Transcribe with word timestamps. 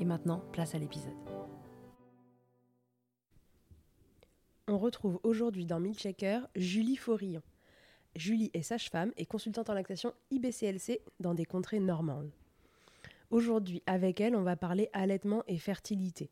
Et 0.00 0.06
maintenant, 0.06 0.42
place 0.52 0.74
à 0.74 0.78
l'épisode. 0.78 1.12
On 4.66 4.78
retrouve 4.78 5.20
aujourd'hui 5.24 5.66
dans 5.66 5.78
Milchecker 5.78 6.40
Julie 6.56 6.96
Faurillon. 6.96 7.42
Julie 8.16 8.50
est 8.54 8.62
sage-femme 8.62 9.12
et 9.18 9.26
consultante 9.26 9.68
en 9.68 9.74
lactation 9.74 10.14
IBCLC 10.30 11.02
dans 11.20 11.34
des 11.34 11.44
contrées 11.44 11.80
normandes. 11.80 12.30
Aujourd'hui, 13.30 13.82
avec 13.86 14.22
elle, 14.22 14.34
on 14.34 14.42
va 14.42 14.56
parler 14.56 14.88
allaitement 14.94 15.44
et 15.46 15.58
fertilité. 15.58 16.30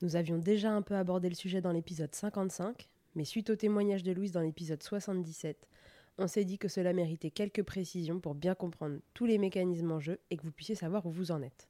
Nous 0.00 0.16
avions 0.16 0.38
déjà 0.38 0.72
un 0.72 0.80
peu 0.82 0.96
abordé 0.96 1.28
le 1.28 1.34
sujet 1.34 1.60
dans 1.60 1.72
l'épisode 1.72 2.14
55, 2.14 2.88
mais 3.16 3.24
suite 3.24 3.50
au 3.50 3.56
témoignage 3.56 4.02
de 4.02 4.12
Louise 4.12 4.32
dans 4.32 4.40
l'épisode 4.40 4.82
77, 4.82 5.68
on 6.16 6.26
s'est 6.26 6.44
dit 6.44 6.58
que 6.58 6.68
cela 6.68 6.94
méritait 6.94 7.30
quelques 7.30 7.64
précisions 7.64 8.18
pour 8.18 8.34
bien 8.34 8.54
comprendre 8.54 8.98
tous 9.12 9.26
les 9.26 9.36
mécanismes 9.36 9.92
en 9.92 10.00
jeu 10.00 10.20
et 10.30 10.38
que 10.38 10.42
vous 10.42 10.52
puissiez 10.52 10.74
savoir 10.74 11.04
où 11.04 11.10
vous 11.10 11.30
en 11.30 11.42
êtes. 11.42 11.68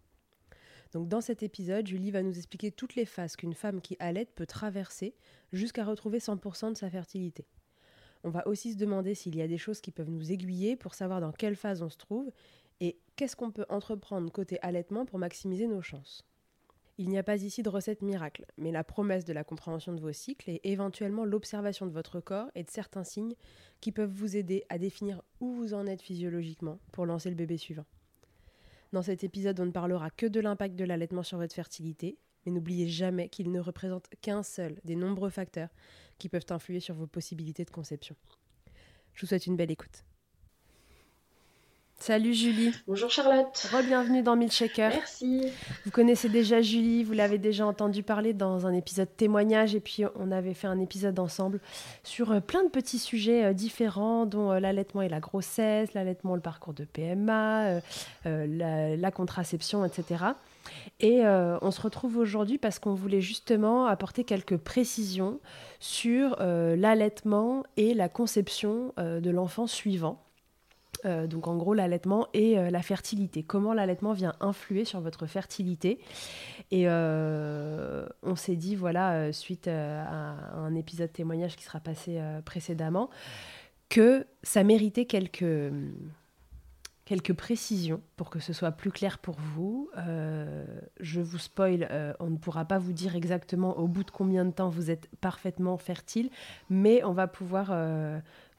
Dans 0.94 1.20
cet 1.20 1.42
épisode, 1.42 1.88
Julie 1.88 2.12
va 2.12 2.22
nous 2.22 2.36
expliquer 2.36 2.70
toutes 2.70 2.94
les 2.94 3.04
phases 3.04 3.34
qu'une 3.34 3.54
femme 3.54 3.80
qui 3.80 3.96
allait 3.98 4.26
peut 4.26 4.46
traverser 4.46 5.16
jusqu'à 5.52 5.84
retrouver 5.84 6.18
100% 6.18 6.70
de 6.70 6.76
sa 6.76 6.88
fertilité. 6.88 7.46
On 8.22 8.30
va 8.30 8.46
aussi 8.46 8.72
se 8.72 8.78
demander 8.78 9.16
s'il 9.16 9.34
y 9.34 9.42
a 9.42 9.48
des 9.48 9.58
choses 9.58 9.80
qui 9.80 9.90
peuvent 9.90 10.08
nous 10.08 10.30
aiguiller 10.30 10.76
pour 10.76 10.94
savoir 10.94 11.20
dans 11.20 11.32
quelle 11.32 11.56
phase 11.56 11.82
on 11.82 11.90
se 11.90 11.98
trouve 11.98 12.30
et 12.80 12.96
qu'est-ce 13.16 13.34
qu'on 13.34 13.50
peut 13.50 13.66
entreprendre 13.68 14.30
côté 14.30 14.58
allaitement 14.62 15.04
pour 15.04 15.18
maximiser 15.18 15.66
nos 15.66 15.82
chances. 15.82 16.24
Il 16.96 17.08
n'y 17.08 17.18
a 17.18 17.24
pas 17.24 17.42
ici 17.42 17.64
de 17.64 17.68
recette 17.68 18.02
miracle, 18.02 18.46
mais 18.56 18.70
la 18.70 18.84
promesse 18.84 19.24
de 19.24 19.32
la 19.32 19.42
compréhension 19.42 19.94
de 19.94 20.00
vos 20.00 20.12
cycles 20.12 20.48
et 20.48 20.60
éventuellement 20.62 21.24
l'observation 21.24 21.86
de 21.86 21.92
votre 21.92 22.20
corps 22.20 22.52
et 22.54 22.62
de 22.62 22.70
certains 22.70 23.02
signes 23.02 23.34
qui 23.80 23.90
peuvent 23.90 24.12
vous 24.12 24.36
aider 24.36 24.64
à 24.68 24.78
définir 24.78 25.22
où 25.40 25.52
vous 25.54 25.74
en 25.74 25.88
êtes 25.88 26.02
physiologiquement 26.02 26.78
pour 26.92 27.04
lancer 27.04 27.30
le 27.30 27.36
bébé 27.36 27.56
suivant. 27.56 27.84
Dans 28.94 29.02
cet 29.02 29.24
épisode, 29.24 29.58
on 29.58 29.66
ne 29.66 29.72
parlera 29.72 30.08
que 30.08 30.24
de 30.24 30.38
l'impact 30.38 30.76
de 30.76 30.84
l'allaitement 30.84 31.24
sur 31.24 31.36
votre 31.36 31.52
fertilité, 31.52 32.16
mais 32.46 32.52
n'oubliez 32.52 32.86
jamais 32.86 33.28
qu'il 33.28 33.50
ne 33.50 33.58
représente 33.58 34.06
qu'un 34.20 34.44
seul 34.44 34.78
des 34.84 34.94
nombreux 34.94 35.30
facteurs 35.30 35.70
qui 36.16 36.28
peuvent 36.28 36.46
influer 36.50 36.78
sur 36.78 36.94
vos 36.94 37.08
possibilités 37.08 37.64
de 37.64 37.72
conception. 37.72 38.14
Je 39.14 39.22
vous 39.22 39.26
souhaite 39.26 39.48
une 39.48 39.56
belle 39.56 39.72
écoute. 39.72 40.04
Salut 42.06 42.34
Julie. 42.34 42.70
Bonjour 42.86 43.08
Charlotte. 43.08 43.56
Re-bienvenue 43.72 44.22
dans 44.22 44.36
Milkshaker. 44.36 44.90
Merci. 44.90 45.40
Vous 45.86 45.90
connaissez 45.90 46.28
déjà 46.28 46.60
Julie, 46.60 47.02
vous 47.02 47.14
l'avez 47.14 47.38
déjà 47.38 47.64
entendu 47.66 48.02
parler 48.02 48.34
dans 48.34 48.66
un 48.66 48.74
épisode 48.74 49.08
témoignage 49.16 49.74
et 49.74 49.80
puis 49.80 50.04
on 50.14 50.30
avait 50.30 50.52
fait 50.52 50.66
un 50.66 50.78
épisode 50.80 51.18
ensemble 51.18 51.60
sur 52.02 52.30
euh, 52.30 52.40
plein 52.40 52.62
de 52.62 52.68
petits 52.68 52.98
sujets 52.98 53.46
euh, 53.46 53.52
différents 53.54 54.26
dont 54.26 54.52
euh, 54.52 54.60
l'allaitement 54.60 55.00
et 55.00 55.08
la 55.08 55.18
grossesse, 55.18 55.94
l'allaitement, 55.94 56.34
le 56.34 56.42
parcours 56.42 56.74
de 56.74 56.84
PMA, 56.84 57.80
la, 58.26 58.96
la, 58.96 59.10
contraception, 59.10 59.82
etc. 59.82 60.24
Et 61.00 61.22
on 61.24 61.70
se 61.70 61.80
retrouve 61.80 62.18
aujourd'hui 62.18 62.58
parce 62.58 62.78
qu'on 62.78 62.92
voulait 62.92 63.22
justement 63.22 63.86
apporter 63.86 64.24
quelques 64.24 64.58
précisions 64.58 65.40
sur 65.80 66.36
l'allaitement 66.38 67.62
et 67.78 67.94
la 67.94 68.10
conception 68.10 68.92
de 68.98 69.30
l'enfant 69.30 69.66
suivant. 69.66 70.23
Euh, 71.04 71.26
donc 71.26 71.48
en 71.48 71.56
gros 71.56 71.74
l'allaitement 71.74 72.28
et 72.32 72.58
euh, 72.58 72.70
la 72.70 72.82
fertilité. 72.82 73.42
Comment 73.42 73.74
l'allaitement 73.74 74.12
vient 74.12 74.34
influer 74.40 74.84
sur 74.84 75.00
votre 75.00 75.26
fertilité 75.26 75.98
Et 76.70 76.84
euh, 76.88 78.06
on 78.22 78.36
s'est 78.36 78.56
dit, 78.56 78.74
voilà, 78.74 79.32
suite 79.32 79.68
à 79.68 80.36
un 80.56 80.74
épisode 80.74 81.12
témoignage 81.12 81.56
qui 81.56 81.64
sera 81.64 81.80
passé 81.80 82.20
précédemment, 82.44 83.10
que 83.88 84.26
ça 84.42 84.64
méritait 84.64 85.04
quelques, 85.04 85.72
quelques 87.04 87.34
précisions 87.34 88.00
pour 88.16 88.30
que 88.30 88.38
ce 88.38 88.52
soit 88.52 88.72
plus 88.72 88.90
clair 88.90 89.18
pour 89.18 89.36
vous. 89.38 89.90
je 91.00 91.20
vous 91.20 91.38
spoil, 91.38 91.88
on 92.20 92.30
ne 92.30 92.36
pourra 92.36 92.64
pas 92.64 92.78
vous 92.78 92.92
dire 92.92 93.14
exactement 93.14 93.78
au 93.78 93.86
bout 93.86 94.04
de 94.04 94.10
combien 94.10 94.44
de 94.44 94.52
temps 94.52 94.68
vous 94.68 94.90
êtes 94.90 95.08
parfaitement 95.20 95.76
fertile, 95.76 96.30
mais 96.70 97.04
on 97.04 97.12
va 97.12 97.26
pouvoir 97.26 97.72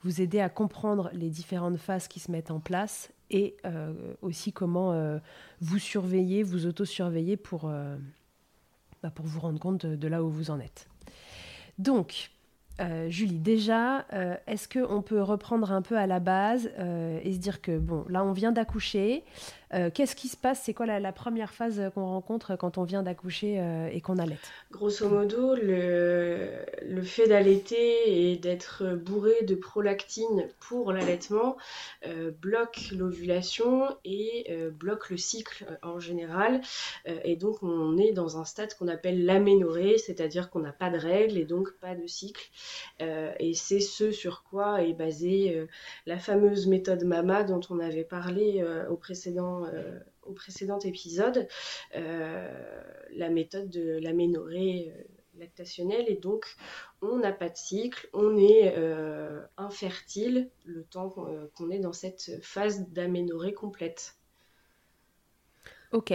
vous 0.06 0.22
aider 0.22 0.40
à 0.40 0.50
comprendre 0.50 1.10
les 1.14 1.32
différentes 1.32 1.78
phases 1.78 2.08
qui 2.08 2.20
se 2.20 2.32
mettent 2.32 2.52
en 2.52 2.60
place 2.60 3.12
et 3.32 3.58
euh, 3.66 3.92
aussi 4.22 4.54
comment 4.54 4.94
euh, 4.94 5.18
vous 5.62 5.80
surveiller, 5.80 6.44
vous 6.44 6.68
auto-surveiller 6.68 7.38
pour, 7.38 7.66
euh, 7.66 7.98
bah, 9.02 9.10
pour 9.10 9.26
vous 9.26 9.40
rendre 9.40 9.60
compte 9.60 9.88
de, 9.88 10.08
là 10.08 10.24
où 10.24 10.30
vous 10.30 10.52
en 10.52 10.60
êtes. 10.60 10.88
Donc, 11.80 12.30
Julie, 13.08 13.40
déjà, 13.40 14.06
est-ce 14.48 14.68
qu'on 14.68 15.02
peut 15.02 15.22
reprendre 15.22 15.72
un 15.72 15.82
peu 15.82 15.98
à 15.98 16.08
la 16.08 16.20
base 16.20 16.70
et 17.24 17.34
se 17.34 17.38
dire 17.38 17.62
que, 17.62 17.78
bon, 17.78 18.04
là, 18.10 18.22
on 18.26 18.34
vient 18.34 18.52
d'accoucher. 18.52 19.24
Qu'est-ce 19.94 20.16
qui 20.16 20.28
se 20.28 20.38
passe? 20.38 20.62
C'est 20.64 20.74
quoi 20.74 20.86
la, 20.86 21.12
première 21.12 21.54
phase 21.54 21.82
qu'on 21.94 22.06
rencontre 22.06 22.56
quand 22.56 22.78
on 22.78 22.84
vient 22.84 23.04
d'accoucher 23.04 23.62
et 23.92 24.02
qu'on 24.02 24.18
allait 24.18 24.38
Grosso 24.72 25.10
modo, 25.10 25.56
le, 25.56 27.02
fait 27.04 27.28
d'allaiter 27.28 28.32
et 28.32 28.38
d'être 28.38 28.96
bourré 28.96 29.44
de 29.44 29.56
prolactine 29.56 30.48
pour 30.60 30.92
l'allaitement 30.92 31.58
bloque 32.42 32.90
l'ovulation 32.92 33.88
et 34.04 34.48
bloque 34.72 35.10
le 35.10 35.18
cycle 35.18 35.66
en 35.84 36.00
général. 36.00 36.62
et 37.06 37.36
donc, 37.36 37.62
on 37.62 37.98
est 37.98 38.12
dans 38.12 38.38
un 38.38 38.46
stade 38.46 38.74
qu'on 38.76 38.88
appelle 38.88 39.26
l'aménorrhée, 39.26 39.98
c'est-à-dire 39.98 40.50
qu'on 40.50 40.60
n'a 40.60 40.72
pas 40.72 40.90
de 40.90 40.98
règles 40.98 41.38
et 41.38 41.46
donc 41.46 41.72
pas 41.80 41.96
de 41.96 42.08
cycle. 42.08 42.50
Euh, 43.02 43.32
et 43.40 43.54
c'est 43.54 43.80
ce 43.80 44.12
sur 44.12 44.44
quoi 44.44 44.84
est 44.84 44.94
basée 44.94 45.56
euh, 45.56 45.68
la 46.06 46.18
fameuse 46.18 46.68
méthode 46.68 47.04
MAMA 47.04 47.44
dont 47.44 47.62
on 47.70 47.80
avait 47.80 48.04
parlé 48.04 48.62
euh, 48.62 48.88
au 48.90 48.96
précédent 48.96 49.65
au 50.24 50.34
précédent 50.34 50.80
épisode, 50.80 51.48
la 51.94 53.30
méthode 53.30 53.70
de 53.70 54.00
l'aménorrhée 54.02 54.94
lactationnelle. 55.38 56.06
Et 56.08 56.16
donc 56.16 56.46
on 57.02 57.18
n'a 57.18 57.34
pas 57.34 57.50
de 57.50 57.58
cycle, 57.58 58.10
on 58.14 58.38
est 58.38 58.76
infertile 59.58 60.50
le 60.64 60.84
temps 60.84 61.10
qu'on 61.10 61.70
est 61.70 61.80
dans 61.80 61.94
cette 61.94 62.40
phase 62.42 62.90
d'aménorrhée 62.90 63.54
complète. 63.54 64.16
Ok, 65.92 66.14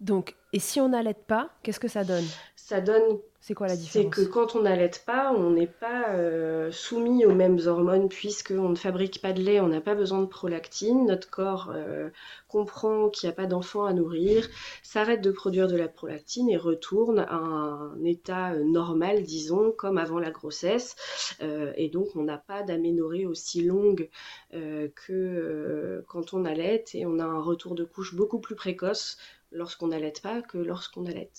donc 0.00 0.36
et 0.52 0.58
si 0.58 0.80
on 0.80 0.90
n'allait 0.90 1.14
pas, 1.14 1.50
qu'est-ce 1.62 1.80
que 1.80 1.88
ça 1.88 2.04
donne? 2.04 2.24
Ça 2.56 2.80
donne 2.80 3.18
c'est 3.40 3.54
quoi 3.54 3.68
la 3.68 3.76
différence 3.76 4.14
C'est 4.16 4.22
que 4.22 4.28
quand 4.28 4.56
on 4.56 4.62
n'allait 4.62 4.90
pas, 5.06 5.32
on 5.32 5.50
n'est 5.50 5.68
pas 5.68 6.10
euh, 6.10 6.72
soumis 6.72 7.24
aux 7.24 7.34
mêmes 7.34 7.60
hormones 7.66 8.08
puisqu'on 8.08 8.70
ne 8.70 8.74
fabrique 8.74 9.22
pas 9.22 9.32
de 9.32 9.40
lait, 9.40 9.60
on 9.60 9.68
n'a 9.68 9.80
pas 9.80 9.94
besoin 9.94 10.20
de 10.20 10.26
prolactine. 10.26 11.06
Notre 11.06 11.30
corps 11.30 11.70
euh, 11.72 12.10
comprend 12.48 13.08
qu'il 13.08 13.28
n'y 13.28 13.32
a 13.32 13.36
pas 13.36 13.46
d'enfant 13.46 13.84
à 13.84 13.92
nourrir, 13.92 14.48
s'arrête 14.82 15.20
de 15.20 15.30
produire 15.30 15.68
de 15.68 15.76
la 15.76 15.88
prolactine 15.88 16.50
et 16.50 16.56
retourne 16.56 17.20
à 17.20 17.36
un 17.36 18.04
état 18.04 18.52
euh, 18.52 18.64
normal, 18.64 19.22
disons, 19.22 19.72
comme 19.72 19.98
avant 19.98 20.18
la 20.18 20.30
grossesse. 20.30 20.96
et 21.40 21.88
donc 21.88 22.08
on 22.16 22.24
n'a 22.24 22.38
pas 22.38 22.62
d'aménorrhée 22.62 23.26
aussi 23.26 23.62
longue 23.62 24.10
que 24.52 26.04
quand 26.08 26.34
on 26.34 26.44
allait 26.44 26.84
et 26.94 27.06
on 27.06 27.18
a 27.18 27.24
un 27.24 27.40
retour 27.40 27.74
de 27.74 27.84
couche 27.84 28.14
beaucoup 28.14 28.40
plus 28.40 28.56
précoce 28.56 29.16
lorsqu'on 29.52 29.88
n'allait 29.88 30.12
pas 30.22 30.42
que 30.42 30.58
lorsqu'on 30.58 31.06
allait. 31.06 31.30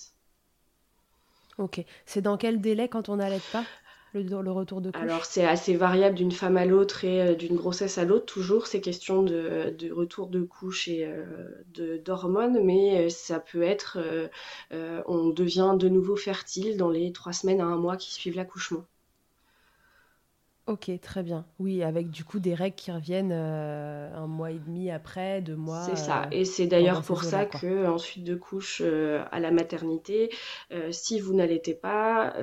Ok. 1.60 1.84
C'est 2.06 2.22
dans 2.22 2.38
quel 2.38 2.60
délai 2.60 2.88
quand 2.88 3.10
on 3.10 3.16
n'allait 3.16 3.42
pas 3.52 3.64
le, 4.14 4.50
retour 4.50 4.80
de 4.80 4.90
couche? 4.90 5.02
Alors 5.02 5.26
c'est 5.26 5.44
assez 5.44 5.76
variable 5.76 6.16
d'une 6.16 6.32
femme 6.32 6.56
à 6.56 6.64
l'autre 6.64 7.04
et 7.04 7.20
euh, 7.20 7.34
d'une 7.34 7.54
grossesse 7.54 7.98
à 7.98 8.04
l'autre. 8.04 8.24
Toujours 8.24 8.66
c'est 8.66 8.80
question 8.80 9.22
de, 9.22 9.76
retour 9.92 10.28
de 10.28 10.40
couche 10.40 10.88
et 10.88 11.04
euh, 11.04 11.98
d'hormones, 12.02 12.64
mais 12.64 13.06
euh, 13.06 13.08
ça 13.10 13.38
peut 13.40 13.62
être, 13.62 13.98
on 14.70 15.28
devient 15.28 15.76
de 15.78 15.88
nouveau 15.88 16.16
fertile 16.16 16.78
dans 16.78 16.90
les 16.90 17.12
trois 17.12 17.34
semaines 17.34 17.60
à 17.60 17.66
un 17.66 17.76
mois 17.76 17.96
qui 17.96 18.12
suivent 18.12 18.36
l'accouchement. 18.36 18.84
Ok, 20.70 20.88
très 21.02 21.24
bien. 21.24 21.44
Oui, 21.58 21.82
avec 21.82 22.10
du 22.10 22.22
coup 22.22 22.38
des 22.38 22.54
règles 22.54 22.76
qui 22.76 22.92
reviennent 22.92 23.32
euh, 23.32 24.08
un 24.14 24.28
mois 24.28 24.52
et 24.52 24.58
demi 24.60 24.88
après, 24.92 25.40
deux 25.40 25.56
mois. 25.56 25.82
C'est 25.82 25.96
ça. 25.96 26.22
Euh, 26.22 26.30
et 26.30 26.44
c'est 26.44 26.68
d'ailleurs 26.68 27.02
pour 27.02 27.24
ça 27.24 27.44
que 27.44 27.88
ensuite 27.88 28.22
de 28.22 28.36
couche 28.36 28.80
euh, 28.84 29.24
à 29.32 29.40
la 29.40 29.50
maternité, 29.50 30.30
si 30.92 31.18
vous 31.18 31.34
n'allaitez 31.34 31.74
pas, 31.74 32.34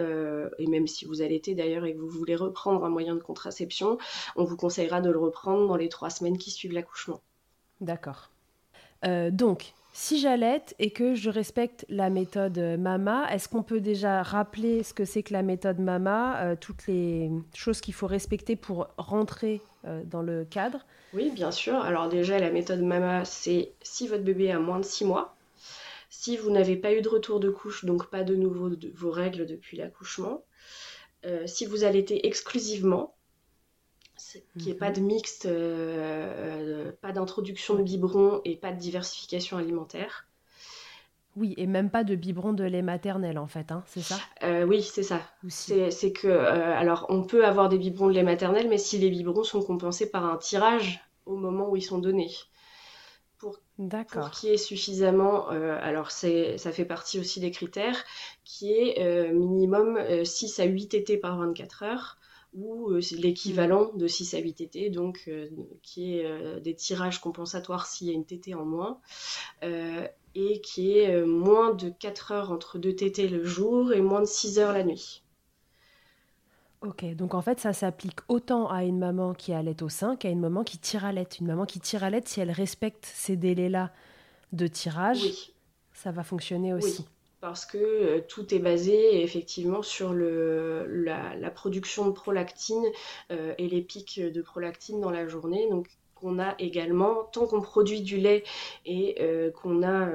et 0.59 0.67
même 0.67 0.87
si 0.87 1.05
vous 1.05 1.21
allaitez 1.21 1.55
d'ailleurs 1.55 1.85
et 1.85 1.93
que 1.93 1.99
vous 1.99 2.09
voulez 2.09 2.35
reprendre 2.35 2.83
un 2.83 2.89
moyen 2.89 3.15
de 3.15 3.21
contraception, 3.21 3.97
on 4.35 4.43
vous 4.43 4.57
conseillera 4.57 4.99
de 4.99 5.09
le 5.09 5.19
reprendre 5.19 5.65
dans 5.65 5.77
les 5.77 5.87
trois 5.87 6.09
semaines 6.09 6.37
qui 6.37 6.51
suivent 6.51 6.73
l'accouchement. 6.73 7.21
D'accord. 7.79 8.29
donc, 9.31 9.73
si 9.99 10.19
j'allaite 10.19 10.75
et 10.77 10.91
que 10.91 11.15
je 11.15 11.31
respecte 11.31 11.83
la 11.89 12.11
méthode 12.11 12.59
MAMA, 12.59 13.33
est-ce 13.33 13.49
qu'on 13.49 13.63
peut 13.63 13.79
déjà 13.79 14.21
rappeler 14.21 14.83
ce 14.83 14.93
que 14.93 15.05
c'est 15.05 15.23
que 15.23 15.33
la 15.33 15.41
méthode 15.41 15.79
MAMA, 15.79 16.39
euh, 16.39 16.55
toutes 16.55 16.85
les 16.85 17.31
choses 17.55 17.81
qu'il 17.81 17.95
faut 17.95 18.05
respecter 18.05 18.55
pour 18.55 18.89
rentrer 18.99 19.59
euh, 19.85 20.03
dans 20.05 20.21
le 20.21 20.45
cadre? 20.45 20.85
Oui, 21.13 21.31
bien 21.31 21.49
sûr. 21.49 21.77
Alors 21.77 22.09
déjà, 22.09 22.37
la 22.37 22.51
méthode 22.51 22.83
MAMA, 22.83 23.25
c'est 23.25 23.71
si 23.81 24.07
votre 24.07 24.23
bébé 24.23 24.51
a 24.51 24.59
moins 24.59 24.79
de 24.79 24.85
6 24.85 25.03
mois, 25.03 25.35
si 26.11 26.37
vous 26.37 26.51
n'avez 26.51 26.75
pas 26.75 26.93
eu 26.93 27.01
de 27.01 27.09
retour 27.09 27.39
de 27.39 27.49
couche, 27.49 27.83
donc 27.83 28.11
pas 28.11 28.23
de 28.23 28.35
nouveau 28.35 28.69
vos 28.93 29.11
règles 29.11 29.47
depuis 29.47 29.77
l'accouchement, 29.77 30.43
euh, 31.25 31.47
si 31.47 31.65
vous 31.65 31.83
allaitez 31.83 32.27
exclusivement, 32.27 33.15
qu'il 34.57 34.65
n'y 34.65 34.71
ait 34.71 34.75
pas 34.75 34.91
de 34.91 35.01
mixte, 35.01 35.45
euh, 35.45 36.91
pas 37.01 37.11
d'introduction 37.11 37.75
de 37.75 37.83
biberon 37.83 38.41
et 38.45 38.55
pas 38.55 38.71
de 38.71 38.79
diversification 38.79 39.57
alimentaire. 39.57 40.27
Oui, 41.35 41.53
et 41.57 41.67
même 41.67 41.91
pas 41.91 42.03
de 42.03 42.15
biberon 42.15 42.53
de 42.53 42.63
lait 42.63 42.81
maternel 42.81 43.37
en 43.37 43.45
fait, 43.47 43.71
hein, 43.71 43.83
c'est 43.85 44.01
ça? 44.01 44.17
Euh, 44.43 44.65
Oui, 44.65 44.81
c'est 44.81 45.03
ça. 45.03 45.21
C'est 45.49 46.11
que, 46.11 46.27
euh, 46.27 46.75
alors 46.75 47.05
on 47.09 47.23
peut 47.23 47.45
avoir 47.45 47.69
des 47.69 47.77
biberons 47.77 48.07
de 48.07 48.13
lait 48.13 48.23
maternel, 48.23 48.67
mais 48.69 48.79
si 48.79 48.97
les 48.97 49.11
biberons 49.11 49.43
sont 49.43 49.61
compensés 49.61 50.09
par 50.09 50.25
un 50.25 50.37
tirage 50.37 50.99
au 51.27 51.35
moment 51.35 51.69
où 51.69 51.75
ils 51.75 51.83
sont 51.83 51.99
donnés. 51.99 52.31
Pour, 53.37 53.59
pour 54.07 54.31
qu'il 54.31 54.49
y 54.49 54.53
ait 54.53 54.57
suffisamment, 54.57 55.49
alors 55.49 56.09
ça 56.09 56.71
fait 56.71 56.85
partie 56.85 57.19
aussi 57.19 57.39
des 57.39 57.51
critères, 57.51 58.03
qui 58.43 58.73
est 58.73 59.31
minimum 59.31 59.99
6 60.25 60.59
à 60.59 60.63
8 60.63 60.87
TT 60.87 61.17
par 61.17 61.37
24 61.37 61.83
heures 61.83 62.16
ou 62.57 62.89
euh, 62.89 63.01
c'est 63.01 63.15
l'équivalent 63.15 63.91
de 63.93 64.07
6 64.07 64.33
à 64.33 64.39
8 64.39 64.53
TT, 64.53 64.89
donc 64.89 65.25
euh, 65.27 65.47
qui 65.83 66.17
est 66.17 66.25
euh, 66.25 66.59
des 66.59 66.73
tirages 66.73 67.21
compensatoires 67.21 67.85
s'il 67.85 68.07
y 68.07 68.09
a 68.09 68.13
une 68.13 68.25
TT 68.25 68.55
en 68.55 68.65
moins, 68.65 68.99
et 69.61 70.61
qui 70.61 70.97
est 70.99 71.25
moins 71.25 71.73
de 71.73 71.89
4 71.89 72.31
heures 72.31 72.51
entre 72.51 72.77
2 72.77 72.95
TT 72.95 73.27
le 73.27 73.43
jour 73.43 73.93
et 73.93 74.01
moins 74.01 74.21
de 74.21 74.25
6 74.25 74.59
heures 74.59 74.73
la 74.73 74.83
nuit. 74.83 75.23
Ok, 76.81 77.05
donc 77.15 77.33
en 77.33 77.41
fait, 77.41 77.59
ça 77.59 77.73
s'applique 77.73 78.19
autant 78.27 78.69
à 78.69 78.83
une 78.83 78.99
maman 78.99 79.33
qui 79.33 79.51
allait 79.51 79.81
au 79.81 79.89
sein 79.89 80.15
qu'à 80.15 80.29
une 80.29 80.39
maman 80.39 80.63
qui 80.63 80.77
tire 80.77 81.05
à 81.05 81.11
l'aide. 81.11 81.27
Une 81.39 81.47
maman 81.47 81.65
qui 81.65 81.79
tire 81.79 82.03
à 82.03 82.11
l'aide, 82.11 82.27
si 82.27 82.39
elle 82.39 82.51
respecte 82.51 83.05
ces 83.05 83.35
délais-là 83.35 83.91
de 84.51 84.67
tirage, 84.67 85.51
ça 85.93 86.11
va 86.11 86.23
fonctionner 86.23 86.75
aussi 86.75 87.07
parce 87.39 87.65
que 87.65 87.77
euh, 87.77 88.21
tout 88.27 88.53
est 88.53 88.59
basé 88.59 89.21
effectivement 89.23 89.81
sur 89.81 90.13
le, 90.13 90.85
la, 90.87 91.51
production 91.51 92.07
de 92.07 92.11
prolactine 92.11 92.85
euh, 93.31 93.53
et 93.57 93.67
les 93.67 93.81
pics 93.81 94.19
de 94.19 94.41
prolactine 94.41 94.99
dans 95.01 95.11
la 95.11 95.27
journée. 95.27 95.69
Donc 95.69 95.87
qu'on 96.15 96.39
a 96.39 96.55
également, 96.57 97.25
tant 97.31 97.45
qu'on 97.45 97.61
produit 97.61 98.01
du 98.01 98.17
lait 98.17 98.43
et 98.87 99.17
euh, 99.21 99.51
qu'on 99.51 99.83
a 99.83 100.09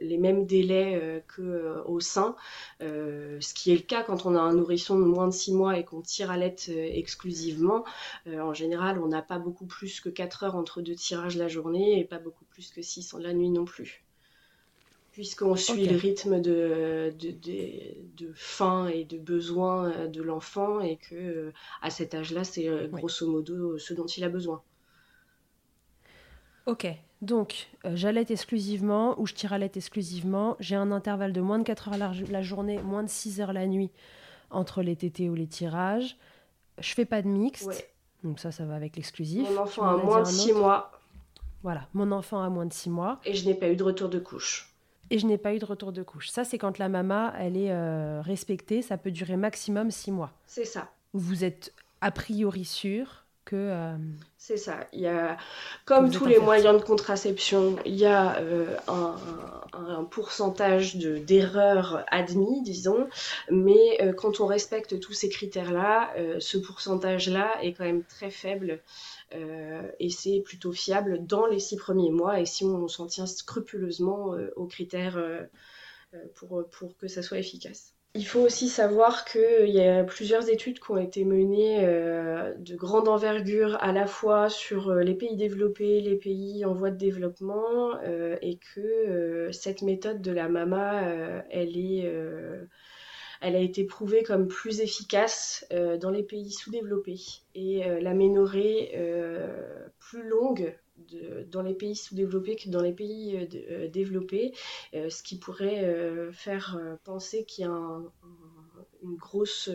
les 0.00 0.18
mêmes 0.18 0.44
délais 0.44 1.22
qu'au 1.36 2.00
sein, 2.00 2.34
ce 2.80 3.54
qui 3.54 3.70
est 3.70 3.76
le 3.76 3.82
cas 3.82 4.02
quand 4.02 4.26
on 4.26 4.34
a 4.34 4.40
un 4.40 4.54
nourrisson 4.54 4.98
de 4.98 5.04
moins 5.04 5.28
de 5.28 5.32
6 5.32 5.52
mois 5.54 5.78
et 5.78 5.84
qu'on 5.84 6.02
tire 6.02 6.32
à 6.32 6.36
lait 6.36 6.56
exclusivement, 6.68 7.84
en 8.26 8.54
général 8.54 9.00
on 9.00 9.06
n'a 9.06 9.22
pas 9.22 9.38
beaucoup 9.38 9.66
plus 9.66 10.00
que 10.00 10.08
4 10.08 10.42
heures 10.42 10.56
entre 10.56 10.82
deux 10.82 10.96
tirages 10.96 11.36
la 11.36 11.46
journée 11.46 12.00
et 12.00 12.04
pas 12.04 12.18
beaucoup 12.18 12.44
plus 12.46 12.72
que 12.72 12.82
6 12.82 13.14
la 13.20 13.32
nuit 13.32 13.50
non 13.50 13.64
plus 13.64 14.04
puisqu'on 15.20 15.54
suit 15.54 15.86
le 15.86 15.98
rythme 15.98 16.40
de, 16.40 17.12
de, 17.20 18.32
faim 18.34 18.86
et 18.86 19.04
de 19.04 19.18
besoin 19.18 19.90
euh, 19.90 20.06
de 20.06 20.22
l'enfant 20.22 20.80
et 20.80 20.96
que 20.96 21.14
euh, 21.14 21.52
à 21.82 21.90
cet 21.90 22.14
âge-là, 22.14 22.42
c'est 22.42 22.66
euh, 22.68 22.88
grosso 22.88 23.30
modo 23.30 23.76
ce 23.76 23.92
dont 23.92 24.06
il 24.06 24.24
a 24.24 24.30
besoin. 24.30 24.62
Ok, 26.64 26.86
donc 27.20 27.68
j'allaite 27.92 28.30
exclusivement 28.30 29.20
ou 29.20 29.26
je 29.26 29.34
tire 29.34 29.52
à 29.52 29.58
l'aide 29.58 29.76
exclusivement. 29.76 30.56
J'ai 30.58 30.76
un 30.76 30.90
intervalle 30.90 31.34
de 31.34 31.42
moins 31.42 31.58
de 31.58 31.64
4 31.64 31.88
heures 31.88 31.98
la, 31.98 32.12
la, 32.30 32.40
journée, 32.40 32.80
moins 32.80 33.02
de 33.02 33.10
6 33.10 33.42
heures 33.42 33.52
la 33.52 33.66
nuit 33.66 33.90
entre 34.48 34.80
les 34.80 34.96
tétés 34.96 35.28
ou 35.28 35.34
les 35.34 35.48
tirages. 35.48 36.16
Je 36.78 36.94
fais 36.94 37.04
pas 37.04 37.20
de 37.20 37.28
mixte. 37.28 37.90
Donc 38.24 38.38
ça, 38.38 38.52
ça 38.52 38.64
va 38.64 38.74
avec 38.74 38.96
l'exclusif. 38.96 39.46
Mon 39.50 39.58
enfant 39.58 39.82
a 39.82 39.98
moins 39.98 40.22
de 40.22 40.28
6 40.28 40.54
mois. 40.54 40.92
Voilà, 41.62 41.88
mon 41.92 42.10
enfant 42.10 42.42
a 42.42 42.48
moins 42.48 42.64
de 42.64 42.72
6 42.72 42.88
mois. 42.88 43.20
Et 43.26 43.34
je 43.34 43.44
n'ai 43.44 43.54
pas 43.54 43.68
eu 43.68 43.76
de 43.76 43.84
retour 43.84 44.08
de 44.08 44.18
couche 44.18 44.69
et 45.10 45.18
je 45.18 45.26
n'ai 45.26 45.38
pas 45.38 45.54
eu 45.54 45.58
de 45.58 45.64
retour 45.64 45.92
de 45.92 46.02
couche. 46.02 46.28
Ça, 46.28 46.44
c'est 46.44 46.58
quand 46.58 46.78
la 46.78 46.88
maman, 46.88 47.32
elle 47.38 47.56
est 47.56 47.72
euh, 47.72 48.20
respectée. 48.22 48.80
Ça 48.80 48.96
peut 48.96 49.10
durer 49.10 49.36
maximum 49.36 49.90
six 49.90 50.12
mois. 50.12 50.30
C'est 50.46 50.64
ça. 50.64 50.88
Vous 51.12 51.44
êtes 51.44 51.72
a 52.00 52.10
priori 52.10 52.64
sûr 52.64 53.24
que... 53.44 53.56
Euh, 53.56 53.96
c'est 54.38 54.56
ça. 54.56 54.86
Il 54.92 55.00
y 55.00 55.08
a, 55.08 55.36
comme 55.84 56.10
tous 56.10 56.26
les 56.26 56.38
moyens 56.38 56.78
de 56.78 56.84
contraception, 56.84 57.76
il 57.84 57.96
y 57.96 58.06
a 58.06 58.36
euh, 58.38 58.76
un, 58.86 59.16
un, 59.72 60.04
pourcentage 60.04 60.96
d'erreurs 60.96 62.04
admis, 62.10 62.62
disons. 62.62 63.08
Mais 63.50 63.98
quand 64.16 64.40
on 64.40 64.46
respecte 64.46 65.00
tous 65.00 65.12
ces 65.12 65.28
critères-là, 65.28 66.10
ce 66.38 66.56
pourcentage-là 66.56 67.50
est 67.62 67.74
quand 67.74 67.84
même 67.84 68.04
très 68.04 68.30
faible. 68.30 68.80
Euh, 69.34 69.82
et 70.00 70.10
c'est 70.10 70.40
plutôt 70.40 70.72
fiable 70.72 71.24
dans 71.24 71.46
les 71.46 71.60
six 71.60 71.76
premiers 71.76 72.10
mois 72.10 72.40
et 72.40 72.46
si 72.46 72.64
on 72.64 72.88
s'en 72.88 73.06
tient 73.06 73.26
scrupuleusement 73.26 74.34
euh, 74.34 74.50
aux 74.56 74.66
critères 74.66 75.16
euh, 75.16 75.44
pour, 76.34 76.64
pour 76.70 76.96
que 76.96 77.06
ça 77.06 77.22
soit 77.22 77.38
efficace. 77.38 77.94
Il 78.14 78.26
faut 78.26 78.40
aussi 78.40 78.68
savoir 78.68 79.24
qu'il 79.24 79.68
y 79.68 79.80
a 79.80 80.02
plusieurs 80.02 80.48
études 80.48 80.80
qui 80.80 80.90
ont 80.90 80.98
été 80.98 81.24
menées 81.24 81.86
de 81.86 82.74
grande 82.74 83.06
envergure 83.06 83.76
à 83.80 83.92
la 83.92 84.08
fois 84.08 84.48
sur 84.48 84.92
les 84.94 85.14
pays 85.14 85.36
développés, 85.36 86.00
les 86.00 86.16
pays 86.16 86.64
en 86.64 86.74
voie 86.74 86.90
de 86.90 86.96
développement, 86.96 88.00
et 88.02 88.58
que 88.74 89.48
cette 89.52 89.82
méthode 89.82 90.22
de 90.22 90.32
la 90.32 90.48
MAMA, 90.48 91.44
elle, 91.50 91.76
est, 91.76 92.12
elle 93.40 93.56
a 93.56 93.60
été 93.60 93.84
prouvée 93.84 94.22
comme 94.22 94.48
plus 94.48 94.80
efficace 94.80 95.66
dans 95.70 96.10
les 96.10 96.22
pays 96.22 96.52
sous-développés. 96.52 97.20
Et 97.54 97.82
la 98.00 98.14
ménorée 98.14 98.92
plus 99.98 100.28
longue 100.28 100.74
dans 101.50 101.62
les 101.62 101.74
pays 101.74 101.96
sous-développés 101.96 102.56
que 102.56 102.68
dans 102.68 102.82
les 102.82 102.92
pays 102.92 103.36
euh, 103.36 103.46
euh, 103.70 103.88
développés, 103.88 104.52
euh, 104.94 105.08
ce 105.10 105.22
qui 105.22 105.38
pourrait 105.38 106.30
faire 106.32 106.78
penser 107.04 107.44
qu'il 107.44 107.64
y 107.64 107.68
a 107.68 108.00
une 109.02 109.16
grosse 109.16 109.70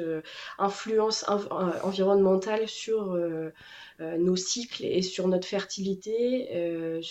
influence 0.58 1.26
environnementale 1.28 2.68
sur 2.68 3.18
nos 4.00 4.36
cycles 4.36 4.86
et 4.86 5.02
sur 5.02 5.28
notre 5.28 5.48
fertilité 5.48 7.02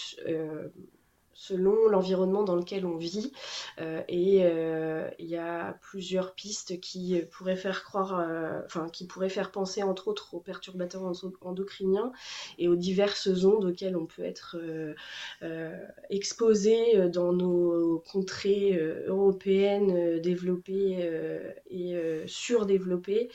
selon 1.35 1.89
l'environnement 1.89 2.43
dans 2.43 2.57
lequel 2.57 2.87
on 2.87 2.97
vit. 2.97 3.33
Euh, 3.81 4.03
et 4.09 4.41
euh, 4.45 5.09
il 5.19 5.27
y 5.27 5.37
a 5.37 5.79
plusieurs 5.83 6.35
pistes 6.35 6.81
qui 6.81 7.21
pourraient 7.31 7.57
faire 7.57 7.85
croire, 7.85 8.21
euh, 8.21 8.61
qui 8.93 9.07
pourraient 9.07 9.29
faire 9.29 9.51
penser 9.51 9.83
entre 9.83 10.09
autres 10.09 10.35
aux 10.35 10.41
perturbateurs 10.41 11.13
endocriniens 11.41 12.13
et 12.59 12.69
aux 12.69 12.77
diverses 12.77 13.45
ondes 13.45 13.65
auxquelles 13.65 13.97
on 13.97 14.07
peut 14.07 14.23
être 14.23 14.57
exposé 16.11 17.09
dans 17.09 17.33
nos 17.33 18.03
contrées 18.11 18.79
européennes 19.07 20.21
développées 20.21 21.11
et 21.71 21.97
surdéveloppées 22.27 23.31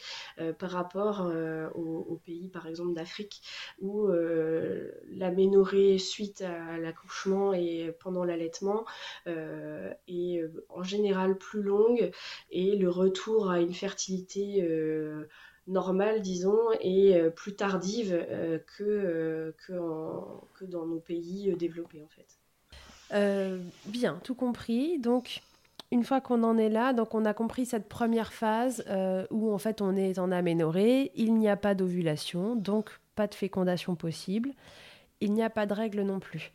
par 0.57 0.71
rapport 0.71 1.31
aux, 1.75 2.19
pays 2.25 2.47
par 2.47 2.67
exemple 2.67 2.93
d'Afrique 2.93 3.41
où 3.81 4.07
la 4.07 5.31
ménorée 5.31 5.97
suite 5.97 6.41
à 6.41 6.77
l'accouchement 6.77 7.53
pendant 7.99 8.23
l'allaitement 8.23 8.85
euh, 9.27 9.91
est 10.07 10.41
euh, 10.41 10.65
en 10.69 10.83
général 10.83 11.37
plus 11.37 11.61
longue 11.61 12.11
et 12.51 12.75
le 12.75 12.89
retour 12.89 13.49
à 13.49 13.59
une 13.59 13.73
fertilité 13.73 14.63
euh, 14.63 15.27
normale, 15.67 16.21
disons, 16.21 16.57
est 16.81 17.29
plus 17.35 17.55
tardive 17.55 18.25
que, 18.77 19.53
que, 19.67 20.65
dans 20.65 20.85
nos 20.87 20.99
pays 20.99 21.53
développés, 21.59 22.01
en 22.03 22.09
fait. 22.09 23.61
bien, 23.85 24.19
tout 24.23 24.33
compris. 24.33 24.97
Donc, 24.97 25.43
une 25.91 26.03
fois 26.03 26.21
qu'on 26.21 26.41
en 26.43 26.57
est 26.57 26.69
là, 26.69 26.93
donc 26.93 27.13
on 27.13 27.23
a 27.23 27.35
compris 27.35 27.67
cette 27.67 27.87
première 27.87 28.33
phase 28.33 28.83
où 29.29 29.53
en 29.53 29.59
fait 29.59 29.81
on 29.81 29.95
est 29.95 30.17
en 30.17 30.31
aménorrhée, 30.31 31.11
il 31.13 31.35
n'y 31.35 31.47
a 31.47 31.55
pas 31.55 31.75
d'ovulation, 31.75 32.55
donc 32.55 32.89
pas 33.15 33.27
de 33.27 33.35
fécondation 33.35 33.95
possible, 33.95 34.53
il 35.21 35.33
n'y 35.33 35.43
a 35.43 35.49
pas 35.49 35.65
de 35.65 35.73
règle 35.73 36.03
non 36.03 36.19
plus. 36.19 36.51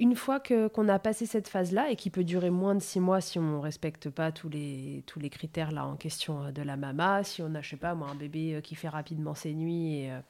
Une 0.00 0.14
fois 0.14 0.38
que, 0.38 0.68
qu'on 0.68 0.88
a 0.88 1.00
passé 1.00 1.26
cette 1.26 1.48
phase-là, 1.48 1.90
et 1.90 1.96
qui 1.96 2.10
peut 2.10 2.22
durer 2.22 2.50
moins 2.50 2.76
de 2.76 2.80
six 2.80 3.00
mois 3.00 3.20
si 3.20 3.38
on 3.38 3.56
ne 3.56 3.58
respecte 3.58 4.08
pas 4.10 4.30
tous 4.30 4.48
les, 4.48 5.02
tous 5.06 5.18
les 5.18 5.28
critères 5.28 5.72
là 5.72 5.84
en 5.84 5.96
question 5.96 6.44
euh, 6.44 6.50
de 6.52 6.62
la 6.62 6.76
mama, 6.76 7.24
si 7.24 7.42
on 7.42 7.52
a, 7.56 7.60
pas 7.80 7.94
moi, 7.94 8.08
un 8.08 8.14
bébé 8.14 8.54
euh, 8.54 8.60
qui 8.60 8.76
fait 8.76 8.88
rapidement 8.88 9.34
ses 9.34 9.54
nuits 9.54 10.02
et, 10.02 10.12
euh, 10.12 10.20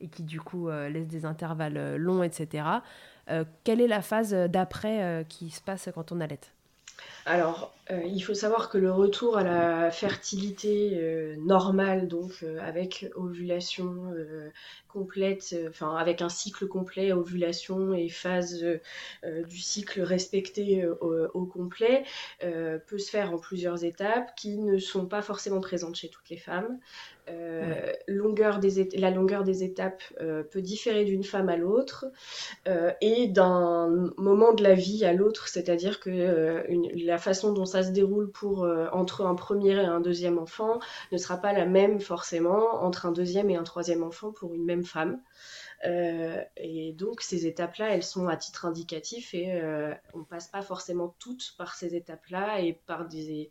et 0.00 0.08
qui 0.08 0.24
du 0.24 0.40
coup 0.40 0.68
laisse 0.68 1.06
des 1.06 1.24
intervalles 1.24 1.96
longs, 1.96 2.22
etc., 2.22 2.64
quelle 3.64 3.80
est 3.80 3.88
la 3.88 4.02
phase 4.02 4.32
d'après 4.32 5.24
qui 5.26 5.48
se 5.48 5.62
passe 5.62 5.88
quand 5.94 6.12
on 6.12 6.20
allait? 6.20 6.38
Alors, 7.24 7.74
il 7.90 8.20
faut 8.20 8.34
savoir 8.34 8.70
que 8.70 8.78
le 8.78 8.92
retour 8.92 9.36
à 9.36 9.42
la 9.42 9.90
fertilité 9.90 11.34
normale, 11.38 12.06
donc 12.06 12.44
avec 12.60 13.10
ovulation 13.16 14.14
complète, 14.96 15.50
euh, 15.52 15.68
enfin 15.68 15.94
avec 15.96 16.22
un 16.22 16.28
cycle 16.28 16.66
complet, 16.66 17.12
ovulation 17.12 17.92
et 17.92 18.08
phase 18.08 18.62
euh, 18.62 18.80
euh, 19.24 19.42
du 19.44 19.58
cycle 19.58 20.00
respecté 20.00 20.86
au, 20.86 21.46
complet, 21.46 22.04
peut 22.40 22.98
se 22.98 23.10
faire 23.10 23.32
en 23.32 23.38
plusieurs 23.38 23.84
étapes 23.84 24.34
qui 24.36 24.56
ne 24.58 24.78
sont 24.78 25.06
pas 25.06 25.22
forcément 25.22 25.60
présentes 25.60 25.96
chez 25.96 26.08
toutes 26.08 26.28
les 26.30 26.36
femmes. 26.36 26.78
Des 27.26 28.88
la 28.98 29.10
longueur 29.10 29.44
des 29.44 29.64
étapes 29.64 30.02
peut 30.50 30.62
différer 30.62 31.04
d'une 31.04 31.24
femme 31.24 31.48
à 31.48 31.56
l'autre 31.56 32.06
et 33.00 33.28
d'un 33.28 34.12
moment 34.16 34.52
de 34.52 34.62
la 34.62 34.74
vie 34.74 35.04
à 35.04 35.12
l'autre, 35.12 35.48
c'est-à-dire 35.48 36.00
que 36.00 36.64
la 37.04 37.18
façon 37.18 37.52
dont 37.52 37.66
ça 37.66 37.82
se 37.82 37.90
déroule 37.90 38.30
pour 38.30 38.68
entre 38.92 39.26
un 39.26 39.34
premier 39.34 39.72
et 39.72 39.78
un 39.80 40.00
deuxième 40.00 40.38
enfant 40.38 40.78
ne 41.12 41.18
sera 41.18 41.36
pas 41.36 41.52
la 41.52 41.66
même 41.66 42.00
forcément 42.00 42.82
entre 42.82 43.06
un 43.06 43.12
deuxième 43.12 43.50
et 43.50 43.56
un 43.56 43.64
troisième 43.64 44.02
enfant 44.02 44.32
pour 44.32 44.54
une 44.54 44.64
même 44.64 44.84
femme. 44.84 45.20
Euh, 45.84 46.42
et 46.56 46.92
donc 46.92 47.20
ces 47.20 47.46
étapes-là, 47.46 47.94
elles 47.94 48.02
sont 48.02 48.28
à 48.28 48.36
titre 48.36 48.64
indicatif 48.64 49.34
et 49.34 49.60
euh, 49.60 49.92
on 50.14 50.24
passe 50.24 50.48
pas 50.48 50.62
forcément 50.62 51.14
toutes 51.18 51.54
par 51.58 51.74
ces 51.74 51.94
étapes-là 51.94 52.60
et 52.60 52.72
par 52.86 53.06
des 53.06 53.50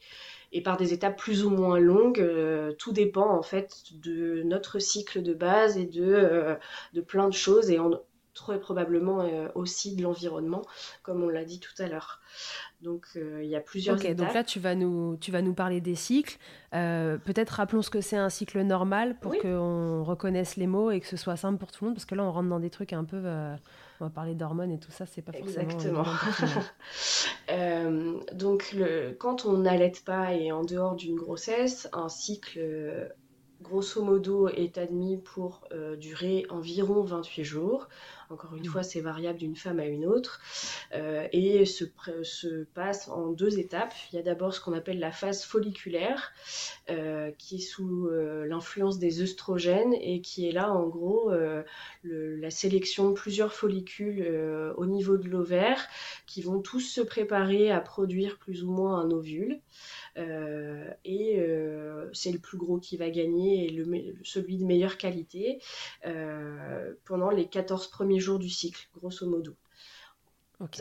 et 0.51 0.61
par 0.61 0.77
des 0.77 0.93
étapes 0.93 1.17
plus 1.17 1.45
ou 1.45 1.49
moins 1.49 1.79
longues. 1.79 2.19
Euh, 2.19 2.73
tout 2.73 2.91
dépend 2.91 3.29
en 3.29 3.43
fait 3.43 3.83
de 3.93 4.41
notre 4.43 4.79
cycle 4.79 5.21
de 5.21 5.33
base 5.33 5.77
et 5.77 5.85
de 5.85 6.57
de 6.93 7.01
plein 7.01 7.27
de 7.27 7.33
choses 7.33 7.69
et 7.69 7.79
on, 7.79 8.01
très 8.35 8.59
probablement 8.59 9.27
aussi 9.55 9.95
de 9.95 10.03
l'environnement, 10.03 10.61
comme 11.01 11.23
on 11.23 11.29
l'a 11.29 11.45
dit 11.45 11.59
tout 11.59 11.73
à 11.81 11.87
l'heure. 11.87 12.21
Donc 12.81 13.07
euh, 13.15 13.41
il 13.43 13.49
y 13.49 13.55
a 13.55 13.61
plusieurs 13.61 13.95
Ok, 13.95 14.13
donc 14.13 14.33
là 14.33 14.43
tu 14.43 14.59
vas 14.59 14.75
nous, 14.75 15.17
tu 15.19 15.31
vas 15.31 15.41
nous 15.41 15.53
parler 15.53 15.81
des 15.81 15.95
cycles. 15.95 16.37
Euh, 16.73 17.17
peut-être 17.17 17.49
rappelons 17.51 17.81
ce 17.81 17.89
que 17.89 18.01
c'est 18.01 18.17
un 18.17 18.29
cycle 18.29 18.61
normal 18.61 19.17
pour 19.19 19.35
qu'on 19.37 20.03
reconnaisse 20.03 20.55
les 20.55 20.67
mots 20.67 20.91
et 20.91 20.99
que 20.99 21.07
ce 21.07 21.17
soit 21.17 21.37
simple 21.37 21.57
pour 21.57 21.71
tout 21.71 21.83
le 21.83 21.89
monde, 21.89 21.95
parce 21.95 22.05
que 22.05 22.15
là 22.15 22.23
on 22.23 22.31
rentre 22.31 22.49
dans 22.49 22.59
des 22.59 22.69
trucs 22.69 22.93
un 22.93 23.03
peu... 23.03 23.21
Euh, 23.23 23.55
on 24.01 24.05
va 24.05 24.09
parler 24.09 24.35
d'hormones 24.35 24.71
et 24.71 24.79
tout 24.79 24.91
ça, 24.91 25.05
c'est 25.05 25.21
pas 25.21 25.31
forcément... 25.31 25.63
Exactement. 25.63 26.05
donc 28.33 28.73
le, 28.73 29.15
quand 29.17 29.45
on 29.45 29.57
n'allait 29.57 29.93
pas 30.05 30.33
et 30.33 30.51
en 30.51 30.65
dehors 30.65 30.95
d'une 30.95 31.15
grossesse, 31.15 31.87
un 31.93 32.09
cycle 32.09 33.09
grosso 33.61 34.03
modo 34.03 34.47
est 34.47 34.77
admis 34.77 35.17
pour 35.17 35.67
durer 35.97 36.45
environ 36.49 37.03
28 37.03 37.43
jours. 37.43 37.87
Encore 38.29 38.55
une 38.55 38.63
mm. 38.63 38.71
fois, 38.71 38.83
c'est 38.83 39.01
variable 39.01 39.39
d'une 39.39 39.55
femme 39.55 39.79
à 39.79 39.85
une 39.85 40.05
autre 40.05 40.41
euh, 40.93 41.27
et 41.31 41.65
se, 41.65 41.85
se, 42.23 42.63
passe 42.63 43.07
en 43.09 43.31
deux 43.31 43.59
étapes. 43.59 43.93
Il 44.11 44.15
y 44.15 44.19
a 44.19 44.23
d'abord 44.23 44.53
ce 44.53 44.59
qu'on 44.59 44.73
appelle 44.73 44.99
la 44.99 45.11
phase 45.11 45.43
folliculaire, 45.43 46.33
euh, 46.89 47.31
qui 47.37 47.57
est 47.57 47.59
sous 47.59 48.07
euh, 48.07 48.45
l'influence 48.45 48.97
des 48.99 49.21
œstrogènes 49.21 49.93
et 49.93 50.21
qui 50.21 50.47
est 50.47 50.51
là, 50.51 50.71
en 50.71 50.87
gros, 50.87 51.31
la 52.03 52.49
sélection 52.49 53.09
de 53.09 53.13
plusieurs 53.13 53.53
follicules 53.53 54.25
au 54.77 54.85
niveau 54.85 55.17
de 55.17 55.27
l'ovaire 55.27 55.85
qui 56.25 56.41
vont 56.41 56.61
tous 56.61 56.79
se 56.79 57.01
préparer 57.01 57.71
à 57.71 57.79
produire 57.79 58.37
plus 58.37 58.63
ou 58.63 58.71
moins 58.71 58.99
un 58.99 59.11
ovule. 59.11 59.59
Et 60.15 61.45
c'est 62.13 62.31
le 62.31 62.39
plus 62.39 62.57
gros 62.57 62.79
qui 62.79 62.97
va 62.97 63.09
gagner 63.09 63.67
et 63.67 63.69
le, 63.69 64.15
celui 64.23 64.57
de 64.57 64.65
meilleure 64.65 64.97
qualité 64.97 65.59
pendant 67.05 67.29
les 67.29 67.47
14 67.47 67.87
premiers 67.87 68.19
jours 68.19 68.39
du 68.39 68.49
cycle, 68.49 68.87
grosso 68.95 69.25
modo. 69.27 69.55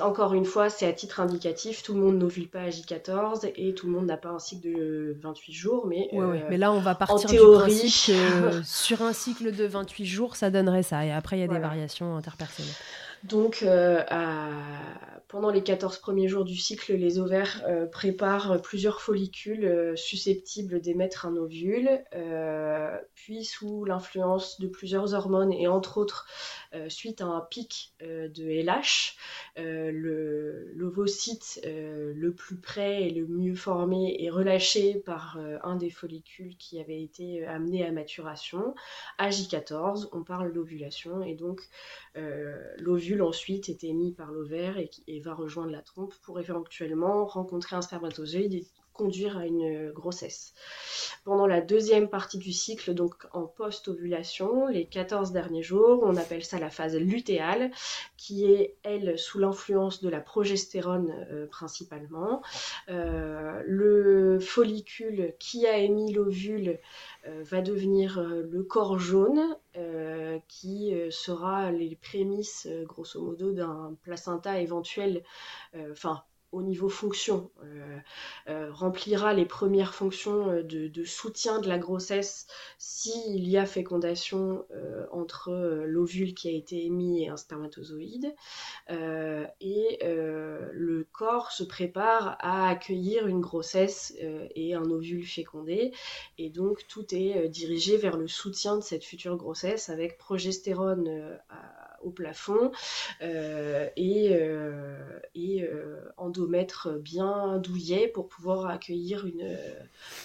Encore 0.01 0.35
une 0.35 0.45
fois, 0.45 0.71
c'est 0.71 0.87
à 0.87 0.93
titre 0.93 1.19
indicatif, 1.19 1.83
tout 1.83 1.95
le 1.95 2.01
monde 2.01 2.17
n'ovule 2.17 2.49
pas 2.49 2.61
à 2.61 2.69
J14 2.69 3.51
et 3.57 3.75
tout 3.75 3.87
le 3.87 3.93
monde 3.93 4.07
n'a 4.07 4.17
pas 4.17 4.29
un 4.29 4.39
cycle 4.39 4.69
de 4.69 5.17
28 5.21 5.53
jours. 5.53 5.87
Mais, 5.89 6.09
euh, 6.13 6.39
mais 6.49 6.59
là, 6.59 6.71
on 6.71 6.79
va 6.79 6.95
partir 6.95 7.29
du 7.29 7.37
principe 7.37 8.07
que 8.07 8.63
sur 8.65 9.03
un 9.03 9.13
cycle 9.13 9.51
de 9.51 9.65
28 9.65 10.07
jours, 10.07 10.37
ça 10.37 10.51
donnerait 10.51 10.85
ça. 10.85 11.05
Et 11.05 11.11
après, 11.11 11.39
il 11.39 11.41
y 11.41 11.45
a 11.45 11.49
des 11.49 11.59
variations 11.59 12.17
interpersonnelles. 12.17 12.73
Donc, 13.25 13.65
euh, 13.65 14.05
pendant 15.35 15.51
les 15.51 15.65
14 15.65 15.99
premiers 15.99 16.29
jours 16.29 16.45
du 16.45 16.57
cycle, 16.57 16.95
les 16.95 17.19
ovaires 17.19 17.65
euh, 17.67 17.87
préparent 17.87 18.63
plusieurs 18.63 19.01
follicules 19.01 19.65
euh, 19.65 19.97
susceptibles 19.97 20.81
d'émettre 20.81 21.27
un 21.27 21.35
ovule. 21.35 21.91
puis, 23.17 23.45
sous 23.45 23.85
l'influence 23.85 24.61
de 24.61 24.69
plusieurs 24.69 25.13
hormones 25.13 25.53
et 25.53 25.67
entre 25.67 25.99
autres, 25.99 26.29
suite 26.89 27.21
à 27.21 27.27
un 27.27 27.41
pic 27.41 27.95
de 28.01 28.45
LH, 28.45 29.17
l'ovocyte 30.75 31.61
le, 31.65 32.33
plus 32.33 32.57
près 32.57 33.05
et 33.05 33.11
le 33.11 33.27
mieux 33.27 33.55
formé 33.55 34.17
est 34.23 34.31
relâché 34.31 34.95
par 34.95 35.39
un 35.63 35.77
des 35.77 35.91
follicules 35.91 36.57
qui 36.57 36.81
avait 36.81 37.03
été 37.03 37.47
amené 37.47 37.85
à 37.87 37.93
maturation. 37.93 38.75
À 39.19 39.31
J14, 39.31 40.09
on 40.13 40.25
parle 40.25 40.53
d'ovulation 40.53 41.23
et 41.23 41.35
donc 41.35 41.61
l'ovule 42.79 43.23
ensuite 43.23 43.69
est 43.69 43.85
émis 43.85 44.13
par 44.13 44.33
l'ovaire 44.33 44.79
et, 44.79 45.21
va 45.21 45.35
rejoindre 45.35 45.71
la 45.71 45.83
trompe 45.83 46.15
pour 46.23 46.41
éventuellement 46.41 47.25
rencontrer 47.27 47.77
un 47.77 47.83
spermatozoïde 47.83 48.65
conduire 48.95 49.37
à 49.37 49.47
une 49.47 49.91
grossesse. 49.91 50.55
Pendant 51.25 51.47
la 51.47 51.61
deuxième 51.61 52.09
partie 52.09 52.39
du 52.39 52.53
cycle, 52.53 52.95
donc 52.95 53.27
en 53.33 53.47
post-ovulation, 53.47 54.67
les 54.67 54.87
14 54.87 55.33
derniers 55.33 55.63
jours, 55.63 56.03
on 56.03 56.17
appelle 56.17 56.45
ça 56.45 56.59
la 56.59 56.71
phase 56.71 56.97
lutéale, 56.97 57.71
qui 58.17 58.45
est, 58.45 58.77
elle, 58.83 59.19
sous 59.19 59.39
l'influence 59.39 60.03
de 60.03 60.09
la 60.09 60.21
progestérone 60.21 61.27
euh, 61.31 61.47
principalement. 61.47 62.43
Euh, 62.89 63.63
le 63.67 64.39
follicule 64.39 65.35
qui 65.39 65.67
a 65.67 65.79
émis 65.79 66.13
l'ovule 66.13 66.79
euh, 67.27 67.43
va 67.43 67.61
devenir 67.63 68.21
le 68.21 68.63
corps 68.63 68.99
jaune, 68.99 69.57
qui 70.47 70.95
sera 71.11 71.73
les 71.73 71.97
prémices, 71.97 72.69
grosso 72.85 73.21
modo, 73.21 73.51
d'un 73.51 73.97
placenta 74.03 74.61
éventuel, 74.61 75.25
enfin, 75.91 76.23
au 76.55 76.63
niveau 76.63 76.89
fonction, 76.89 77.51
euh, 77.65 77.99
euh, 78.49 78.73
remplira 78.73 79.35
les 79.35 79.45
premières 79.45 79.93
fonctions 79.93 80.51
euh, 80.51 80.63
de, 80.63 81.05
soutien 81.05 81.61
de 81.61 81.69
la 81.69 81.79
grossesse 81.79 82.47
s'il 82.79 83.49
y 83.49 83.59
a 83.59 83.67
fécondation 83.67 84.65
entre 85.11 85.53
l'ovule 85.87 86.35
qui 86.35 86.49
a 86.49 86.53
été 86.53 86.85
émis 86.85 87.25
et 87.25 87.29
un 87.29 87.37
spermatozoïde. 87.37 88.35
et 88.89 89.99
le 90.01 91.07
corps 91.13 91.51
se 91.53 91.65
prépare 91.65 92.37
à 92.41 92.69
accueillir 92.69 93.27
une 93.27 93.41
grossesse 93.41 94.15
et 94.55 94.75
un 94.75 94.85
ovule 94.85 95.27
fécondé. 95.27 95.93
Et 96.39 96.51
donc 96.51 96.87
tout 96.89 97.15
est 97.15 97.49
dirigé 97.49 97.97
vers 97.97 98.17
le 98.17 98.29
soutien 98.29 98.77
de 98.77 98.83
cette 98.83 99.05
future 99.05 99.37
grossesse 99.37 99.89
avec 99.89 100.17
progestérone 100.17 101.39
plafond 102.11 102.73
euh, 103.23 103.89
et, 103.97 104.35
euh, 104.35 105.21
euh, 105.37 106.01
endomètre 106.17 106.99
bien 106.99 107.59
douillet 107.59 108.09
pour 108.09 108.29
pouvoir 108.29 108.67
accueillir 108.67 109.27
une, 109.27 109.57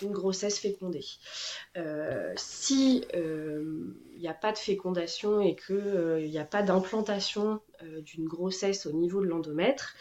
une 0.01 0.11
grossesse 0.11 0.59
fécondée. 0.59 1.05
si 2.35 3.05
il 3.13 4.21
n'y 4.21 4.27
a 4.27 4.33
pas 4.33 4.51
de 4.51 4.57
fécondation 4.57 5.39
et 5.41 5.55
qu'il 5.55 6.29
n'y 6.29 6.39
a 6.39 6.45
pas 6.45 6.61
d'implantation 6.61 7.61
d'une 8.01 8.27
grossesse 8.27 8.85
au 8.85 8.91
niveau 8.91 9.21
de 9.21 9.27
l'endomètre, 9.27 9.95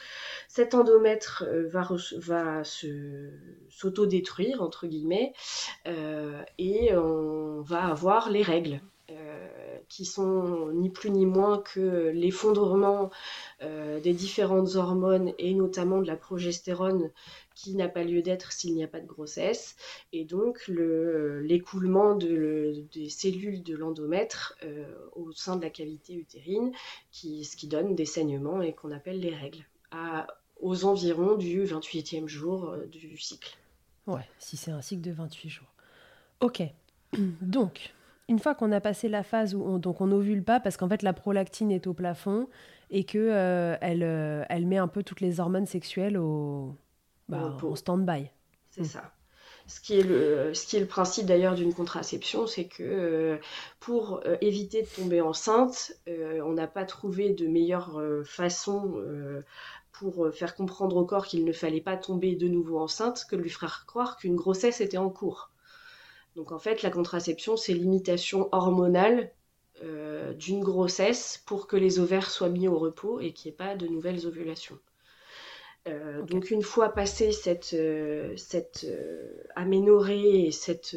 cet 0.48 0.74
endomètre 0.74 1.44
va, 1.68 1.88
va 2.16 2.62
s'autodétruire, 3.70 4.62
entre 4.62 4.86
guillemets, 4.86 5.32
et 5.86 6.96
on 6.96 7.60
va 7.62 7.84
avoir 7.86 8.30
les 8.30 8.42
règles 8.42 8.80
qui 9.88 10.04
sont 10.04 10.70
ni 10.72 10.90
plus 10.90 11.10
ni 11.10 11.26
moins 11.26 11.58
que 11.58 12.10
l'effondrement 12.14 13.10
euh, 13.62 14.00
des 14.00 14.12
différentes 14.12 14.76
hormones 14.76 15.32
et 15.38 15.54
notamment 15.54 16.00
de 16.00 16.06
la 16.06 16.16
progestérone 16.16 17.10
qui 17.54 17.74
n'a 17.74 17.88
pas 17.88 18.04
lieu 18.04 18.22
d'être 18.22 18.52
s'il 18.52 18.74
n'y 18.74 18.84
a 18.84 18.88
pas 18.88 19.00
de 19.00 19.06
grossesse, 19.06 19.74
et 20.12 20.24
donc 20.24 20.68
l'écoulement 20.68 22.14
de, 22.14 22.84
des 22.92 23.08
cellules 23.08 23.64
de 23.64 23.74
l'endomètre 23.74 24.56
euh, 24.62 24.86
au 25.16 25.32
sein 25.32 25.56
de 25.56 25.62
la 25.62 25.70
cavité 25.70 26.14
utérine, 26.14 26.70
qui, 27.10 27.44
ce 27.44 27.56
qui 27.56 27.66
donne 27.66 27.96
des 27.96 28.04
saignements 28.04 28.62
et 28.62 28.74
qu'on 28.74 28.92
appelle 28.92 29.18
les 29.18 29.34
règles, 29.34 29.66
aux 30.60 30.84
environs 30.84 31.34
du 31.34 31.64
28e 31.64 32.28
jour 32.28 32.70
euh, 32.70 32.86
du 32.86 33.18
cycle. 33.18 33.56
Ouais, 34.06 34.28
si 34.38 34.56
c'est 34.56 34.70
un 34.70 34.80
cycle 34.80 35.02
de 35.02 35.10
28 35.10 35.48
jours. 35.48 35.72
Ok, 36.40 36.62
donc 37.42 37.92
une 38.28 38.38
fois 38.38 38.54
qu'on 38.54 38.72
a 38.72 38.80
passé 38.80 39.08
la 39.08 39.22
phase 39.22 39.54
où 39.54 39.62
on, 39.62 39.78
donc 39.78 40.00
on 40.00 40.12
ovule 40.12 40.44
pas 40.44 40.60
parce 40.60 40.76
qu'en 40.76 40.88
fait 40.88 41.02
la 41.02 41.12
prolactine 41.12 41.70
est 41.70 41.86
au 41.86 41.94
plafond 41.94 42.48
et 42.90 43.04
que 43.04 43.18
euh, 43.18 43.76
elle, 43.80 44.02
euh, 44.02 44.44
elle 44.48 44.66
met 44.66 44.76
un 44.76 44.88
peu 44.88 45.02
toutes 45.02 45.20
les 45.20 45.40
hormones 45.40 45.66
sexuelles 45.66 46.18
au, 46.18 46.74
bah, 47.28 47.56
stand-by. 47.74 48.30
C'est 48.70 48.84
ça. 48.84 49.12
Ce 49.66 49.80
qui, 49.80 49.98
est 49.98 50.02
le, 50.02 50.54
ce 50.54 50.66
qui 50.66 50.76
est 50.76 50.80
le 50.80 50.86
principe 50.86 51.26
d'ailleurs 51.26 51.54
d'une 51.54 51.74
contraception, 51.74 52.46
c'est 52.46 52.64
que 52.64 52.82
euh, 52.82 53.36
pour 53.80 54.22
éviter 54.40 54.80
de 54.80 54.88
tomber 54.88 55.20
enceinte, 55.20 55.92
on 56.06 56.54
n'a 56.54 56.66
pas 56.66 56.86
trouvé 56.86 57.30
de 57.30 57.46
meilleure 57.46 58.00
façon 58.24 58.94
pour 59.92 60.32
faire 60.32 60.54
comprendre 60.54 60.96
au 60.96 61.04
corps 61.04 61.26
qu'il 61.26 61.44
ne 61.44 61.52
fallait 61.52 61.82
pas 61.82 61.98
tomber 61.98 62.34
de 62.34 62.48
nouveau 62.48 62.78
enceinte 62.78 63.26
que 63.28 63.36
de 63.36 63.42
lui 63.42 63.50
faire 63.50 63.84
croire 63.86 64.16
qu'une 64.16 64.36
grossesse 64.36 64.80
était 64.80 64.96
en 64.96 65.10
cours. 65.10 65.50
Donc 66.38 66.52
en 66.52 66.60
fait, 66.60 66.82
la 66.84 66.90
contraception, 66.90 67.56
c'est 67.56 67.74
l'imitation 67.74 68.48
hormonale 68.52 69.32
euh, 69.82 70.32
d'une 70.34 70.62
grossesse 70.62 71.42
pour 71.46 71.66
que 71.66 71.76
les 71.76 71.98
ovaires 71.98 72.30
soient 72.30 72.48
mis 72.48 72.68
au 72.68 72.78
repos 72.78 73.18
et 73.18 73.32
qu'il 73.32 73.50
n'y 73.50 73.54
ait 73.54 73.56
pas 73.56 73.74
de 73.74 73.88
nouvelles 73.88 74.24
ovulations. 74.24 74.78
Euh, 75.88 76.22
donc 76.22 76.52
une 76.52 76.62
fois 76.62 76.90
passée 76.90 77.32
cette, 77.32 77.74
euh, 77.74 78.36
cette 78.36 78.86
aménorrhée 79.56 80.46
et 80.46 80.52
cette 80.52 80.96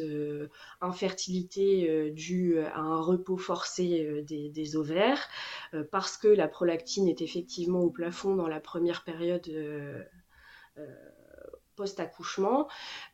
infertilité 0.80 2.12
due 2.12 2.60
à 2.60 2.78
un 2.78 3.00
repos 3.00 3.36
forcé 3.36 4.22
des, 4.22 4.48
des, 4.48 4.76
ovaires, 4.76 5.28
parce 5.90 6.16
que 6.16 6.28
la 6.28 6.46
prolactine 6.46 7.08
est 7.08 7.20
effectivement 7.20 7.80
au 7.80 7.90
plafond 7.90 8.36
dans 8.36 8.48
la 8.48 8.60
première 8.60 9.02
période 9.02 9.50
post-accouchement, 11.82 12.68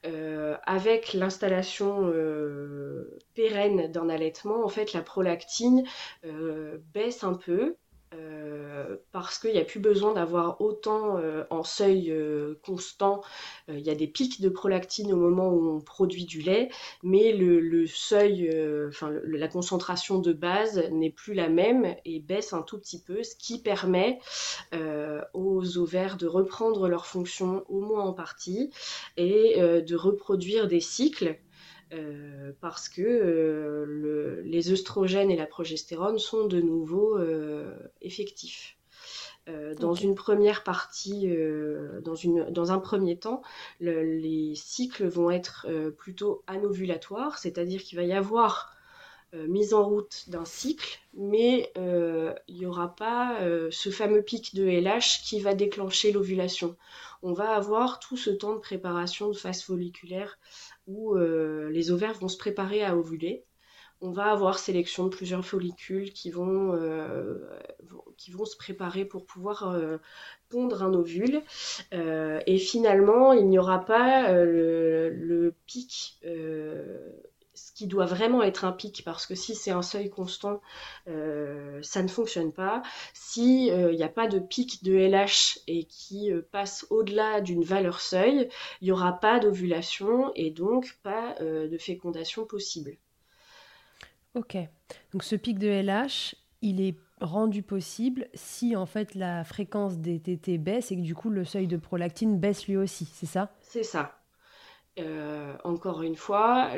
euh, 0.05 0.59
avec 0.67 1.15
l'installation 1.15 2.03
euh, 2.05 3.19
pérenne 3.35 3.91
d'un 3.91 4.11
allaitement, 4.11 4.63
en 4.63 4.69
fait, 4.69 4.93
la 4.93 5.01
prolactine 5.01 5.85
euh, 6.27 6.77
baisse 6.93 7.25
un 7.25 7.33
peu 7.33 7.77
euh, 8.15 8.97
parce 9.13 9.39
qu'il 9.39 9.53
n'y 9.53 9.59
a 9.59 9.65
plus 9.65 9.81
besoin 9.81 10.15
d'avoir 10.15 10.63
autant 10.63 11.19
euh, 11.19 11.45
en 11.51 11.63
seuil 11.63 12.11
euh, 12.11 12.55
constant. 12.65 13.23
Il 13.69 13.81
y 13.81 13.91
a 13.91 13.95
des 13.95 14.07
pics 14.07 14.41
de 14.41 14.49
prolactine 14.49 15.13
au 15.13 15.17
moment 15.17 15.51
où 15.51 15.77
on 15.77 15.81
produit 15.81 16.25
du 16.25 16.41
lait, 16.41 16.71
mais 17.03 17.33
le, 17.33 17.87
seuil, 17.87 18.51
enfin 18.89 19.11
la 19.25 19.49
concentration 19.49 20.19
de 20.21 20.33
base 20.33 20.83
n'est 20.91 21.11
plus 21.11 21.35
la 21.35 21.49
même 21.49 21.95
et 22.07 22.21
baisse 22.21 22.55
un 22.55 22.63
tout 22.63 22.79
petit 22.79 23.01
peu, 23.01 23.23
ce 23.23 23.37
qui 23.37 23.61
permet 23.61 24.21
aux 25.35 25.79
ovaires 25.79 26.17
de 26.17 26.27
reprendre 26.27 26.89
leur 26.89 27.07
fonction 27.07 27.65
au 27.69 27.81
moins 27.81 28.05
en 28.05 28.13
partie 28.15 28.71
et 29.19 29.61
de 29.61 29.97
reproduire 29.97 30.67
des 30.67 30.81
cycles 30.81 31.39
euh, 31.93 32.53
parce 32.61 32.89
que 32.89 33.03
euh, 33.03 34.43
les 34.45 34.73
œstrogènes 34.73 35.31
et 35.31 35.37
la 35.37 35.47
progestérone 35.47 36.19
sont 36.19 36.47
de 36.47 36.61
nouveau 36.61 37.17
euh, 37.17 37.75
effectifs. 38.03 38.77
dans 39.81 39.95
une 39.95 40.15
première 40.15 40.63
partie, 40.63 41.27
dans, 42.03 42.15
une, 42.15 42.51
dans, 42.51 42.71
un 42.71 42.79
premier 42.79 43.17
temps, 43.17 43.41
les 43.81 44.53
cycles 44.55 45.07
vont 45.07 45.31
être 45.31 45.67
plutôt 45.97 46.43
anovulatoires, 46.47 47.39
c'est-à-dire 47.39 47.83
qu'il 47.83 47.97
va 47.97 48.05
y 48.05 48.13
avoir 48.13 48.75
mise 49.33 49.73
en 49.73 49.89
route 49.89 50.25
d'un 50.29 50.45
cycle, 50.45 51.01
mais 51.15 51.73
il 51.77 52.57
n'y 52.59 52.67
aura 52.67 52.95
pas 52.95 53.39
ce 53.71 53.89
fameux 53.89 54.21
pic 54.21 54.55
de 54.55 54.65
LH 54.65 55.23
qui 55.25 55.41
va 55.41 55.55
déclencher 55.55 56.13
l'ovulation. 56.13 56.77
On 57.23 57.33
va 57.33 57.51
avoir 57.55 58.01
tout 58.01 58.19
ce 58.19 58.29
temps 58.29 58.53
de 58.53 58.61
préparation 58.61 59.29
de 59.29 59.37
phase 59.37 59.63
folliculaire 59.63 60.39
où 60.89 61.15
euh, 61.15 61.71
les 61.71 61.93
ovaires 61.93 62.15
vont 62.15 62.29
se 62.29 62.39
préparer 62.39 62.83
à 62.83 62.97
ovuler. 62.97 63.45
On 64.01 64.11
va 64.11 64.27
avoir 64.27 64.59
sélection 64.59 65.05
de 65.05 65.09
plusieurs 65.11 65.45
follicules 65.45 66.13
qui 66.13 66.31
vont, 66.31 66.73
euh, 66.73 67.35
se 68.45 68.57
préparer 68.57 69.05
pour 69.05 69.27
pouvoir 69.27 69.71
euh, 69.71 69.99
pondre 70.49 70.83
un 70.83 70.95
ovule. 70.95 71.43
et 71.93 72.59
finalement, 72.59 73.33
il 73.33 73.49
n'y 73.49 73.59
aura 73.59 73.85
pas 73.85 74.33
le, 74.33 75.55
pic 75.67 76.21
ce 77.59 77.73
qui 77.73 77.87
doit 77.87 78.07
vraiment 78.07 78.43
être 78.43 78.65
un 78.65 78.73
pic, 78.73 79.03
parce 79.05 79.27
que 79.27 79.35
si 79.35 79.55
c'est 79.55 79.71
un 79.71 79.83
seuil 79.83 80.11
constant, 80.11 80.61
euh, 81.09 81.81
ça 81.83 82.03
ne 82.03 82.09
fonctionne 82.09 82.53
pas. 82.53 82.83
S'il 83.15 83.71
euh, 83.73 83.95
n'y 83.95 84.03
a 84.03 84.09
pas 84.09 84.29
de 84.29 84.39
pic 84.39 84.85
de 84.85 84.95
LH 84.95 85.61
et 85.67 85.85
qui 85.85 86.33
euh, 86.33 86.43
passe 86.53 86.87
au-delà 86.91 87.41
d'une 87.41 87.65
valeur 87.65 88.01
seuil, 88.01 88.49
il 88.81 88.85
n'y 88.85 88.93
aura 88.93 89.13
pas 89.13 89.41
d'ovulation 89.41 90.33
et 90.35 90.51
donc 90.51 90.99
pas 91.03 91.35
de 91.41 91.79
fécondation 91.79 92.45
possible. 92.45 92.97
Ok, 94.35 94.57
donc 95.13 95.25
ce 95.25 95.37
pic 95.37 95.59
de 95.59 95.69
LH, 95.69 96.35
il 96.63 96.81
est 96.81 96.97
rendu 97.21 97.63
possible 97.63 98.29
si 98.35 98.77
en 98.77 98.87
fait 98.87 99.15
la 99.15 99.45
fréquence 99.45 99.99
des 99.99 100.21
TT 100.21 100.59
baisse 100.59 100.93
et 100.93 100.97
que 100.97 101.03
du 101.03 101.15
coup 101.15 101.31
le 101.31 101.45
seuil 101.45 101.67
de 101.67 101.77
prolactine 101.77 102.39
baisse 102.39 102.67
lui 102.67 102.77
aussi, 102.77 103.07
c'est 103.07 103.27
ça? 103.27 103.53
C'est 103.61 103.83
ça. 103.83 104.18
Euh, 104.99 105.55
encore 105.65 106.03
une 106.03 106.17
fois, 106.17 106.71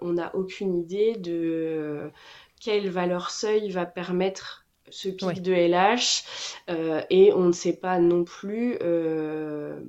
on 0.00 0.12
n'a 0.12 0.34
aucune 0.34 0.78
idée 0.78 1.16
de 1.16 2.10
quelle 2.60 2.88
valeur 2.88 3.30
seuil 3.30 3.70
va 3.70 3.86
permettre 3.86 4.66
ce 4.90 5.08
pic 5.08 5.42
de 5.42 5.52
LH 5.52 6.24
euh, 6.68 7.02
et 7.10 7.32
on 7.32 7.46
ne 7.46 7.52
sait 7.52 7.76
pas 7.76 7.98
non 7.98 8.24
plus, 8.24 8.76
euh, 8.82 9.80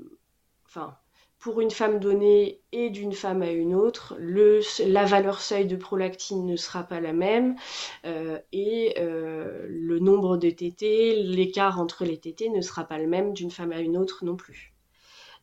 enfin, 0.66 0.96
pour 1.40 1.60
une 1.60 1.72
femme 1.72 2.00
donnée 2.00 2.62
et 2.72 2.92
d'une 2.92 3.14
femme 3.14 3.42
à 3.42 3.50
une 3.50 3.74
autre, 3.74 4.16
la 4.20 5.06
valeur 5.06 5.42
seuil 5.42 5.66
de 5.66 5.76
prolactine 5.76 6.46
ne 6.46 6.56
sera 6.56 6.84
pas 6.84 7.00
la 7.00 7.14
même 7.14 7.56
et 8.04 8.94
le 8.98 10.00
nombre 10.00 10.38
de 10.38 10.52
TT, 10.52 11.16
l'écart 11.24 11.80
entre 11.80 12.06
les 12.06 12.18
TT 12.18 12.50
ne 12.50 12.62
sera 12.62 12.84
pas 12.84 13.00
le 13.00 13.08
même 13.08 13.34
d'une 13.34 13.50
femme 13.50 13.72
à 13.72 13.80
une 13.80 13.98
autre 13.98 14.24
non 14.24 14.36
plus. 14.36 14.71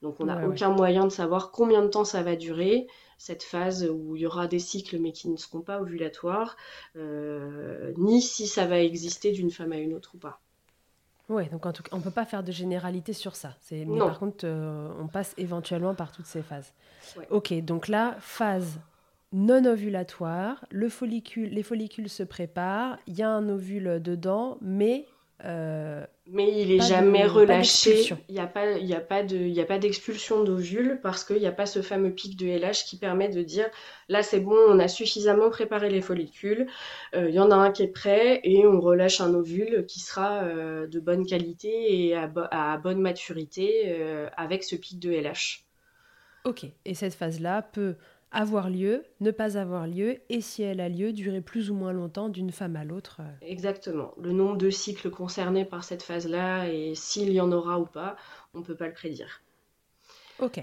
Donc 0.02 0.20
on 0.20 0.26
n'a 0.26 0.46
aucun 0.46 0.70
moyen 0.70 1.04
de 1.04 1.10
savoir 1.10 1.50
combien 1.50 1.82
de 1.82 1.88
temps 1.88 2.04
ça 2.04 2.22
va 2.22 2.36
durer, 2.36 2.86
cette 3.18 3.42
phase 3.42 3.88
où 3.90 4.14
il 4.14 4.22
y 4.22 4.26
aura 4.26 4.46
des 4.46 4.60
cycles 4.60 4.98
mais 4.98 5.12
qui 5.12 5.28
ne 5.28 5.36
seront 5.36 5.60
pas 5.60 5.80
ovulatoires, 5.80 6.56
euh, 6.96 7.92
ni 7.96 8.22
si 8.22 8.46
ça 8.46 8.66
va 8.66 8.78
exister 8.80 9.32
d'une 9.32 9.50
femme 9.50 9.72
à 9.72 9.76
une 9.76 9.94
autre 9.94 10.12
ou 10.14 10.18
pas. 10.18 10.40
Oui, 11.28 11.46
donc 11.50 11.66
en 11.66 11.72
tout 11.72 11.82
cas, 11.82 11.90
on 11.92 11.98
ne 11.98 12.02
peut 12.02 12.10
pas 12.10 12.24
faire 12.24 12.42
de 12.42 12.52
généralité 12.52 13.12
sur 13.12 13.36
ça. 13.36 13.54
Mais 13.70 13.98
par 13.98 14.18
contre, 14.18 14.44
euh, 14.46 14.88
on 14.98 15.08
passe 15.08 15.34
éventuellement 15.36 15.94
par 15.94 16.10
toutes 16.10 16.26
ces 16.26 16.42
phases. 16.42 16.72
Ok, 17.30 17.52
donc 17.62 17.88
là, 17.88 18.16
phase 18.20 18.78
non 19.32 19.66
ovulatoire, 19.66 20.64
le 20.70 20.88
follicule, 20.88 21.50
les 21.50 21.62
follicules 21.62 22.08
se 22.08 22.22
préparent, 22.22 22.98
il 23.06 23.14
y 23.14 23.22
a 23.22 23.28
un 23.28 23.46
ovule 23.50 24.00
dedans, 24.02 24.56
mais 24.62 25.06
euh, 25.44 26.04
mais 26.26 26.62
il 26.62 26.72
est 26.72 26.80
jamais 26.80 27.24
relâché. 27.24 28.08
Il 28.28 28.34
n'y 28.34 28.40
a 28.40 28.46
pas, 28.46 28.72
il 28.72 28.92
a 28.92 29.00
pas 29.00 29.22
de, 29.22 29.60
a 29.60 29.64
pas 29.64 29.78
d'expulsion 29.78 30.42
d'ovule 30.42 30.98
parce 31.00 31.24
qu'il 31.24 31.38
n'y 31.38 31.46
a 31.46 31.52
pas 31.52 31.66
ce 31.66 31.80
fameux 31.80 32.10
pic 32.10 32.36
de 32.36 32.46
LH 32.46 32.84
qui 32.86 32.96
permet 32.96 33.28
de 33.28 33.42
dire 33.42 33.66
là 34.08 34.24
c'est 34.24 34.40
bon, 34.40 34.56
on 34.68 34.80
a 34.80 34.88
suffisamment 34.88 35.48
préparé 35.48 35.90
les 35.90 36.00
follicules, 36.00 36.66
euh, 37.14 37.28
il 37.28 37.34
y 37.34 37.38
en 37.40 37.52
a 37.52 37.54
un 37.54 37.70
qui 37.70 37.84
est 37.84 37.92
prêt 37.92 38.40
et 38.42 38.66
on 38.66 38.80
relâche 38.80 39.20
un 39.20 39.32
ovule 39.32 39.86
qui 39.86 40.00
sera 40.00 40.42
euh, 40.42 40.88
de 40.88 40.98
bonne 40.98 41.24
qualité 41.24 42.06
et 42.06 42.16
à, 42.16 42.30
à 42.50 42.76
bonne 42.78 43.00
maturité 43.00 44.28
avec 44.36 44.64
ce 44.64 44.74
pic 44.74 44.98
de 44.98 45.10
LH. 45.10 45.64
Ok. 46.44 46.66
Et 46.84 46.94
cette 46.94 47.14
phase 47.14 47.40
là 47.40 47.62
peut 47.62 47.94
avoir 48.30 48.68
lieu, 48.70 49.04
ne 49.20 49.30
pas 49.30 49.56
avoir 49.56 49.86
lieu, 49.86 50.18
et 50.28 50.40
si 50.40 50.62
elle 50.62 50.80
a 50.80 50.88
lieu, 50.88 51.12
durer 51.12 51.40
plus 51.40 51.70
ou 51.70 51.74
moins 51.74 51.92
longtemps 51.92 52.28
d'une 52.28 52.50
femme 52.50 52.76
à 52.76 52.84
l'autre. 52.84 53.18
Euh. 53.20 53.32
Exactement. 53.42 54.12
Le 54.20 54.32
nombre 54.32 54.56
de 54.56 54.70
cycles 54.70 55.10
concernés 55.10 55.64
par 55.64 55.84
cette 55.84 56.02
phase-là 56.02 56.68
et 56.68 56.94
s'il 56.94 57.32
y 57.32 57.40
en 57.40 57.52
aura 57.52 57.78
ou 57.78 57.86
pas, 57.86 58.16
on 58.54 58.58
ne 58.58 58.64
peut 58.64 58.76
pas 58.76 58.86
le 58.86 58.94
prédire. 58.94 59.42
Ok. 60.40 60.60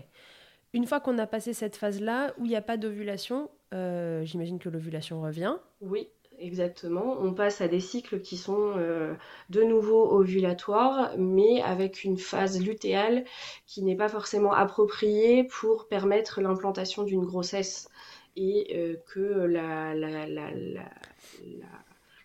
Une 0.74 0.86
fois 0.86 1.00
qu'on 1.00 1.18
a 1.18 1.28
passé 1.28 1.54
cette 1.54 1.76
phase-là 1.76 2.34
où 2.38 2.46
il 2.46 2.50
n'y 2.50 2.56
a 2.56 2.62
pas 2.62 2.78
d'ovulation, 2.78 3.50
euh, 3.74 4.24
j'imagine 4.26 4.60
que 4.60 4.70
l'ovulation 4.70 5.22
revient. 5.22 5.56
Oui, 5.82 6.10
Exactement. 6.40 7.18
On 7.20 7.34
passe 7.34 7.62
à 7.62 7.68
des 7.68 7.80
cycles 7.80 8.20
qui 8.20 8.36
sont 8.38 8.74
euh, 8.78 9.14
de 9.50 9.62
nouveau 9.64 10.12
ovulatoires, 10.12 11.12
mais 11.18 11.62
avec 11.62 12.04
une 12.04 12.18
phase 12.18 12.62
lutéale 12.62 13.24
qui 13.66 13.84
n'est 13.84 13.96
pas 13.96 14.10
forcément 14.10 14.52
appropriée 14.52 15.46
pour 15.46 15.88
permettre 15.88 16.42
l'implantation 16.42 17.04
d'une 17.04 17.24
grossesse 17.26 17.90
et 18.36 18.76
euh, 18.76 18.96
que 19.08 19.48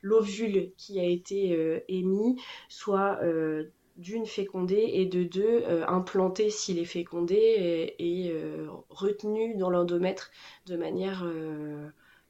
l'ovule 0.02 0.72
qui 0.76 0.98
a 0.98 1.04
été 1.04 1.54
euh, 1.54 1.80
émis 1.88 2.40
soit 2.68 3.20
d'une 3.96 4.26
fécondé 4.26 4.90
et 4.94 5.06
de 5.06 5.22
deux 5.22 5.62
implanté 5.86 6.50
s'il 6.50 6.78
est 6.78 6.84
fécondé 6.84 7.94
et 7.98 8.34
retenu 8.88 9.56
dans 9.56 9.70
l'endomètre 9.70 10.30
de 10.66 10.76
manière 10.76 11.24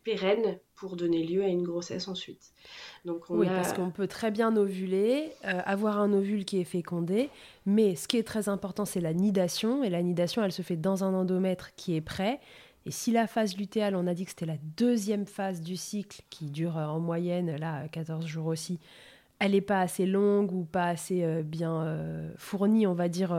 pérenne 0.05 0.59
pour 0.75 0.97
donner 0.97 1.25
lieu 1.25 1.43
à 1.43 1.49
une 1.49 1.63
grossesse 1.63 2.09
ensuite. 2.09 2.53
Donc 3.05 3.25
oui, 3.29 3.47
parce 3.47 3.73
qu'on 3.73 3.91
peut 3.91 4.07
très 4.07 4.31
bien 4.31 4.57
ovuler, 4.57 5.33
euh, 5.45 5.61
avoir 5.65 6.01
un 6.01 6.13
ovule 6.13 6.45
qui 6.45 6.59
est 6.61 6.65
fécondé, 6.65 7.29
mais 7.67 7.97
ce 7.97 8.09
qui 8.09 8.17
est 8.17 8.23
très 8.23 8.49
important, 8.49 8.85
c'est 8.85 9.01
la 9.01 9.13
nidation, 9.13 9.85
et 9.85 9.91
la 9.91 10.03
nidation, 10.03 10.43
elle 10.43 10.53
se 10.53 10.63
fait 10.63 10.77
dans 10.77 11.05
un 11.05 11.13
endomètre 11.15 11.75
qui 11.77 11.97
est 11.97 12.01
prêt. 12.01 12.41
Et 12.87 12.91
si 12.91 13.13
la 13.13 13.27
phase 13.27 13.57
lutéale, 13.57 13.95
on 13.95 14.07
a 14.07 14.15
dit 14.15 14.25
que 14.25 14.31
c'était 14.31 14.47
la 14.47 14.57
deuxième 14.79 15.27
phase 15.27 15.61
du 15.61 15.77
cycle, 15.77 16.23
qui 16.31 16.47
dure 16.47 16.79
euh, 16.79 16.87
en 16.87 16.99
moyenne, 16.99 17.57
là, 17.57 17.87
14 17.89 18.27
jours 18.27 18.47
aussi, 18.47 18.79
elle 19.39 19.53
n'est 19.53 19.61
pas 19.61 19.81
assez 19.81 20.07
longue 20.07 20.53
ou 20.53 20.65
pas 20.65 20.87
assez 20.87 21.25
euh, 21.25 21.43
bien 21.43 21.99
fournie, 22.37 22.87
on 22.87 22.95
va 22.95 23.09
dire, 23.09 23.33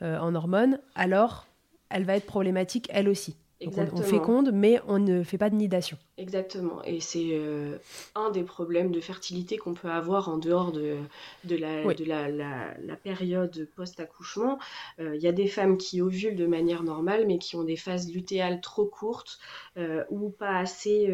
en 0.00 0.34
hormones, 0.34 0.78
alors 0.94 1.46
elle 1.88 2.04
va 2.04 2.16
être 2.16 2.26
problématique 2.26 2.88
elle 2.90 3.08
aussi 3.08 3.36
on, 3.66 4.02
féconde, 4.02 4.50
mais 4.52 4.80
on 4.88 4.98
ne 4.98 5.22
fait 5.22 5.38
pas 5.38 5.50
de 5.50 5.54
nidation. 5.54 5.96
Exactement. 6.16 6.82
Et 6.84 7.00
c'est 7.00 7.30
euh, 7.32 7.78
un 8.14 8.30
des 8.30 8.42
problèmes 8.42 8.90
de 8.92 9.00
fertilité 9.00 9.56
qu'on 9.56 9.74
peut 9.74 9.90
avoir 9.90 10.28
en 10.28 10.38
dehors 10.38 10.72
de, 10.72 10.96
de, 11.44 11.56
la, 11.56 11.82
de 11.82 12.04
la, 12.04 12.96
période 12.96 13.68
post-accouchement. 13.74 14.58
Il 14.98 15.04
euh, 15.04 15.16
y 15.16 15.26
a 15.26 15.32
des 15.32 15.46
femmes 15.46 15.76
qui 15.76 16.00
ovulent 16.00 16.36
de 16.36 16.46
manière 16.46 16.82
normale, 16.82 17.26
mais 17.26 17.38
qui 17.38 17.56
ont 17.56 17.64
des 17.64 17.76
phases 17.76 18.12
lutéales 18.12 18.60
trop 18.60 18.86
courtes 18.86 19.38
euh, 19.76 20.04
ou 20.10 20.30
pas 20.30 20.58
assez 20.58 21.12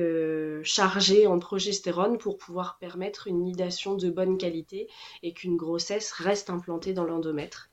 chargées 0.63 1.27
en 1.27 1.39
progestérone 1.39 2.19
pour 2.19 2.37
pouvoir 2.37 2.79
permettre 2.79 3.27
une 3.27 3.43
nidation 3.43 3.95
de 3.95 4.11
bonne 4.11 4.39
qualité 4.39 4.89
et 5.23 5.33
qu'une 5.33 5.57
grossesse 5.57 6.13
reste 6.13 6.51
implantée 6.51 6.93
dans 6.93 7.05
l'endomètre. 7.05 7.70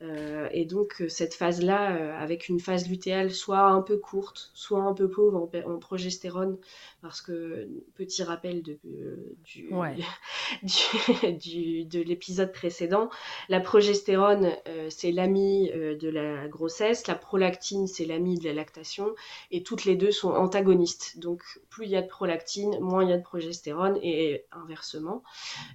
Euh, 0.00 0.48
et 0.52 0.64
donc 0.64 1.00
euh, 1.00 1.08
cette 1.08 1.34
phase-là, 1.34 1.96
euh, 1.96 2.16
avec 2.16 2.48
une 2.48 2.60
phase 2.60 2.88
lutéale 2.88 3.32
soit 3.32 3.62
un 3.62 3.82
peu 3.82 3.96
courte, 3.96 4.52
soit 4.54 4.82
un 4.82 4.94
peu 4.94 5.10
pauvre 5.10 5.50
en, 5.66 5.78
progestérone, 5.78 6.56
parce 7.02 7.20
que 7.20 7.68
petit 7.96 8.22
rappel 8.22 8.62
de, 8.62 8.78
du, 9.42 9.72
du, 11.32 11.84
de 11.84 12.00
l'épisode 12.00 12.52
précédent, 12.52 13.10
la 13.48 13.60
progestérone 13.60 14.52
c'est 14.88 15.10
l'ami 15.10 15.68
de 15.70 16.08
la 16.08 16.46
grossesse, 16.46 17.06
la 17.08 17.16
prolactine 17.16 17.88
c'est 17.88 18.04
l'ami 18.04 18.38
de 18.38 18.44
la 18.44 18.54
lactation, 18.54 19.14
et 19.50 19.64
toutes 19.64 19.84
les 19.84 19.96
deux 19.96 20.12
sont 20.12 20.30
antagonistes. 20.30 21.18
Donc 21.18 21.42
plus 21.70 21.86
il 21.86 21.90
y 21.90 21.96
a 21.96 22.02
de 22.02 22.08
prolactine, 22.08 22.78
moins 22.80 23.02
il 23.02 23.10
y 23.10 23.12
a 23.12 23.18
de 23.18 23.22
progestérone, 23.22 23.98
et 24.02 24.44
inversement. 24.52 25.24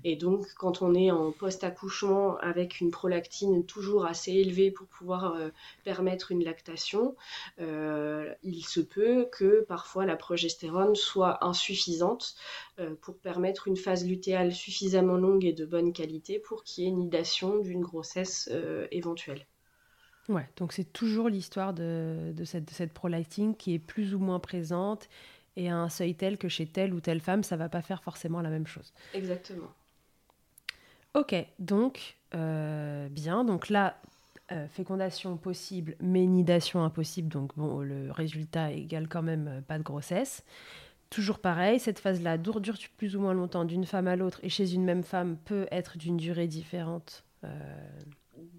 Et 0.05 0.15
donc 0.15 0.45
quand 0.57 0.81
on 0.81 0.95
est 0.95 1.11
en 1.11 1.31
post-accouchement 1.31 2.37
avec 2.37 2.79
une 2.79 2.91
prolactine 2.91 3.65
toujours 3.65 4.05
à 4.05 4.12
assez 4.13 4.31
élevé 4.31 4.69
pour 4.69 4.85
pouvoir 4.85 5.33
euh, 5.33 5.49
permettre 5.83 6.31
une 6.31 6.43
lactation, 6.43 7.15
euh, 7.59 8.31
il 8.43 8.63
se 8.63 8.79
peut 8.79 9.27
que 9.31 9.61
parfois 9.61 10.05
la 10.05 10.15
progestérone 10.15 10.95
soit 10.95 11.43
insuffisante 11.43 12.35
euh, 12.79 12.93
pour 13.01 13.17
permettre 13.17 13.67
une 13.67 13.75
phase 13.75 14.05
lutéale 14.05 14.53
suffisamment 14.53 15.17
longue 15.17 15.45
et 15.45 15.53
de 15.53 15.65
bonne 15.65 15.93
qualité 15.93 16.37
pour 16.37 16.63
qu'il 16.63 16.83
y 16.83 16.87
ait 16.87 16.91
une 16.91 16.99
nidation 16.99 17.57
d'une 17.57 17.81
grossesse 17.81 18.51
éventuelle. 18.91 19.47
Ouais, 20.29 20.47
donc 20.57 20.71
c'est 20.73 20.93
toujours 20.93 21.27
l'histoire 21.27 21.73
de, 21.73 22.31
de, 22.35 22.45
cette, 22.45 22.65
de 22.65 22.71
cette 22.71 22.93
prolactine 22.93 23.55
qui 23.55 23.73
est 23.73 23.79
plus 23.79 24.13
ou 24.13 24.19
moins 24.19 24.39
présente 24.39 25.09
et 25.55 25.69
à 25.69 25.75
un 25.75 25.89
seuil 25.89 26.13
tel 26.15 26.37
que 26.37 26.47
chez 26.47 26.67
telle 26.67 26.93
ou 26.93 27.01
telle 27.01 27.19
femme, 27.19 27.43
ça 27.43 27.57
va 27.57 27.67
pas 27.67 27.81
faire 27.81 28.03
forcément 28.03 28.41
la 28.41 28.49
même 28.49 28.67
chose. 28.67 28.93
Exactement. 29.13 29.71
Ok, 31.15 31.35
donc 31.59 32.17
bien. 32.33 33.43
Donc 33.43 33.69
là, 33.69 33.95
euh, 34.51 34.67
fécondation 34.67 35.37
possible, 35.37 35.95
mais 36.01 36.25
nidation 36.25 36.83
impossible. 36.83 37.29
Donc 37.29 37.51
bon, 37.55 37.79
le 37.79 38.11
résultat 38.11 38.71
égale 38.71 39.07
quand 39.07 39.21
même 39.21 39.47
euh, 39.47 39.61
pas 39.61 39.77
de 39.77 39.83
grossesse. 39.83 40.43
Toujours 41.09 41.39
pareil, 41.39 41.79
cette 41.79 41.97
phase-là 41.97 42.37
dure, 42.37 42.59
dure 42.59 42.75
plus 42.97 43.15
ou 43.15 43.21
moins 43.21 43.33
longtemps 43.33 43.63
d'une 43.63 43.85
femme 43.85 44.07
à 44.07 44.17
l'autre 44.17 44.39
et 44.43 44.49
chez 44.49 44.73
une 44.73 44.83
même 44.83 45.03
femme 45.03 45.37
peut 45.45 45.65
être 45.71 45.97
d'une 45.97 46.17
durée 46.17 46.47
différente. 46.47 47.23
Euh, 47.45 47.49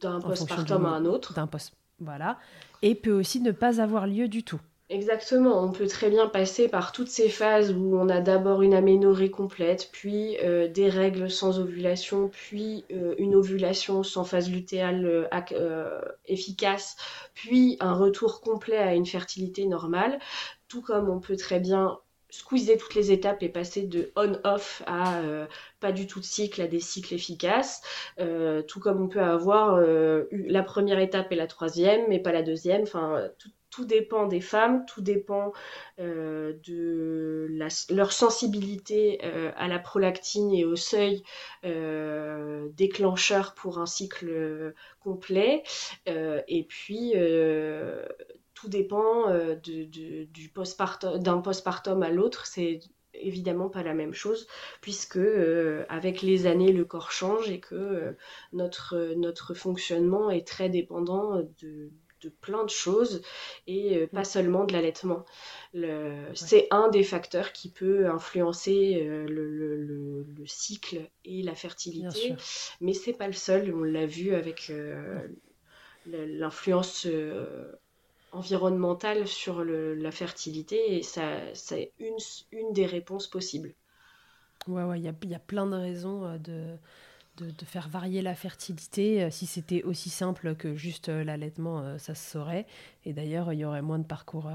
d'un 0.01 0.23
postpartum 0.23 0.87
à 0.87 0.91
un 0.91 1.05
autre. 1.05 1.35
D'un 1.35 1.47
post, 1.47 1.75
voilà. 1.99 2.39
Et 2.81 2.95
peut 2.95 3.13
aussi 3.13 3.41
ne 3.41 3.53
pas 3.53 3.83
avoir 3.83 4.07
lieu 4.07 4.27
du 4.27 4.43
tout. 4.43 4.61
Exactement, 4.90 5.62
on 5.64 5.73
peut 5.73 5.87
très 5.87 6.11
bien 6.11 6.27
passer 6.29 6.68
par 6.68 6.92
toutes 6.92 7.09
ces 7.09 7.31
phases 7.31 7.73
où 7.73 7.97
on 7.97 8.11
a 8.11 8.20
d'abord 8.20 8.61
une 8.61 8.75
aménorrhée 8.75 9.31
complète, 9.31 9.88
puis 9.92 10.37
euh, 10.42 10.68
des 10.68 10.90
règles 10.90 11.31
sans 11.31 11.59
ovulation, 11.59 12.29
puis 12.29 12.85
euh, 12.92 13.14
une 13.16 13.35
ovulation 13.35 14.03
sans 14.03 14.25
phase 14.25 14.51
lutéale 14.51 15.27
euh, 15.53 16.01
efficace, 16.27 16.97
puis 17.33 17.79
un 17.81 17.94
retour 17.94 18.42
complet 18.42 18.77
à 18.77 18.94
une 18.94 19.07
fertilité 19.07 19.64
normale, 19.66 20.18
tout 20.68 20.83
comme 20.83 21.09
on 21.09 21.18
peut 21.18 21.37
très 21.37 21.61
bien 21.61 21.99
squeezer 22.29 22.77
toutes 22.77 22.94
les 22.94 23.11
étapes 23.11 23.42
et 23.42 23.49
passer 23.49 23.83
de 23.87 24.12
on-off 24.16 24.83
à 24.87 25.23
pas 25.81 25.92
du 25.92 26.07
tout 26.09 26.18
de 26.18 26.25
cycle 26.25 26.61
à 26.61 26.66
des 26.66 26.81
cycles 26.81 27.14
efficaces, 27.14 27.81
tout 28.66 28.81
comme 28.81 29.01
on 29.01 29.07
peut 29.09 29.20
avoir 29.23 29.81
la 30.33 30.62
première 30.64 30.99
étape 30.99 31.31
et 31.31 31.37
la 31.37 31.47
troisième, 31.47 32.03
mais 32.09 32.18
pas 32.18 32.33
la 32.33 32.42
deuxième, 32.42 32.83
enfin 32.83 33.29
tout 33.75 33.85
dépend 33.85 34.27
des 34.27 34.41
femmes, 34.41 34.87
tout 34.87 35.01
dépend 35.01 35.53
euh, 35.99 36.53
de 36.65 37.49
leur 37.91 38.13
sensibilité 38.13 39.19
euh, 39.25 39.51
à 39.57 39.67
la 39.67 39.81
prolactine 39.81 40.53
et 40.55 40.65
au 40.65 40.77
seuil 40.77 41.25
euh, 41.65 42.69
déclencheur 42.75 43.55
pour 43.55 43.79
un 43.79 43.87
cycle 43.87 44.75
complet. 45.01 45.65
et 46.07 46.65
puis, 46.69 47.15
tout 48.55 48.69
dépend 48.69 49.27
du 49.63 49.91
d'un 51.21 51.39
postpartum 51.39 52.03
à 52.03 52.11
l'autre. 52.11 52.47
C'est 52.47 52.79
évidemment 53.13 53.69
pas 53.69 53.83
la 53.83 53.95
même 53.95 54.15
chose 54.15 54.47
puisque 54.81 55.21
avec 55.89 56.23
les 56.23 56.47
années 56.47 56.73
le 56.73 56.85
corps 56.85 57.13
change 57.13 57.51
et 57.51 57.61
que 57.61 58.17
notre, 58.53 59.15
notre 59.17 59.55
fonctionnement 59.55 60.31
est 60.31 60.47
très 60.47 60.69
dépendant 60.69 61.41
de, 61.63 61.91
de 62.25 62.31
plein 62.31 62.65
de 62.65 62.71
choses 62.71 63.23
et 63.67 63.97
euh, 63.97 64.07
pas 64.07 64.23
mm. 64.23 64.25
seulement 64.25 64.65
de 64.65 64.73
l'allaitement. 64.73 65.25
C'est 66.35 66.69
un 66.71 66.89
des 66.89 67.03
facteurs 67.03 67.53
qui 67.53 67.71
peut 67.71 68.09
influencer 68.09 69.03
euh, 69.07 69.27
le, 69.29 70.25
cycle 70.47 71.01
et 71.25 71.43
la 71.43 71.55
fertilité, 71.55 72.35
mais 72.81 72.93
c'est 72.93 73.13
pas 73.13 73.27
le 73.27 73.33
seul. 73.33 73.75
On 73.75 73.83
l'a 73.83 74.07
vu 74.07 74.35
avec 74.35 74.71
euh, 74.71 75.27
l'influence 76.07 77.07
environnementale 78.33 79.27
sur 79.27 79.65
la 79.65 80.11
fertilité 80.11 80.97
et 80.97 81.03
ça, 81.03 81.39
c'est 81.55 81.93
une, 81.99 82.17
une 82.53 82.73
des 82.73 82.87
réponses 82.87 83.27
possibles. 83.27 83.75
Ouais, 84.67 84.83
ouais, 84.83 84.99
il 84.99 85.05
y 85.05 85.09
a, 85.09 85.15
y 85.25 85.35
a, 85.35 85.39
plein 85.39 85.67
de 85.67 85.77
raisons 85.77 86.39
de, 86.39 86.77
de, 87.37 87.51
de, 87.51 87.64
faire 87.64 87.88
varier 87.88 88.23
la 88.23 88.35
fertilité. 88.35 89.31
Si 89.31 89.47
c'était 89.47 89.83
aussi 89.83 90.11
simple 90.11 90.55
que 90.55 90.77
juste 90.77 91.09
l'allaitement, 91.09 91.99
ça 91.99 92.14
se 92.14 92.31
saurait. 92.31 92.66
Et 93.05 93.12
d'ailleurs, 93.12 93.53
il 93.53 93.59
y 93.59 93.64
aurait 93.64 93.83
moins 93.83 93.99
de 93.99 94.05
parcours 94.05 94.51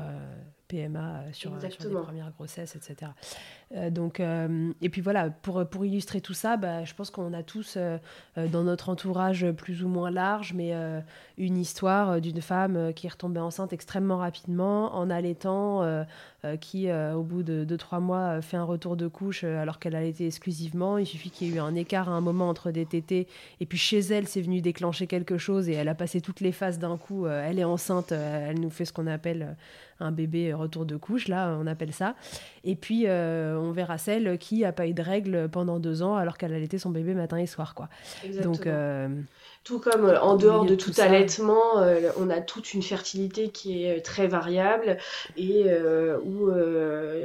PMA 0.68 1.26
sur, 1.34 1.60
sur, 1.60 1.90
les 1.90 2.02
premières 2.02 2.32
grossesses, 2.32 2.76
etc. 2.76 3.12
Euh, 3.76 3.90
donc, 3.92 4.20
euh, 4.20 4.72
et 4.82 4.90
puis 4.90 5.02
voilà, 5.02 5.30
pour, 5.30 5.66
pour 5.68 5.86
illustrer 5.86 6.22
tout 6.22 6.34
ça, 6.34 6.58
bah, 6.58 6.84
je 6.86 6.94
pense 6.96 7.12
qu'on 7.12 7.34
a 7.34 7.44
tous 7.44 7.76
euh, 7.78 7.98
dans 8.52 8.64
notre 8.64 8.90
entourage 8.90 9.52
plus 9.52 9.84
ou 9.84 9.88
moins 9.88 10.10
large, 10.10 10.54
mais 10.54 10.74
une 11.38 11.58
histoire 11.58 12.22
d'une 12.22 12.42
femme 12.42 12.94
qui 12.94 13.08
est 13.08 13.10
retombée 13.10 13.40
enceinte 13.40 13.74
extrêmement 13.74 14.18
rapidement, 14.18 14.96
en 14.96 15.10
allaitant, 15.10 16.06
qui 16.62 16.92
au 16.92 17.24
bout 17.24 17.44
de 17.44 17.66
2-3 17.66 18.00
mois 18.00 18.42
fait 18.42 18.58
un 18.58 18.64
retour 18.64 18.96
de 18.96 19.08
couche 19.08 19.44
alors 19.44 19.80
qu'elle 19.80 19.96
allaitait 19.96 20.26
exclusivement. 20.26 20.98
Il 20.98 21.06
suffit 21.06 21.30
qu'il 21.30 21.48
y 21.48 21.52
ait 21.52 21.56
eu 21.56 21.60
un 21.60 21.76
écart 21.76 22.10
à 22.10 22.14
un 22.14 22.22
moment 22.22 22.50
entre 22.50 22.72
des 22.72 22.86
tétés, 22.86 23.28
et 23.60 23.66
puis 23.66 23.78
chez 23.78 24.00
elle, 24.00 24.28
c'est 24.28 24.42
venu 24.42 24.62
déclencher 24.62 25.08
quelque 25.08 25.38
chose, 25.38 25.70
et 25.70 25.74
elle 25.74 25.90
a 25.90 25.96
passé 25.96 26.22
toutes 26.22 26.40
les 26.40 26.52
phases 26.52 26.80
d'un 26.80 26.98
coup. 26.98 27.28
elle 27.28 27.60
est 27.60 27.64
enceinte, 27.64 28.12
elle 28.12 28.60
nous 28.60 28.70
fait 28.70 28.86
ce 28.86 28.94
qu'on 28.94 29.08
appelle 29.08 29.56
un 30.00 30.12
bébé 30.12 30.54
retour 30.54 30.86
de 30.86 30.96
couche, 30.96 31.28
là, 31.28 31.58
on 31.60 31.68
appelle 31.68 31.94
ça. 31.94 32.16
Et 32.64 32.76
puis, 32.76 33.06
on 33.60 33.72
verra 33.72 33.98
celle 33.98 34.38
qui 34.38 34.62
n'a 34.62 34.72
pas 34.72 34.88
eu 34.88 34.94
de 34.94 35.02
règles 35.02 35.50
pendant 35.50 35.80
deux 35.80 36.02
ans 36.02 36.16
alors 36.16 36.38
qu'elle 36.38 36.54
allaitait 36.54 36.78
son 36.78 36.90
bébé 36.90 37.14
matin 37.14 37.38
et 37.38 37.46
soir, 37.46 37.76
quoi. 37.76 37.90
Donc, 38.44 38.68
euh, 38.68 39.10
tout 39.70 39.78
comme 39.78 40.06
euh, 40.06 40.20
en 40.20 40.36
dehors 40.36 40.66
de 40.66 40.74
tout, 40.74 40.94
allaitement, 40.98 41.78
euh, 41.78 42.10
on 42.18 42.32
a 42.32 42.42
toute 42.42 42.74
une 42.74 42.82
fertilité 42.82 43.50
qui 43.50 43.84
est 43.84 44.00
euh, 44.00 44.02
très 44.02 44.26
variable 44.26 44.98
et 45.38 45.66
où 46.26 46.50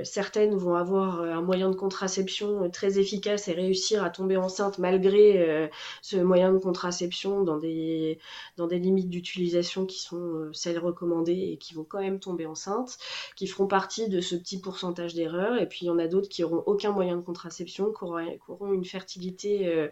certaines 0.04 0.54
vont 0.54 0.74
avoir 0.74 1.22
un 1.22 1.40
moyen 1.40 1.70
de 1.70 1.74
contraception 1.74 2.68
très 2.70 2.98
efficace 2.98 3.48
et 3.48 3.52
réussir 3.52 4.04
à 4.04 4.10
tomber 4.10 4.36
enceinte 4.36 4.78
malgré 4.78 5.70
ce 6.02 6.16
moyen 6.16 6.52
de 6.52 6.58
contraception 6.58 7.42
dans 7.42 7.56
des, 7.56 8.18
dans 8.56 8.66
des 8.66 8.78
limites 8.78 9.08
d'utilisation 9.08 9.86
qui 9.86 10.00
sont 10.00 10.50
celles 10.52 10.78
recommandées 10.78 11.50
et 11.52 11.56
qui 11.56 11.74
vont 11.74 11.84
quand 11.84 12.00
même 12.00 12.20
tomber 12.20 12.46
enceinte, 12.46 12.98
qui 13.36 13.46
feront 13.46 13.66
partie 13.66 14.08
de 14.08 14.20
ce 14.20 14.36
petit 14.36 14.60
pourcentage 14.60 15.14
d'erreurs. 15.14 15.60
Et 15.60 15.66
puis 15.66 15.80
il 15.82 15.86
y 15.86 15.90
en 15.90 15.98
a 15.98 16.06
d'autres 16.06 16.28
qui 16.28 16.42
n'auront 16.42 16.62
aucun 16.66 16.92
moyen 16.92 17.16
de 17.16 17.22
contraception, 17.22 17.92
qui 17.92 18.04
auront, 18.04 18.72
une 18.72 18.84
fertilité 18.84 19.88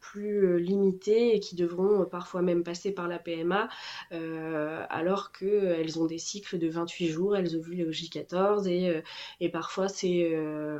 plus 0.00 0.58
limitées 0.58 1.34
et 1.34 1.40
qui 1.40 1.54
devront 1.54 1.91
euh, 2.00 2.04
parfois 2.04 2.42
même 2.42 2.64
passer 2.64 2.92
par 2.92 3.08
la 3.08 3.18
PMA 3.18 3.68
euh, 4.12 4.84
alors 4.88 5.32
qu'elles 5.32 5.98
ont 5.98 6.06
des 6.06 6.18
cycles 6.18 6.58
de 6.58 6.68
28 6.68 7.08
jours, 7.08 7.36
elles 7.36 7.56
ovulent 7.56 7.88
au 7.88 7.90
J14 7.90 8.68
et, 8.68 9.02
et 9.40 9.48
parfois 9.48 9.88
c'est 9.88 10.32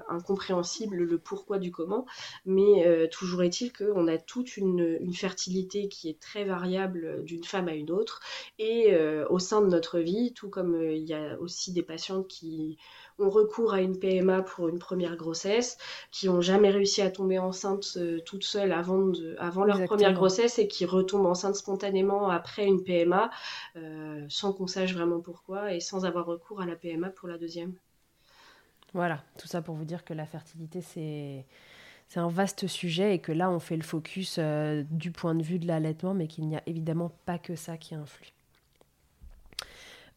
incompréhensible 0.09 0.97
le 0.97 1.19
pourquoi 1.19 1.59
du 1.59 1.71
comment, 1.71 2.07
mais 2.45 3.09
toujours 3.11 3.43
est-il 3.43 3.73
qu'on 3.73 4.09
a 4.09 4.19
toute 4.19 4.57
une, 4.57 4.99
une, 5.01 5.15
fertilité 5.15 5.89
qui 5.89 6.09
est 6.09 6.21
très 6.21 6.45
variable 6.45 7.23
d'une 7.25 7.45
femme 7.45 7.69
à 7.69 7.75
une 7.75 7.91
autre 7.91 8.21
et 8.59 8.97
au 9.29 9.39
sein 9.39 9.63
de 9.63 9.67
notre 9.67 9.99
vie, 9.99 10.33
tout 10.35 10.49
comme 10.49 10.81
il 10.83 11.05
y 11.05 11.15
a 11.15 11.39
aussi 11.41 11.73
des 11.73 11.83
patientes 11.83 12.29
qui 12.29 12.79
ont 13.23 13.31
recours 13.31 13.73
à 13.73 13.81
une 13.81 13.99
PMA 13.99 14.43
pour 14.43 14.69
une 14.69 14.79
première 14.79 15.17
grossesse, 15.17 15.79
qui 16.11 16.29
ont 16.29 16.41
jamais 16.41 16.71
réussi 16.71 17.03
à 17.03 17.11
tomber 17.11 17.39
enceinte 17.39 17.95
euh, 17.97 18.21
toute 18.21 18.45
seule 18.45 18.73
avant, 18.73 19.07
de, 19.07 19.37
avant 19.39 19.65
leur 19.65 19.83
première 19.85 20.13
grossesse 20.13 20.59
et 20.59 20.69
qui 20.69 20.85
retombent 20.85 21.27
enceinte 21.27 21.57
spontanément 21.57 22.29
après 22.29 22.67
une 22.67 22.83
PMA, 22.83 23.31
euh, 23.77 24.25
sans 24.29 24.53
qu'on 24.53 24.67
sache 24.67 24.93
vraiment 24.95 25.21
pourquoi 25.21 25.73
et 25.73 25.81
sans 25.81 26.05
avoir 26.05 26.27
recours 26.27 26.61
à 26.61 26.67
la 26.67 26.77
PMA 26.77 27.11
pour 27.11 27.29
la 27.29 27.39
deuxième. 27.39 27.75
Voilà, 28.95 29.23
tout 29.39 29.47
ça 29.47 29.63
pour 29.63 29.75
vous 29.75 29.85
dire 29.85 30.05
que 30.05 30.13
la 30.13 30.27
fertilité, 30.27 30.83
c'est 30.83 31.47
c'est 32.13 32.21
un 32.21 32.29
vaste 32.29 32.67
sujet 32.67 33.15
et 33.15 33.21
que 33.21 33.33
là, 33.33 33.51
on 33.51 33.59
fait 33.59 33.77
le 33.77 33.83
focus 33.83 34.37
euh, 34.39 34.85
du 34.91 35.13
point 35.13 35.35
de 35.35 35.43
vue 35.43 35.59
de 35.59 35.67
l'allaitement, 35.67 36.13
mais 36.13 36.27
qu'il 36.27 36.47
n'y 36.47 36.57
a 36.57 36.63
évidemment 36.67 37.11
pas 37.25 37.39
que 37.39 37.57
ça 37.57 37.79
qui 37.79 37.95
influe. 37.95 38.35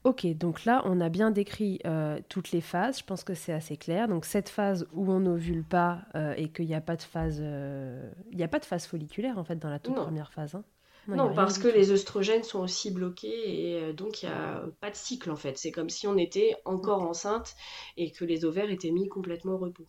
Ok, 0.06 0.28
donc 0.38 0.66
là, 0.66 0.84
on 0.86 1.02
a 1.02 1.10
bien 1.10 1.32
décrit 1.32 1.80
euh, 1.84 2.20
toutes 2.30 2.52
les 2.52 2.62
phases. 2.62 3.00
Je 3.00 3.04
pense 3.04 3.24
que 3.24 3.34
c'est 3.34 3.52
assez 3.52 3.76
clair. 3.76 4.08
Donc 4.08 4.26
cette 4.26 4.50
phase 4.50 4.88
où 4.94 5.12
on 5.12 5.20
n'ovule 5.20 5.64
pas 5.64 6.02
euh, 6.14 6.36
et 6.38 6.48
qu'il 6.50 6.68
n'y 6.68 6.76
a 6.76 6.82
pas 6.82 6.96
de 6.96 7.02
phase, 7.02 7.40
euh, 7.42 8.08
il 8.30 8.38
n'y 8.38 8.44
a 8.44 8.48
pas 8.48 8.60
de 8.60 8.66
phase 8.66 8.86
folliculaire 8.86 9.40
en 9.40 9.44
fait 9.44 9.56
dans 9.56 9.70
la 9.70 9.80
toute 9.80 9.96
première 9.96 10.32
phase. 10.32 10.54
Hein. 10.54 10.64
Non, 11.08 11.34
parce 11.34 11.58
que 11.58 11.68
les 11.68 11.92
œstrogènes 11.92 12.44
sont 12.44 12.60
aussi 12.60 12.92
bloqués 12.92 13.30
et 13.30 13.94
donc 13.94 14.22
il 14.22 14.30
n'y 14.30 14.36
a 14.36 14.66
pas 14.80 14.92
de 14.92 14.96
cycle 14.96 15.32
en 15.32 15.36
fait. 15.36 15.58
C'est 15.58 15.72
comme 15.72 15.90
si 15.90 16.06
on 16.06 16.18
était 16.18 16.56
encore 16.66 17.02
enceinte 17.02 17.56
et 17.98 18.12
que 18.12 18.26
les 18.26 18.46
ovaires 18.46 18.70
étaient 18.70 18.92
mis 18.92 19.08
complètement 19.08 19.54
au 19.54 19.58
repos. 19.58 19.86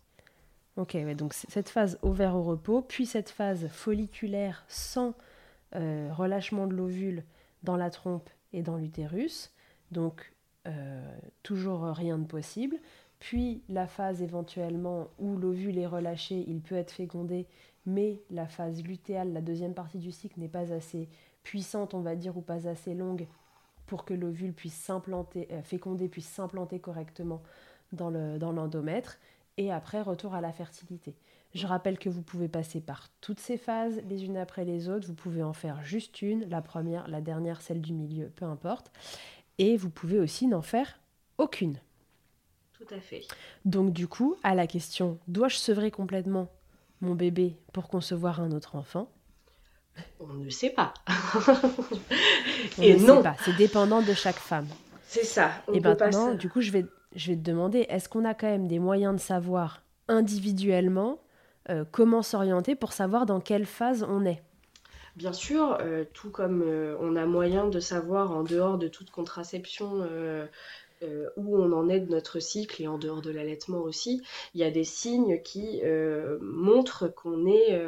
Ok, 0.79 0.97
donc 1.15 1.35
cette 1.35 1.69
phase 1.69 1.99
ovaire 2.01 2.37
au 2.37 2.43
repos, 2.43 2.81
puis 2.81 3.05
cette 3.05 3.29
phase 3.29 3.69
folliculaire 3.69 4.65
sans 4.69 5.15
relâchement 5.73 6.67
de 6.67 6.75
l'ovule 6.75 7.25
dans 7.63 7.77
la 7.77 7.91
trompe 7.91 8.31
et 8.55 8.63
dans 8.63 8.77
l'utérus 8.77 9.53
donc 9.91 10.33
euh, 10.67 11.19
toujours 11.43 11.83
rien 11.85 12.19
de 12.19 12.27
possible. 12.27 12.77
Puis 13.19 13.63
la 13.69 13.87
phase 13.87 14.23
éventuellement 14.23 15.09
où 15.19 15.37
l'ovule 15.37 15.79
est 15.79 15.87
relâché, 15.87 16.45
il 16.49 16.61
peut 16.61 16.75
être 16.75 16.91
fécondé, 16.91 17.47
mais 17.87 18.21
la 18.31 18.47
phase 18.47 18.83
lutéale, 18.83 19.33
la 19.33 19.41
deuxième 19.41 19.75
partie 19.75 19.99
du 19.99 20.13
cycle, 20.13 20.39
n'est 20.39 20.49
pas 20.49 20.73
assez 20.73 21.09
puissante, 21.43 21.95
on 21.95 22.01
va 22.01 22.17
dire, 22.17 22.37
ou 22.37 22.41
pas 22.41 22.69
assez 22.69 22.95
longue 22.95 23.27
pour 23.87 24.05
que 24.05 24.13
l'ovule 24.13 24.53
puisse 24.53 24.75
s'implanter, 24.75 25.49
euh, 25.53 25.63
féconder, 25.63 26.09
puisse 26.09 26.29
s'implanter 26.29 26.81
correctement 26.81 27.43
dans 27.93 28.11
l'endomètre. 28.11 29.19
et 29.59 29.73
après, 29.73 30.03
retour 30.03 30.35
à 30.35 30.41
la 30.41 30.53
fertilité. 30.53 31.15
Je 31.55 31.67
rappelle 31.67 31.99
que 31.99 32.11
vous 32.11 32.21
pouvez 32.21 32.49
passer 32.49 32.81
par 32.81 33.09
toutes 33.21 33.39
ces 33.39 33.57
phases 33.57 34.03
les 34.09 34.25
unes 34.25 34.37
après 34.37 34.65
les 34.65 34.89
autres. 34.89 35.07
Vous 35.07 35.15
pouvez 35.15 35.43
en 35.43 35.55
faire 35.55 35.83
juste 35.83 36.21
une, 36.21 36.47
la 36.51 36.61
première, 36.61 37.09
la 37.09 37.21
dernière, 37.21 37.63
celle 37.63 37.81
du 37.81 37.95
milieu, 37.95 38.27
peu 38.35 38.45
importe 38.45 38.91
et 39.59 39.77
vous 39.77 39.91
pouvez 39.91 40.19
aussi 40.19 40.47
n'en 40.47 40.63
faire 40.63 40.99
aucune. 41.39 41.81
Tout 42.73 42.95
à 42.95 43.01
fait. 43.01 43.23
Donc 43.65 43.93
du 43.93 44.07
coup, 44.09 44.37
à 44.43 44.55
la 44.55 44.67
question 44.67 45.19
dois-je 45.29 45.57
sevrer 45.57 45.91
complètement 45.91 46.51
mon 47.01 47.15
bébé 47.15 47.57
pour 47.73 47.89
concevoir 47.89 48.41
un 48.41 48.53
autre 48.53 48.77
enfant? 48.77 49.11
On 50.21 50.27
ne 50.27 50.51
sait 50.51 50.71
pas. 50.71 50.93
et 52.83 52.95
ne 52.97 53.07
non. 53.07 53.17
Sait 53.17 53.23
pas. 53.23 53.37
C'est 53.45 53.57
dépendant 53.57 54.03
de 54.03 54.13
chaque 54.13 54.37
femme. 54.37 54.69
C'est 55.09 55.25
ça. 55.25 55.51
et 55.73 55.81
maintenant, 55.81 56.35
du 56.35 56.51
coup, 56.51 56.61
je 56.61 56.71
vais, 56.71 56.85
je 57.15 57.31
vais 57.31 57.37
te 57.37 57.43
demander 57.43 57.87
est-ce 57.89 58.09
qu'on 58.09 58.25
a 58.25 58.35
quand 58.35 58.49
même 58.49 58.67
des 58.67 58.79
moyens 58.79 59.15
de 59.15 59.21
savoir 59.21 59.83
individuellement 60.09 61.21
euh, 61.71 61.85
comment 61.91 62.23
s'orienter 62.23 62.75
pour 62.75 62.93
savoir 62.93 63.25
dans 63.25 63.41
quelle 63.41 63.67
phase 63.67 64.05
on 64.09 64.25
est? 64.25 64.43
Bien 65.17 65.33
sûr, 65.33 65.79
euh, 65.81 66.05
tout 66.13 66.31
comme 66.31 66.63
euh, 66.63 66.95
on 67.01 67.17
a 67.17 67.25
moyen 67.25 67.69
de 67.69 67.81
savoir 67.81 68.33
en 68.33 68.43
dehors 68.43 68.77
de 68.77 68.87
toute 68.87 69.11
contraception 69.11 70.03
euh, 70.03 70.47
où 71.37 71.57
on 71.57 71.73
en 71.73 71.89
est 71.89 72.01
de 72.01 72.11
notre 72.11 72.39
cycle 72.39 72.83
et 72.83 72.87
en 72.87 72.99
dehors 72.99 73.23
de 73.23 73.31
l'allaitement 73.31 73.79
aussi, 73.79 74.23
il 74.55 74.61
y 74.61 74.65
a 74.65 74.71
des 74.71 74.85
signes 74.85 75.41
qui 75.43 75.83
montrent 76.41 77.09
qu'on 77.09 77.47
est 77.47 77.79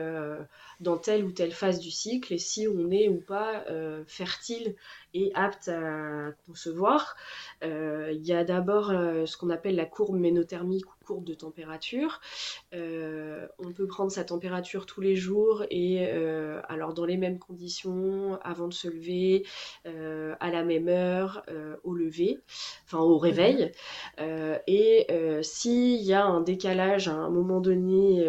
dans 0.80 0.98
telle 0.98 1.24
ou 1.24 1.32
telle 1.32 1.52
phase 1.52 1.80
du 1.80 1.90
cycle 1.90 2.34
et 2.34 2.38
si 2.38 2.68
on 2.68 2.90
est 2.90 3.08
ou 3.08 3.22
pas 3.22 3.64
fertile 4.06 4.76
et 5.14 5.32
apte 5.34 5.68
à 5.68 6.32
concevoir. 6.46 7.16
il 7.62 8.20
y 8.26 8.34
a 8.34 8.44
d'abord 8.44 8.88
ce 8.88 9.36
qu'on 9.38 9.48
appelle 9.48 9.76
la 9.76 9.86
courbe 9.86 10.18
ménothermique 10.18 10.84
de 11.16 11.34
température. 11.34 12.20
Euh, 12.74 13.46
on 13.58 13.72
peut 13.72 13.86
prendre 13.86 14.10
sa 14.10 14.24
température 14.24 14.86
tous 14.86 15.00
les 15.00 15.16
jours 15.16 15.64
et 15.70 16.06
euh, 16.08 16.60
alors 16.68 16.94
dans 16.94 17.04
les 17.04 17.16
mêmes 17.16 17.38
conditions, 17.38 18.38
avant 18.42 18.68
de 18.68 18.74
se 18.74 18.88
lever, 18.88 19.46
euh, 19.86 20.34
à 20.40 20.50
la 20.50 20.62
même 20.62 20.88
heure, 20.88 21.44
au 21.84 21.94
lever, 21.94 22.38
enfin 22.84 22.98
au 22.98 23.18
réveil. 23.18 23.72
et 24.66 25.06
s'il 25.42 26.02
y 26.02 26.12
a 26.12 26.24
un 26.24 26.40
décalage 26.40 27.08
à 27.08 27.14
un 27.14 27.30
moment 27.30 27.60
donné 27.60 28.24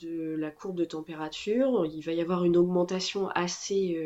de 0.00 0.34
la 0.36 0.50
courbe 0.50 0.76
de 0.76 0.84
température, 0.84 1.86
il 1.86 2.02
va 2.02 2.12
y 2.12 2.20
avoir 2.20 2.44
une 2.44 2.56
augmentation 2.56 3.28
assez 3.28 3.96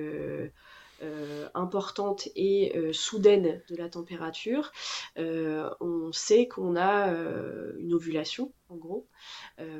euh, 1.02 1.48
importante 1.54 2.28
et 2.36 2.76
euh, 2.76 2.92
soudaine 2.92 3.60
de 3.68 3.76
la 3.76 3.88
température, 3.88 4.70
euh, 5.18 5.68
on 5.80 6.12
sait 6.12 6.46
qu'on 6.46 6.76
a 6.76 7.12
une 7.78 7.92
ovulation, 7.92 8.52
en 8.68 8.76
gros, 8.76 9.08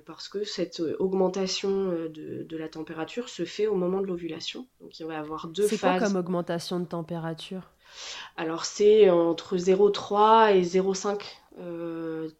parce 0.04 0.28
que 0.28 0.42
cette 0.42 0.82
augmentation 0.98 1.92
de, 2.08 2.56
la 2.56 2.68
température 2.68 3.28
se 3.28 3.44
fait 3.44 3.66
au 3.66 3.76
moment 3.76 4.00
de 4.00 4.06
l'ovulation. 4.06 4.66
Donc 4.80 4.98
il 4.98 5.06
va 5.06 5.14
y 5.14 5.16
avoir 5.16 5.46
deux 5.48 5.68
phases. 5.68 5.78
C'est 5.78 5.78
quoi 5.78 5.98
comme 6.00 6.16
augmentation 6.16 6.80
de 6.80 6.86
température? 6.86 7.70
Alors 8.36 8.64
c'est 8.64 9.08
entre 9.10 9.56
0,3 9.56 10.56
et 10.56 10.62
0,5 10.62 12.32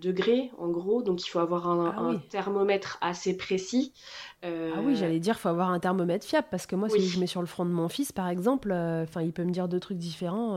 degrés 0.00 0.50
en 0.58 0.68
gros, 0.68 1.02
donc 1.02 1.24
il 1.24 1.28
faut 1.28 1.38
avoir 1.38 1.68
un, 1.68 1.94
ah 1.96 2.20
thermomètre 2.30 2.98
assez 3.00 3.36
précis. 3.36 3.92
Ah 4.42 4.80
oui, 4.82 4.96
j'allais 4.96 5.18
dire, 5.18 5.38
faut 5.38 5.48
avoir 5.48 5.70
un 5.70 5.78
thermomètre 5.78 6.24
fiable 6.24 6.46
parce 6.50 6.66
que 6.66 6.76
moi, 6.76 6.88
si 6.88 7.08
je 7.08 7.20
mets 7.20 7.26
sur 7.26 7.40
le 7.40 7.46
front 7.46 7.64
de 7.64 7.70
mon 7.70 7.88
fils, 7.88 8.12
par 8.12 8.28
exemple, 8.28 8.72
enfin, 8.72 9.22
il 9.22 9.32
peut 9.32 9.44
me 9.44 9.50
dire 9.50 9.68
deux 9.68 9.80
trucs 9.80 9.98
différents 9.98 10.56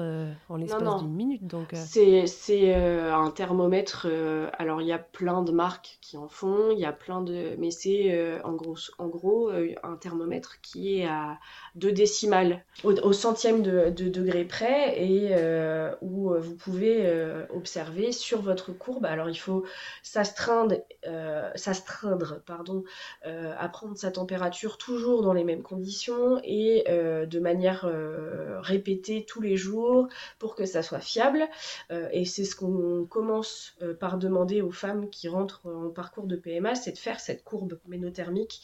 en 0.50 0.58
l'espace 0.58 1.00
d'une 1.00 1.14
minute. 1.14 1.46
Donc 1.48 1.74
c'est 1.74 2.74
un 2.74 3.32
thermomètre. 3.32 4.08
alors 4.58 4.82
il 4.82 4.88
y 4.88 4.94
a 4.94 5.00
plein 5.00 5.42
de 5.42 5.52
marques 5.52 5.98
qui 6.02 6.18
en 6.18 6.28
font, 6.28 6.72
il 6.72 6.80
y 6.80 6.86
a 6.86 6.92
plein 6.92 7.22
de, 7.22 7.56
mais 7.58 7.72
c'est 7.72 8.42
en 8.44 8.54
gros, 8.54 8.78
en 8.98 9.08
gros 9.08 9.52
un 9.84 9.96
thermomètre 9.96 10.62
qui 10.62 11.00
est 11.00 11.06
à 11.06 11.40
deux 11.76 11.92
décimales 11.92 12.64
au, 12.84 13.14
centième 13.14 13.62
de, 13.62 13.90
degré 13.90 14.46
près 14.46 15.02
et 15.02 15.30
euh, 15.32 15.94
où 16.02 16.32
euh, 16.32 16.40
vous 16.40 16.56
pouvez 16.56 17.06
euh, 17.06 17.46
observer 17.54 18.12
sur 18.12 18.42
votre 18.42 18.72
courbe. 18.72 19.06
Alors 19.06 19.30
il 19.30 19.36
faut 19.36 19.66
s'astreindre, 20.04 20.76
s'astreindre 21.56 22.42
pardon, 22.46 22.84
à 23.24 23.70
prendre 23.72 23.98
sa 23.98 24.12
température 24.12 24.78
toujours 24.78 25.22
dans 25.22 25.34
les 25.34 25.44
mêmes 25.44 25.64
conditions 25.64 26.40
et 26.44 26.84
de 26.88 27.40
manière 27.40 27.90
répétée 28.62 29.26
tous 29.28 29.42
les 29.42 29.58
jours 29.58 30.08
pour 30.40 30.56
que 30.56 30.66
ça 30.66 30.84
soit 30.84 31.00
fiable. 31.00 31.48
et 32.12 32.26
c'est 32.26 32.46
ce 32.46 32.56
qu'on 32.56 33.06
commence 33.10 33.76
par 34.00 34.18
demander 34.18 34.62
aux 34.62 34.72
femmes 34.72 35.10
qui 35.10 35.28
rentrent 35.28 35.62
en 35.66 35.90
parcours 35.90 36.28
de 36.28 36.36
PMA, 36.36 36.76
c'est 36.76 36.92
de 36.94 36.98
faire 36.98 37.20
cette 37.20 37.44
courbe 37.44 37.80
ménothermique 37.88 38.62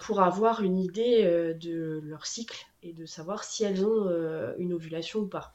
pour 0.00 0.20
avoir 0.20 0.62
une 0.62 0.78
idée 0.78 1.54
de 1.58 2.00
leur 2.04 2.26
cycle 2.26 2.66
et 2.84 2.92
de 2.92 3.06
savoir 3.06 3.44
si 3.44 3.64
elles 3.64 3.84
ont 3.84 4.06
euh, 4.08 4.52
une 4.58 4.74
ovulation 4.74 5.20
ou 5.20 5.26
pas. 5.26 5.52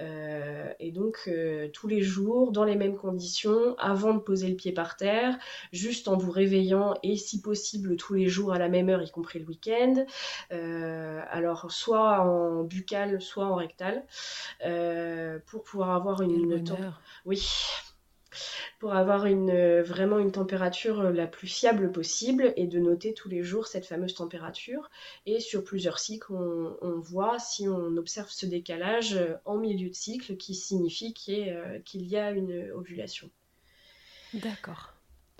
Euh, 0.00 0.72
et 0.80 0.90
donc 0.90 1.24
euh, 1.28 1.68
tous 1.68 1.86
les 1.86 2.00
jours, 2.00 2.50
dans 2.50 2.64
les 2.64 2.76
mêmes 2.76 2.96
conditions, 2.96 3.76
avant 3.78 4.14
de 4.14 4.20
poser 4.20 4.48
le 4.48 4.56
pied 4.56 4.72
par 4.72 4.96
terre, 4.96 5.38
juste 5.72 6.08
en 6.08 6.16
vous 6.16 6.30
réveillant 6.30 6.94
et 7.02 7.16
si 7.16 7.42
possible 7.42 7.96
tous 7.96 8.14
les 8.14 8.26
jours 8.26 8.52
à 8.52 8.58
la 8.58 8.68
même 8.68 8.88
heure, 8.88 9.02
y 9.02 9.10
compris 9.10 9.38
le 9.38 9.46
week-end. 9.46 10.04
alors 10.50 11.70
soit 11.70 12.20
en 12.20 12.64
buccal, 12.64 13.20
soit 13.20 13.44
en 13.44 13.54
rectal, 13.54 14.04
pour 15.46 15.62
pouvoir 15.62 15.90
avoir 15.90 16.22
une, 16.22 16.52
une 16.52 16.92
Oui, 17.26 17.42
pour 18.78 18.94
avoir 18.94 19.26
une, 19.26 19.50
euh, 19.50 19.82
vraiment 19.82 20.18
une 20.18 20.32
température 20.32 21.00
euh, 21.00 21.12
la 21.12 21.26
plus 21.26 21.46
fiable 21.46 21.92
possible 21.92 22.52
et 22.56 22.66
de 22.66 22.78
noter 22.78 23.14
tous 23.14 23.28
les 23.28 23.42
jours 23.42 23.66
cette 23.66 23.86
fameuse 23.86 24.14
température. 24.14 24.90
Et 25.26 25.40
sur 25.40 25.64
plusieurs 25.64 25.98
cycles, 25.98 26.32
on, 26.32 26.98
voit 26.98 27.38
si 27.38 27.68
on 27.68 27.96
observe 27.96 28.30
ce 28.30 28.46
décalage 28.46 29.14
euh, 29.14 29.34
en 29.44 29.56
milieu 29.56 29.88
de 29.88 29.94
cycle 29.94 30.36
qui 30.36 30.54
signifie 30.54 31.12
qu'il 31.14 31.46
y, 31.94 32.16
a 32.16 32.30
une 32.30 32.70
ovulation. 32.72 33.30
D'accord. 34.34 34.92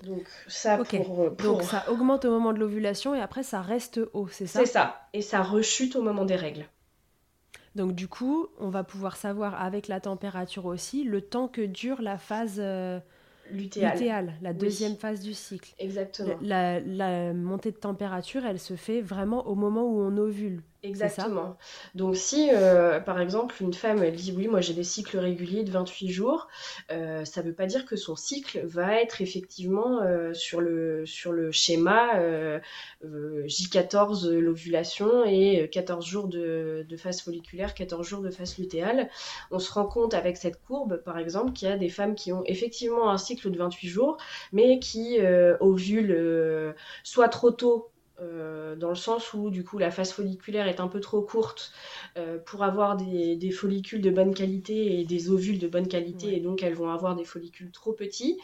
Donc 0.03 0.27
ça, 0.47 0.77
pour, 0.77 1.31
Donc 1.31 1.63
ça 1.63 1.85
augmente 1.89 2.25
au 2.25 2.31
moment 2.31 2.51
de 2.51 2.59
l'ovulation 2.59 3.15
et 3.15 3.21
après 3.21 3.43
ça 3.43 3.61
reste 3.61 4.01
haut, 4.11 4.27
c'est 4.27 4.47
ça? 4.47 4.59
C'est 4.59 4.65
ça. 4.65 5.07
Et 5.13 5.21
ça 5.21 5.41
rechute 5.41 5.95
au 5.95 6.01
moment 6.01 6.25
des 6.25 6.35
règles. 6.35 6.65
Donc 7.75 7.93
du 7.93 8.07
coup, 8.07 8.47
on 8.59 8.69
va 8.69 8.83
pouvoir 8.83 9.15
savoir 9.15 9.59
avec 9.61 9.87
la 9.87 9.99
température 9.99 10.65
aussi 10.65 11.03
le 11.03 11.21
temps 11.21 11.47
que 11.47 11.61
dure 11.61 12.01
la 12.01 12.17
phase 12.17 12.57
euh, 12.59 12.99
lutéale. 13.51 14.33
la 14.41 14.53
deuxième 14.53 14.95
phase 14.95 15.21
du 15.21 15.33
cycle. 15.33 15.73
Exactement. 15.79 16.35
La, 16.41 16.79
la, 16.79 17.33
montée 17.33 17.71
de 17.71 17.77
température, 17.77 18.45
elle 18.45 18.59
se 18.59 18.75
fait 18.75 19.01
vraiment 19.01 19.47
au 19.47 19.55
moment 19.55 19.83
où 19.83 20.01
on 20.01 20.17
ovule. 20.17 20.61
Exactement. 20.83 21.55
Donc 21.95 22.17
si, 22.17 22.49
euh, 22.51 22.99
par 22.99 23.21
exemple, 23.21 23.55
une 23.61 23.73
femme 23.73 24.11
dit 24.11 24.33
oui, 24.35 24.49
moi 24.49 24.59
j'ai 24.59 24.73
des 24.73 24.83
cycles 24.83 25.17
réguliers 25.17 25.63
de 25.63 25.71
28 25.71 26.09
jours, 26.09 26.49
euh, 26.91 27.23
ça 27.23 27.41
ne 27.41 27.47
veut 27.47 27.53
pas 27.53 27.67
dire 27.67 27.85
que 27.85 27.95
son 27.95 28.17
cycle 28.17 28.59
va 28.65 29.01
être 29.01 29.21
effectivement 29.21 30.01
euh, 30.01 30.33
sur, 30.33 30.59
le, 30.59 31.05
sur 31.05 31.31
le 31.31 31.53
schéma 31.53 32.19
J14 33.01 34.29
l'ovulation 34.29 35.23
et 35.23 35.69
14 35.71 36.05
jours 36.05 36.27
de, 36.27 36.85
de, 36.87 36.97
phase 36.97 37.21
folliculaire, 37.21 37.75
14 37.75 38.05
jours 38.05 38.21
de 38.21 38.29
phase 38.29 38.57
lutéale. 38.57 39.09
On 39.51 39.59
se 39.59 39.71
rend 39.71 39.85
compte 39.85 40.13
avec 40.13 40.35
cette 40.35 40.61
courbe, 40.65 40.97
par 40.97 41.17
exemple, 41.17 41.53
qu'il 41.53 41.69
y 41.69 41.71
a 41.71 41.77
des 41.77 41.89
femmes 41.89 42.13
qui 42.13 42.33
ont 42.33 42.43
effectivement 42.45 43.09
un 43.09 43.17
cycle 43.17 43.49
de 43.51 43.57
28 43.57 43.87
jours, 43.87 44.17
mais 44.51 44.79
qui 44.79 45.19
ovulent 45.61 46.75
soit 47.03 47.29
trop 47.29 47.51
tôt 47.51 47.92
euh, 48.23 48.75
dans 48.75 48.89
le 48.89 48.95
sens 48.95 49.33
où 49.33 49.49
du 49.49 49.63
coup 49.63 49.77
la 49.77 49.91
phase 49.91 50.11
folliculaire 50.11 50.67
est 50.67 50.79
un 50.79 50.87
peu 50.87 50.99
trop 50.99 51.21
courte 51.21 51.71
euh, 52.17 52.37
pour 52.37 52.63
avoir 52.63 52.95
des, 52.95 53.51
follicules 53.51 54.01
de 54.01 54.09
bonne 54.09 54.33
qualité 54.33 54.99
et 54.99 55.05
des 55.05 55.29
ovules 55.29 55.59
de 55.59 55.67
bonne 55.67 55.87
qualité. 55.87 56.35
Et 56.35 56.39
donc 56.39 56.63
elles 56.63 56.73
vont 56.73 56.89
avoir 56.89 57.15
des 57.15 57.25
follicules 57.25 57.71
trop 57.71 57.93
petits. 57.93 58.39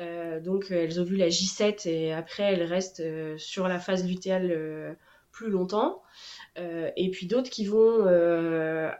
Euh, 0.00 0.40
donc 0.40 0.70
elles 0.70 0.98
ovulent 1.00 1.22
à 1.22 1.28
J7 1.28 1.88
et 1.88 2.12
après 2.12 2.44
elles 2.44 2.62
restent 2.62 3.02
sur 3.36 3.68
la 3.68 3.78
phase 3.78 4.06
lutéale 4.06 4.96
plus 5.32 5.50
longtemps 5.50 6.02
et 6.56 7.10
puis 7.10 7.26
d'autres 7.26 7.50
qui 7.50 7.66
vont 7.66 8.06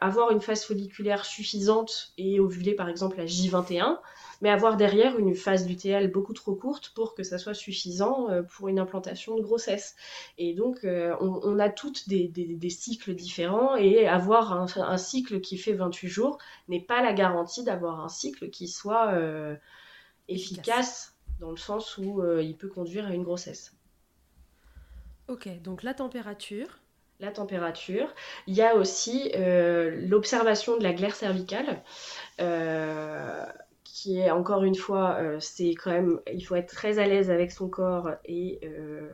avoir 0.00 0.30
une 0.32 0.40
phase 0.40 0.64
folliculaire 0.64 1.24
suffisante 1.24 2.12
et 2.18 2.40
ovuler 2.40 2.74
par 2.74 2.88
exemple 2.88 3.20
à 3.20 3.24
J21 3.24 3.98
mais 4.44 4.50
avoir 4.50 4.76
derrière 4.76 5.18
une 5.18 5.34
phase 5.34 5.66
lutéale 5.66 6.10
beaucoup 6.10 6.34
trop 6.34 6.54
courte 6.54 6.90
pour 6.90 7.14
que 7.14 7.22
ça 7.22 7.38
soit 7.38 7.54
suffisant 7.54 8.28
euh, 8.28 8.42
pour 8.42 8.68
une 8.68 8.78
implantation 8.78 9.36
de 9.36 9.42
grossesse. 9.42 9.96
Et 10.36 10.52
donc, 10.52 10.84
euh, 10.84 11.16
on, 11.20 11.58
a 11.58 11.70
toutes 11.70 12.08
des, 12.08 12.70
cycles 12.70 13.14
différents 13.14 13.74
et 13.76 14.06
avoir 14.06 14.52
un, 14.52 14.98
cycle 14.98 15.40
qui 15.40 15.56
fait 15.56 15.72
28 15.72 16.08
jours 16.08 16.38
n'est 16.68 16.82
pas 16.82 17.02
la 17.02 17.14
garantie 17.14 17.64
d'avoir 17.64 18.04
un 18.04 18.08
cycle 18.08 18.50
qui 18.50 18.68
soit 18.68 19.12
euh, 19.12 19.56
efficace 20.28 21.14
dans 21.40 21.50
le 21.50 21.56
sens 21.56 21.96
où 21.96 22.22
il 22.38 22.56
peut 22.56 22.68
conduire 22.68 23.06
à 23.06 23.14
une 23.14 23.24
grossesse. 23.24 23.74
Ok, 25.28 25.48
donc 25.62 25.82
la 25.82 25.94
température, 25.94 26.80
la 27.20 27.30
température. 27.30 28.08
Il 28.46 28.54
y 28.54 28.62
a 28.62 28.74
aussi 28.76 29.32
l'observation 29.34 30.76
de 30.78 30.82
la 30.82 30.92
glaire 30.92 31.14
cervicale 31.14 31.82
qui 33.94 34.18
est 34.18 34.32
encore 34.32 34.64
une 34.64 34.74
fois, 34.74 35.18
euh, 35.20 35.38
c'est 35.38 35.70
quand 35.76 35.92
même, 35.92 36.20
il 36.32 36.42
faut 36.42 36.56
être 36.56 36.74
très 36.74 36.98
à 36.98 37.06
l'aise 37.06 37.30
avec 37.30 37.52
son 37.52 37.68
corps 37.68 38.10
et, 38.24 38.58
euh, 38.64 39.08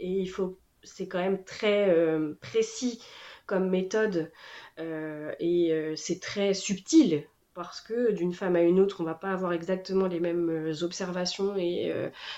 et 0.00 0.10
il 0.10 0.26
faut, 0.26 0.58
c'est 0.82 1.06
quand 1.06 1.20
même 1.20 1.44
très 1.44 1.88
euh, 1.88 2.34
précis 2.40 3.00
comme 3.46 3.70
méthode 3.70 4.32
et 4.78 5.92
c'est 5.96 6.20
très 6.20 6.54
subtil 6.54 7.24
parce 7.54 7.80
que 7.80 8.12
d'une 8.12 8.32
femme 8.32 8.56
à 8.56 8.62
une 8.62 8.80
autre, 8.80 9.00
on 9.00 9.04
va 9.04 9.14
pas 9.14 9.32
avoir 9.32 9.52
exactement 9.52 10.06
les 10.06 10.20
mêmes 10.20 10.72
observations 10.82 11.56
et 11.56 11.92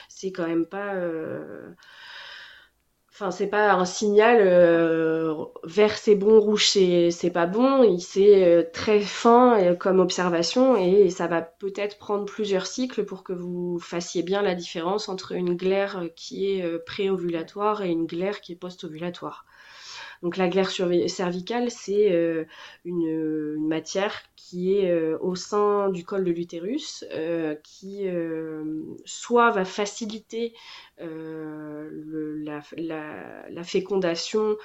c'est 0.08 0.32
quand 0.32 0.48
même 0.48 0.66
pas 0.66 0.94
Enfin, 3.22 3.30
c'est 3.30 3.46
pas 3.46 3.74
un 3.74 3.84
signal 3.84 4.38
euh, 4.40 5.44
vert 5.62 5.96
c'est 5.96 6.16
bon, 6.16 6.40
rouge 6.40 6.66
c'est 6.66 7.30
pas 7.32 7.46
bon. 7.46 7.96
C'est 8.00 8.44
euh, 8.44 8.64
très 8.72 8.98
fin 8.98 9.60
euh, 9.62 9.76
comme 9.76 10.00
observation 10.00 10.76
et, 10.76 11.08
ça 11.08 11.28
va 11.28 11.40
peut-être 11.40 11.98
prendre 11.98 12.24
plusieurs 12.24 12.66
cycles 12.66 13.04
pour 13.04 13.22
que 13.22 13.32
vous 13.32 13.78
fassiez 13.78 14.24
bien 14.24 14.42
la 14.42 14.56
différence 14.56 15.08
entre 15.08 15.32
une 15.32 15.54
glaire 15.54 16.06
qui 16.16 16.50
est 16.50 16.84
pré-ovulatoire 16.84 17.82
et 17.82 17.90
une 17.90 18.06
glaire 18.06 18.40
qui 18.40 18.54
est 18.54 18.56
post-ovulatoire. 18.56 19.46
Donc 20.22 20.36
la 20.36 20.48
glaire 20.48 20.70
cervicale, 20.70 21.70
c'est 21.70 22.12
euh, 22.12 22.44
une, 22.84 23.66
matière 23.66 24.22
qui 24.36 24.74
est 24.74 24.90
euh, 24.90 25.18
au 25.20 25.34
sein 25.34 25.88
du 25.88 26.04
col 26.04 26.24
de 26.24 26.30
l'utérus, 26.30 27.04
euh, 27.12 27.56
qui 27.64 28.06
soit 29.04 29.50
va 29.50 29.64
faciliter 29.64 30.54
la, 30.98 32.62
fécondation 33.64 34.56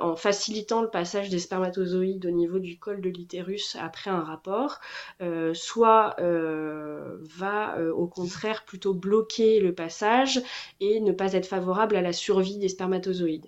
en 0.00 0.16
facilitant 0.16 0.82
le 0.82 0.90
passage 0.90 1.28
des 1.28 1.38
spermatozoïdes 1.38 2.26
au 2.26 2.30
niveau 2.30 2.58
du 2.58 2.78
col 2.78 3.00
de 3.00 3.08
l'utérus 3.08 3.76
après 3.80 4.10
un 4.10 4.20
rapport, 4.20 4.80
soit 5.52 6.16
va 6.18 7.78
au 7.94 8.06
contraire 8.06 8.64
plutôt 8.64 8.94
bloquer 8.94 9.60
le 9.60 9.72
passage 9.74 10.42
et 10.80 11.00
ne 11.00 11.12
pas 11.12 11.34
être 11.34 11.46
favorable 11.46 11.94
à 11.96 12.02
la 12.02 12.12
survie 12.12 12.58
des 12.58 12.68
spermatozoïdes. 12.68 13.46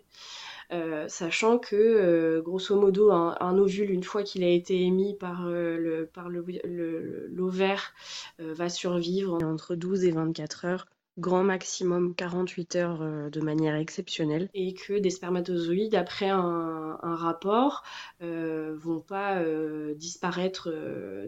Euh, 0.70 1.08
sachant 1.08 1.58
que 1.58 1.76
euh, 1.76 2.42
grosso 2.42 2.78
modo 2.78 3.10
un, 3.10 3.58
ovule 3.58 3.90
une 3.90 4.04
fois 4.04 4.22
qu'il 4.22 4.44
a 4.44 4.50
été 4.50 4.82
émis 4.82 5.14
par 5.14 5.46
euh, 5.46 5.78
le 5.78 6.06
par 6.06 6.28
l'ovaire 6.28 7.94
va 8.38 8.68
survivre 8.68 9.42
entre 9.42 9.74
12 9.74 10.04
et 10.04 10.10
24 10.10 10.64
heures 10.66 10.86
grand 11.18 11.42
maximum 11.42 12.14
48 12.14 12.76
heures 12.76 13.02
euh, 13.02 13.28
de 13.30 13.40
manière 13.40 13.74
exceptionnelle. 13.74 14.48
Et 14.54 14.74
que 14.74 14.98
des 14.98 15.10
spermatozoïdes 15.10 15.94
après 15.94 16.28
un, 16.28 16.96
rapport 17.02 17.82
euh, 18.22 18.76
vont 18.78 19.00
pas 19.00 19.38
euh, 19.38 19.94
disparaître 19.94 20.70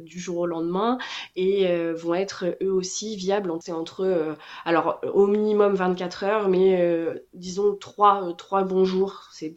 du 0.03 0.21
jour 0.21 0.39
au 0.39 0.47
lendemain 0.47 0.99
et 1.37 1.67
vont 1.93 2.15
être 2.15 2.57
eux 2.63 2.73
aussi 2.73 3.17
viables. 3.17 3.53
C'est 3.61 3.73
entre 3.73 4.37
alors 4.65 5.01
au 5.13 5.27
minimum 5.27 5.75
24 5.75 6.25
heures 6.25 6.49
mais 6.49 7.13
disons 7.35 7.75
3, 7.75 8.35
3 8.37 8.65
bons 8.65 8.85
jours 8.85 9.29
c'est 9.33 9.51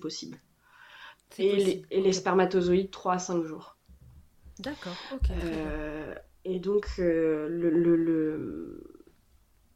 possible. 0.00 0.38
Et, 1.38 1.56
Les, 1.56 1.82
et 1.90 2.00
les 2.00 2.12
spermatozoïdes 2.12 2.90
3 2.90 3.14
à 3.14 3.18
5 3.18 3.44
jours. 3.44 3.76
D'accord, 4.58 4.96
ok. 5.14 5.30
et 6.44 6.58
donc, 6.58 6.86
le, 6.98 7.68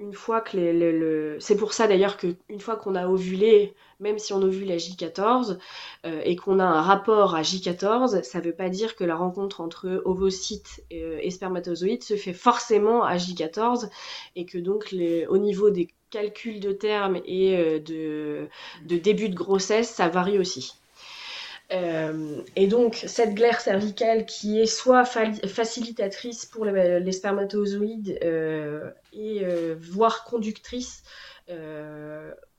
une 0.03 0.13
fois 0.15 0.41
que 0.41 0.57
les, 0.57 1.41
c'est 1.41 1.57
pour 1.57 1.73
ça 1.73 1.87
d'ailleurs 1.87 2.17
qu'une 2.17 2.61
fois 2.61 2.77
qu'on 2.77 2.95
a 2.95 3.07
ovulé, 3.07 3.75
même 4.01 4.19
si 4.19 4.33
on 4.33 4.43
ovule 4.43 4.71
à 4.73 4.77
J14 4.77 5.59
et 6.05 6.37
qu'on 6.37 6.59
a 6.59 6.65
un 6.65 6.83
rapport 6.83 7.35
à 7.37 7.43
J14, 7.43 8.23
ça 8.25 8.39
ne 8.41 8.45
veut 8.45 8.55
pas 8.55 8.69
dire 8.69 8.97
que 8.97 9.05
la 9.05 9.15
rencontre 9.15 9.61
entre 9.61 10.03
ovocytes 10.05 10.85
et, 10.91 11.31
spermatozoïdes 11.31 12.03
se 12.03 12.17
fait 12.17 12.33
forcément 12.33 13.05
à 13.05 13.17
J14 13.17 13.89
et 14.35 14.45
que 14.45 14.59
donc 14.59 14.95
au 15.29 15.39
niveau 15.39 15.71
des 15.71 15.89
calculs 16.11 16.61
de 16.61 16.73
terme 16.73 17.21
et 17.25 17.81
de, 17.81 18.49
de 18.85 18.97
début 18.97 19.29
de 19.29 19.37
grossesse, 19.37 19.89
ça 19.89 20.09
varie 20.09 20.39
aussi. 20.39 20.82
Euh, 21.73 22.43
et 22.57 22.67
donc, 22.67 23.03
cette 23.07 23.35
glaire 23.35 23.61
cervicale 23.61 24.27
qui 24.27 24.61
est 24.61 24.67
soit 24.67 25.05
facilitatrice 25.05 26.45
pour 26.47 26.65
les, 26.65 27.13
spermatozoïdes 27.13 28.19
euh, 28.23 28.91
et 29.13 29.45
euh, 29.45 29.77
voire 29.81 30.25
conductrice 30.25 31.03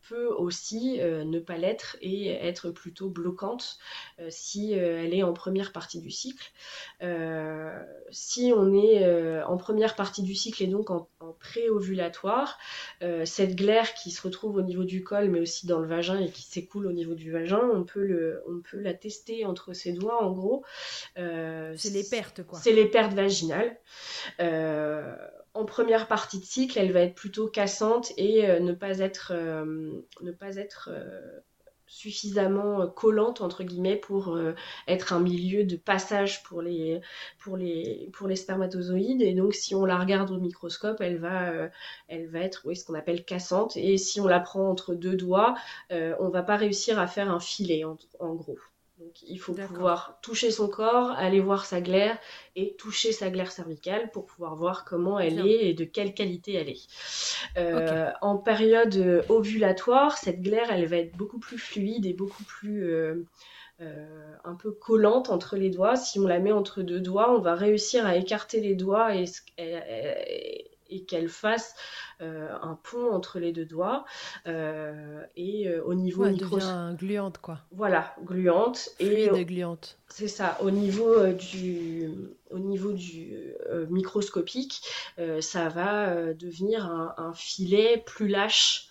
peut 0.07 0.27
aussi 0.27 0.99
euh, 1.01 1.23
ne 1.23 1.39
pas 1.39 1.57
l'être 1.57 1.97
et 2.01 2.29
être 2.29 2.71
plutôt 2.71 3.09
bloquante 3.09 3.77
euh, 4.19 4.27
si 4.29 4.77
euh, 4.77 5.03
elle 5.03 5.13
est 5.13 5.23
en 5.23 5.33
première 5.33 5.71
partie 5.71 5.99
du 5.99 6.11
cycle. 6.11 6.51
si 8.11 8.53
on 8.55 8.73
est 8.73 9.43
en 9.43 9.57
première 9.57 9.95
partie 9.95 10.23
du 10.23 10.35
cycle 10.35 10.63
et 10.63 10.67
donc 10.67 10.89
en, 10.89 11.09
en 11.19 11.33
pré-ovulatoire, 11.33 12.57
cette 13.25 13.55
glaire 13.55 13.93
qui 13.93 14.11
se 14.11 14.21
retrouve 14.21 14.55
au 14.55 14.61
niveau 14.61 14.83
du 14.83 15.03
col 15.03 15.29
mais 15.29 15.39
aussi 15.39 15.67
dans 15.67 15.79
le 15.79 15.87
vagin 15.87 16.19
et 16.19 16.29
qui 16.29 16.43
s'écoule 16.43 16.87
au 16.87 16.91
niveau 16.91 17.15
du 17.15 17.31
vagin, 17.31 17.61
on 17.73 17.83
peut, 17.83 18.03
le, 18.03 18.41
on 18.47 18.61
peut 18.61 18.79
la 18.79 18.93
tester 18.93 19.45
entre 19.45 19.73
ses 19.73 19.91
doigts 19.91 20.23
en 20.23 20.31
gros. 20.31 20.63
c'est 21.15 21.91
les 21.91 22.03
pertes 22.03 22.43
quoi. 22.43 22.59
C'est 22.59 22.73
les 22.73 22.85
pertes 22.85 23.13
vaginales 23.13 23.77
en 25.53 25.65
première 25.65 26.07
partie 26.07 26.39
de 26.39 26.45
cycle, 26.45 26.79
elle 26.79 26.91
va 26.91 27.01
être 27.01 27.15
plutôt 27.15 27.47
cassante 27.47 28.11
et 28.17 28.49
euh, 28.49 28.59
ne 28.59 28.73
pas 28.73 28.99
être, 28.99 29.31
euh, 29.35 29.91
ne 30.21 30.31
euh, 30.87 31.39
suffisamment 31.85 32.87
collante 32.87 33.41
entre 33.41 33.63
guillemets 33.63 33.97
pour 33.97 34.39
être 34.87 35.13
un 35.13 35.19
milieu 35.19 35.63
de 35.63 35.75
passage 35.75 36.41
pour 36.41 36.63
les, 36.63 37.01
spermatozoïdes 38.35 39.21
et 39.21 39.35
donc 39.35 39.53
si 39.53 39.75
on 39.75 39.85
la 39.85 39.99
regarde 39.99 40.31
au 40.31 40.39
microscope 40.39 41.01
elle 41.01 41.19
va, 41.19 41.69
être 42.09 42.63
oui, 42.65 42.75
ce 42.75 42.83
qu'on 42.85 42.95
appelle 42.95 43.23
cassante 43.23 43.77
et 43.77 43.97
si 43.97 44.19
on 44.19 44.27
la 44.27 44.39
prend 44.39 44.67
entre 44.71 44.95
deux 44.95 45.15
doigts 45.15 45.53
on 45.91 46.29
va 46.29 46.41
pas 46.41 46.55
réussir 46.55 46.97
à 46.97 47.05
faire 47.05 47.29
un 47.29 47.39
filet 47.39 47.83
en 47.83 48.33
gros. 48.33 48.57
Donc 49.03 49.21
il 49.27 49.37
faut 49.37 49.53
pouvoir 49.53 50.17
toucher 50.21 50.49
son 50.49 50.69
corps, 50.69 51.11
aller 51.11 51.41
voir 51.41 51.65
sa 51.65 51.81
glaire 51.81 52.17
et 52.55 52.73
toucher 52.77 53.11
sa 53.11 53.29
glaire 53.29 53.51
cervicale 53.51 54.09
pour 54.11 54.25
pouvoir 54.25 54.55
voir 54.55 54.85
comment 54.85 55.19
elle 55.19 55.45
est 55.45 55.69
et 55.69 55.73
de 55.73 55.83
quelle 55.83 56.13
qualité 56.13 56.53
elle 56.53 56.69
est. 56.69 56.87
Euh, 57.57 58.09
en 58.21 58.37
période 58.37 59.25
ovulatoire, 59.27 60.17
cette 60.17 60.41
glaire, 60.41 60.71
elle 60.71 60.85
va 60.85 60.97
être 60.97 61.17
beaucoup 61.17 61.39
plus 61.39 61.57
fluide 61.57 62.05
et 62.05 62.13
beaucoup 62.13 62.45
plus 62.45 62.85
euh, 62.85 63.25
euh, 63.81 64.35
un 64.45 64.55
peu 64.55 64.71
collante 64.71 65.29
entre 65.29 65.57
les 65.57 65.69
doigts. 65.69 65.97
Si 65.97 66.17
on 66.19 66.27
la 66.27 66.39
met 66.39 66.53
entre 66.53 66.81
deux 66.81 67.01
doigts, 67.01 67.35
on 67.35 67.39
va 67.39 67.55
réussir 67.55 68.05
à 68.05 68.15
écarter 68.15 68.61
les 68.61 68.75
doigts 68.75 69.15
et, 69.15 69.25
et 69.57 70.72
qu'elle 71.01 71.29
fasse 71.29 71.75
euh, 72.21 72.49
un 72.61 72.75
pont 72.75 73.11
entre 73.11 73.39
les 73.39 73.51
deux 73.51 73.65
doigts 73.65 74.05
euh, 74.47 75.23
et 75.35 75.67
euh, 75.67 75.83
au 75.83 75.93
niveau 75.93 76.23
ouais, 76.23 76.33
devient 76.33 76.95
gluante 76.97 77.39
quoi. 77.39 77.59
Voilà, 77.71 78.15
gluante 78.23 78.89
et 78.99 79.45
gluante. 79.45 79.97
C'est 80.07 80.27
ça. 80.27 80.57
Au 80.61 80.71
niveau 80.71 81.27
du 81.27 82.09
au 82.51 82.59
niveau 82.59 82.91
du 82.91 83.35
microscopique, 83.89 84.83
ça 85.41 85.69
va 85.69 86.33
devenir 86.33 86.85
un, 86.85 87.33
filet 87.33 88.03
plus 88.05 88.27
lâche 88.27 88.89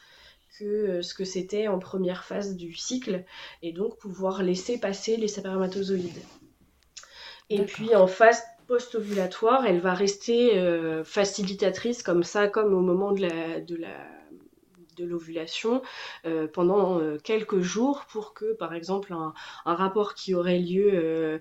que 0.58 1.00
ce 1.00 1.14
que 1.14 1.24
c'était 1.24 1.68
en 1.68 1.78
première 1.78 2.24
phase 2.24 2.56
du 2.56 2.74
cycle 2.74 3.24
et 3.62 3.72
donc 3.72 3.98
pouvoir 3.98 4.42
laisser 4.42 4.78
passer 4.78 5.16
les 5.16 5.28
spermatozoïdes. 5.28 6.22
Et 7.50 7.62
puis 7.62 7.94
en 7.94 8.06
phase 8.06 8.42
post-ovulatoire, 8.66 9.66
elle 9.66 9.80
va 9.80 9.94
rester 9.94 10.58
euh, 10.58 11.04
facilitatrice 11.04 12.02
comme 12.02 12.22
ça, 12.22 12.48
comme 12.48 12.74
au 12.74 12.80
moment 12.80 13.12
de 13.12 13.22
la, 13.22 13.60
de 13.60 13.76
la 13.76 14.08
de 14.96 15.06
l'ovulation 15.06 15.80
euh, 16.26 16.46
pendant 16.46 16.98
euh, 16.98 17.16
quelques 17.16 17.60
jours 17.60 18.04
pour 18.10 18.34
que 18.34 18.52
par 18.52 18.74
exemple 18.74 19.14
un 19.14 19.74
rapport 19.74 20.14
qui 20.14 20.34
aurait 20.34 20.58
lieu 20.58 21.40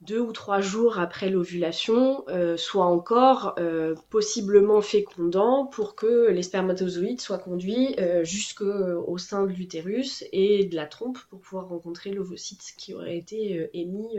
deux 0.00 0.20
ou 0.20 0.32
trois 0.32 0.60
jours 0.60 0.98
après 1.00 1.28
l'ovulation 1.28 2.24
euh, 2.28 2.56
soit 2.56 2.84
encore 2.84 3.54
euh, 3.58 3.96
possiblement 4.10 4.80
fécondant 4.80 5.66
pour 5.66 5.96
que 5.96 6.30
les 6.30 6.42
spermatozoïdes 6.42 7.20
soient 7.20 7.38
conduits 7.38 7.96
euh, 7.98 8.22
jusqu'au 8.22 9.18
sein 9.18 9.44
de 9.44 9.52
l'utérus 9.52 10.24
et 10.32 10.66
de 10.66 10.76
la 10.76 10.86
trompe 10.86 11.18
pour 11.30 11.40
pouvoir 11.40 11.68
rencontrer 11.68 12.12
l'ovocyte 12.12 12.62
qui 12.76 12.94
aurait 12.94 13.16
été 13.16 13.68
émis 13.74 14.18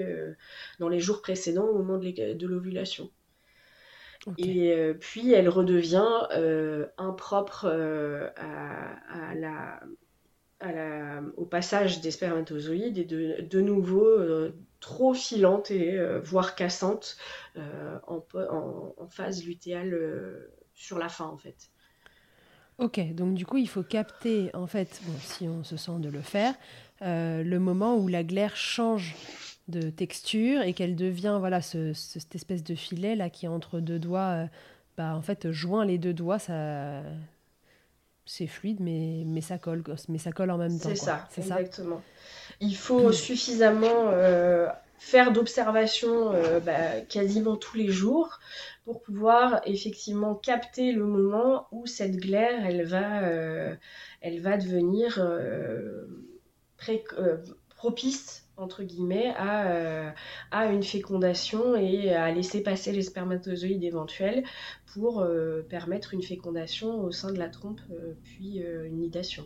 dans 0.79 0.89
les 0.89 0.99
jours 0.99 1.21
précédents 1.21 1.67
au 1.67 1.77
moment 1.77 1.97
de 1.97 2.47
l'ovulation. 2.47 3.09
Et 4.37 4.93
puis 4.99 5.31
elle 5.31 5.47
redevient 5.47 6.27
impropre 6.97 7.65
à, 7.65 9.35
la, 9.35 9.79
au 10.61 11.45
passage 11.45 12.01
des 12.01 12.11
spermatozoïdes 12.11 12.97
et 12.97 13.05
de, 13.05 13.41
de 13.41 13.61
nouveau 13.61 14.51
trop 14.79 15.13
filante 15.13 15.71
et 15.71 15.97
euh, 15.97 16.19
voire 16.21 16.55
cassante 16.55 17.17
euh, 17.57 17.97
en, 18.07 18.23
en, 18.33 19.07
phase 19.07 19.43
lutéale 19.43 19.93
euh, 19.93 20.53
sur 20.73 20.97
la 20.97 21.09
fin 21.09 21.25
en 21.25 21.37
fait. 21.37 21.69
Ok, 22.77 23.13
donc 23.13 23.33
du 23.33 23.45
coup 23.45 23.57
il 23.57 23.67
faut 23.67 23.83
capter 23.83 24.49
en 24.53 24.67
fait, 24.67 25.01
si 25.19 25.47
on 25.47 25.63
se 25.63 25.75
sent 25.75 25.99
de 25.99 26.09
le 26.09 26.21
faire, 26.21 26.53
le 27.01 27.57
moment 27.57 27.97
où 27.97 28.07
la 28.07 28.23
glaire 28.23 28.55
change 28.55 29.15
de 29.67 29.89
texture 29.89 30.61
et 30.61 30.73
qu'elle 30.73 30.95
devient 30.95 31.37
voilà 31.39 31.61
cette 31.61 32.35
espèce 32.35 32.63
de 32.63 32.75
filet 32.75 33.15
là 33.15 33.29
qui 33.29 33.49
entre 33.49 33.81
deux 33.81 33.99
doigts, 33.99 34.47
bah, 34.95 35.13
en 35.13 35.21
fait 35.21 35.51
joint 35.51 35.83
les 35.83 35.97
deux 35.97 36.13
doigts, 36.13 36.39
ça 36.39 37.03
c'est 38.29 38.45
fluide, 38.45 38.79
mais, 38.79 39.23
mais 39.25 39.41
ça 39.41 39.57
colle, 39.57 39.83
mais 40.07 40.19
ça 40.19 40.31
colle 40.31 40.51
en 40.51 40.59
même 40.59 40.79
temps. 40.79 40.89
C'est 40.89 40.95
ça, 40.95 41.27
exactement. 41.35 41.99
Il 42.59 42.75
faut 42.75 43.11
suffisamment 43.11 44.11
euh, 44.11 44.67
faire 44.99 45.31
d'observations 45.31 46.31
euh, 46.33 46.59
bah, 46.59 47.01
quasiment 47.09 47.55
tous 47.55 47.75
les 47.75 47.89
jours 47.89 48.39
pour 48.85 49.01
pouvoir 49.01 49.61
effectivement 49.65 50.35
capter 50.35 50.91
le 50.91 51.05
moment 51.05 51.67
où 51.71 51.87
cette 51.87 52.17
glaire, 52.17 52.67
elle 52.67 52.85
va, 52.85 53.23
euh, 53.23 53.75
elle 54.21 54.39
va 54.41 54.57
devenir 54.57 55.19
propice 57.75 58.38
entre 58.59 58.83
guillemets, 58.83 59.33
à, 59.37 60.13
à, 60.51 60.65
une 60.67 60.83
fécondation 60.83 61.75
et 61.75 62.13
à 62.13 62.31
laisser 62.31 62.61
passer 62.61 62.91
les 62.91 63.01
spermatozoïdes 63.01 63.83
éventuels 63.83 64.43
pour 64.93 65.21
euh, 65.21 65.61
permettre 65.61 66.13
une 66.13 66.23
fécondation 66.23 67.03
au 67.03 67.11
sein 67.11 67.31
de 67.31 67.39
la 67.39 67.49
trompe, 67.49 67.81
euh, 67.91 68.13
puis 68.23 68.63
euh, 68.63 68.87
une 68.87 68.97
nidation. 68.97 69.45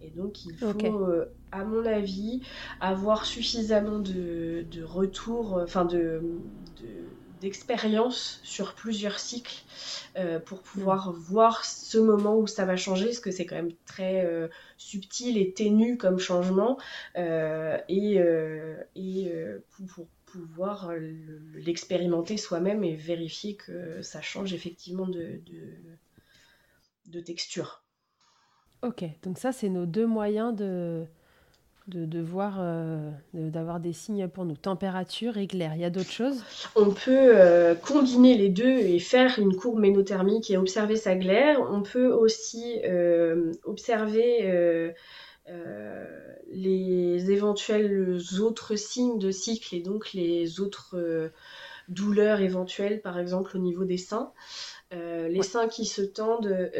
Et 0.00 0.10
donc 0.10 0.44
il 0.44 0.54
faut, 0.54 1.08
à 1.50 1.64
mon 1.64 1.84
avis, 1.84 2.42
avoir 2.80 3.24
suffisamment 3.24 3.98
de, 3.98 4.64
de 4.70 4.82
retours, 4.82 5.60
enfin 5.62 5.84
de, 5.84 6.22
d'expérience 7.40 8.40
sur 8.42 8.74
plusieurs 8.74 9.18
cycles 9.18 9.62
pour 10.46 10.62
pouvoir 10.62 11.12
voir 11.12 11.64
ce 11.64 11.98
moment 11.98 12.36
où 12.36 12.46
ça 12.46 12.64
va 12.64 12.76
changer, 12.76 13.06
parce 13.06 13.20
que 13.20 13.30
c'est 13.30 13.46
quand 13.46 13.54
même 13.54 13.72
très 13.86 14.26
subtil 14.76 15.38
et 15.38 15.52
ténu 15.52 15.96
comme 15.96 16.18
changement, 16.18 16.78
et, 17.16 18.18
et 18.96 19.32
pour, 19.86 20.06
pouvoir 20.32 20.90
euh, 20.90 20.98
l'expérimenter 21.54 22.36
soi-même 22.36 22.84
et 22.84 22.94
vérifier 22.94 23.56
que 23.56 24.02
ça 24.02 24.20
change 24.20 24.52
effectivement 24.52 25.06
de, 25.06 25.40
de, 27.06 27.20
texture. 27.20 27.82
Ok, 28.82 29.04
donc 29.22 29.38
ça 29.38 29.52
c'est 29.52 29.68
nos 29.68 29.86
deux 29.86 30.06
moyens 30.06 30.54
de, 30.54 31.04
de, 31.88 32.20
voir, 32.20 32.58
euh, 32.60 33.10
d'avoir 33.32 33.80
des 33.80 33.92
signes 33.92 34.28
pour 34.28 34.44
nous, 34.44 34.56
température 34.56 35.38
et 35.38 35.46
glaire. 35.46 35.72
Il 35.74 35.80
y 35.80 35.84
a 35.84 35.90
d'autres 35.90 36.10
choses? 36.10 36.42
On 36.76 36.90
peut 36.90 37.32
euh, 37.34 37.74
combiner 37.74 38.36
les 38.36 38.48
deux 38.48 38.78
et 38.78 38.98
faire 38.98 39.38
une 39.38 39.56
courbe 39.56 39.80
ménothermique 39.80 40.50
et 40.50 40.56
observer 40.56 40.96
sa 40.96 41.14
glaire. 41.14 41.60
On 41.70 41.82
peut 41.82 42.08
aussi 42.08 42.80
observer 43.64 44.40
euh, 44.44 44.92
les 46.52 47.30
éventuels 47.30 48.18
autres 48.40 48.76
signes 48.76 49.18
de 49.18 49.30
cycle 49.30 49.74
et 49.74 49.80
donc 49.80 50.12
les 50.12 50.60
autres 50.60 51.30
douleurs 51.88 52.40
éventuelles, 52.40 53.00
par 53.00 53.18
exemple 53.18 53.56
au 53.56 53.60
niveau 53.60 53.84
des 53.84 53.98
seins. 53.98 54.32
Les 54.92 55.42
seins 55.42 55.68
qui 55.68 55.86
se 55.86 56.02
tendent 56.02 56.70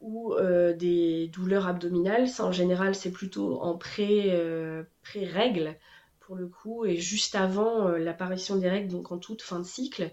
ou 0.00 0.34
des 0.78 1.28
douleurs 1.28 1.66
abdominales, 1.66 2.28
ça 2.28 2.44
en 2.44 2.52
général 2.52 2.94
c'est 2.94 3.12
plutôt 3.12 3.60
en 3.60 3.76
pré-règle 3.76 5.76
le 6.34 6.46
coup, 6.48 6.84
et 6.84 6.96
juste 6.96 7.34
avant 7.34 7.88
l'apparition 7.88 8.56
des 8.56 8.68
règles, 8.68 8.88
donc 8.88 9.12
en 9.12 9.18
toute 9.18 9.42
fin 9.42 9.58
de 9.58 9.64
cycle. 9.64 10.10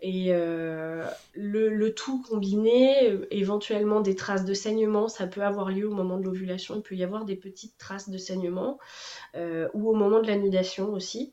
Et 0.00 0.32
le, 0.32 1.88
tout 1.90 2.22
combiné, 2.22 3.18
éventuellement 3.30 4.00
des 4.00 4.14
traces 4.14 4.44
de 4.44 4.54
saignement, 4.54 5.08
ça 5.08 5.26
peut 5.26 5.42
avoir 5.42 5.70
lieu 5.70 5.88
au 5.88 5.94
moment 5.94 6.18
de 6.18 6.24
l'ovulation. 6.24 6.76
Il 6.76 6.82
peut 6.82 6.94
y 6.94 7.04
avoir 7.04 7.24
des 7.24 7.36
petites 7.36 7.76
traces 7.78 8.08
de 8.08 8.18
saignement, 8.18 8.78
ou 9.36 9.88
au 9.88 9.94
moment 9.94 10.20
de 10.20 10.26
l'annulation 10.26 10.92
aussi. 10.92 11.32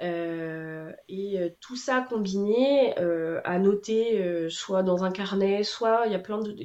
et 0.00 1.54
tout 1.60 1.76
ça 1.76 2.06
combiné, 2.08 2.96
à 3.44 3.58
noter 3.58 4.48
soit 4.50 4.82
dans 4.82 5.04
un 5.04 5.10
carnet, 5.10 5.62
soit 5.62 6.06
il 6.06 6.12
y 6.12 6.14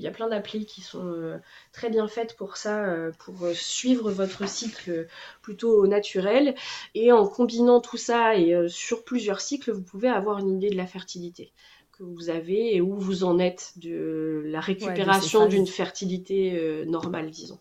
a 0.08 0.12
plein 0.12 0.30
d'applis 0.30 0.66
qui 0.66 0.82
sont 0.82 1.40
très 1.74 1.90
bien 1.90 2.08
faites 2.08 2.38
pour 2.38 2.56
ça, 2.56 2.96
pour 3.20 3.36
suivre 3.54 4.12
votre 4.12 4.48
cycle 4.48 5.08
plutôt 5.42 5.82
au 5.82 5.88
naturel. 5.88 6.56
Et 6.96 7.12
en 7.12 7.28
combinant 7.28 7.82
tout 7.82 7.98
ça 7.98 8.36
et 8.36 8.54
euh, 8.54 8.68
sur 8.68 9.04
plusieurs 9.04 9.42
cycles, 9.42 9.72
vous 9.72 9.82
pouvez 9.82 10.10
avoir 10.10 10.40
une 10.40 10.58
idée 10.58 10.70
de 10.70 10.78
la 10.78 10.88
fertilité 10.88 11.52
que 11.92 12.04
vous 12.04 12.30
avez 12.30 12.76
et 12.76 12.82
où 12.82 12.96
vous 12.96 13.24
en 13.24 13.38
êtes 13.40 13.74
de 13.78 14.44
la 14.46 14.60
récupération 14.60 15.48
d'une 15.48 15.68
fertilité 15.68 16.58
euh, 16.58 16.86
normale, 16.86 17.30
disons. 17.30 17.60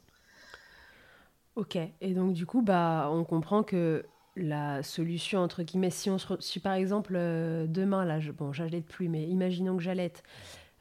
Ok, 1.55 1.77
et 1.77 2.15
donc 2.15 2.33
du 2.33 2.47
coup, 2.47 2.63
bah, 2.63 3.11
on 3.13 3.25
comprend 3.25 3.63
que 3.63 4.05
la 4.37 4.83
solution, 4.83 5.41
entre 5.41 5.63
guillemets, 5.63 5.91
si, 5.91 6.09
on, 6.09 6.17
si 6.41 6.61
par 6.61 6.73
exemple 6.73 7.13
euh, 7.15 7.67
demain, 7.67 8.07
là, 8.07 8.21
je, 8.21 8.33
bon, 8.33 8.55
j'allais 8.55 8.81
plus, 8.81 9.11
mais 9.11 9.25
imaginons 9.25 9.77
que 9.77 9.83
j'allaite, 9.83 10.23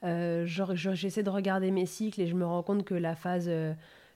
j'essaie 0.03 1.23
de 1.23 1.29
regarder 1.29 1.71
mes 1.71 1.85
cycles 1.85 2.21
et 2.21 2.27
je 2.27 2.35
me 2.35 2.45
rends 2.45 2.63
compte 2.63 2.83
que 2.83 2.95
la 2.95 3.15
phase 3.15 3.49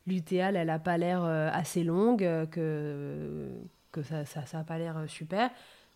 lutéale, 0.08 0.56
elle 0.56 0.68
n'a 0.68 0.80
pas 0.80 0.98
l'air 0.98 1.24
euh, 1.24 1.50
assez 1.52 1.84
longue, 1.84 2.24
euh, 2.24 2.46
que, 2.46 3.50
que 3.92 4.04
ça 4.04 4.20
n'a 4.20 4.26
ça, 4.26 4.46
ça 4.46 4.64
pas 4.64 4.78
l'air 4.78 4.98
euh, 4.98 5.08
super. 5.08 5.50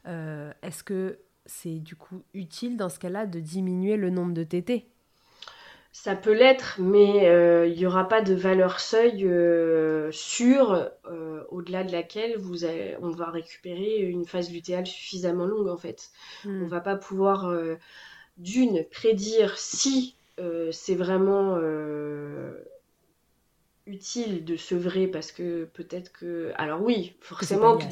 Est-ce 0.05 0.83
que 0.83 1.19
c'est 1.45 1.79
du 1.79 1.95
coup 1.95 2.23
utile 2.33 2.77
dans 2.77 2.89
ce 2.89 2.97
cas-là 2.99 3.27
de 3.27 3.39
diminuer 3.39 3.95
le 3.95 4.09
nombre 4.09 4.33
de 4.33 4.43
TT 4.43 4.85
ça 5.91 6.15
peut 6.15 6.33
l'être, 6.33 6.79
mais 6.79 7.67
il 7.67 7.75
n'y 7.75 7.85
aura 7.85 8.07
pas 8.07 8.21
de 8.21 8.33
valeur 8.33 8.79
seuil 8.79 9.27
sûre 10.11 10.89
au-delà 11.49 11.83
de 11.83 11.91
laquelle 11.91 12.37
vous 12.37 12.63
on 13.01 13.09
va 13.09 13.31
récupérer 13.31 13.97
une 14.01 14.25
phase 14.25 14.51
lutéale 14.51 14.85
suffisamment 14.85 15.45
longue 15.45 15.67
en 15.67 15.77
fait. 15.77 16.11
Hmm. 16.45 16.63
On 16.63 16.67
va 16.67 16.79
pas 16.79 16.95
pouvoir 16.95 17.51
d'une 18.39 18.83
prédire 18.85 19.57
si 19.57 20.15
c'est 20.71 20.95
vraiment 20.95 21.57
utile 23.85 24.45
de 24.45 24.55
sevrer 24.55 25.07
parce 25.07 25.31
que 25.31 25.65
peut-être 25.73 26.11
que 26.11 26.51
alors 26.55 26.81
oui 26.81 27.13
forcément 27.21 27.77
que, 27.77 27.83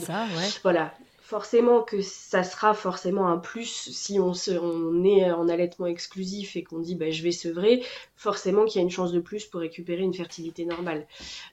voilà 0.64 0.94
forcément 1.28 1.82
que 1.82 2.02
ça 2.02 2.44
sera 2.44 2.74
forcément 2.74 3.28
un 3.28 3.38
plus 3.38 3.92
si 3.92 4.18
on, 4.18 4.34
se, 4.34 4.52
on 4.52 5.04
est 5.04 5.30
en 5.30 5.50
allaitement 5.50 5.86
exclusif 5.86 6.56
et 6.56 6.64
qu'on 6.64 6.80
dit 6.80 6.96
bah, 6.96 7.12
je 7.12 7.22
vais 7.22 7.34
sevrer 7.34 7.84
forcément 8.16 8.64
qu'il 8.64 8.80
y 8.80 8.82
a 8.82 8.84
une 8.84 8.92
chance 8.92 9.12
de 9.12 9.20
plus 9.20 9.46
pour 9.46 9.60
récupérer 9.60 10.04
une 10.04 10.14
fertilité 10.14 10.64
normale. 10.64 11.06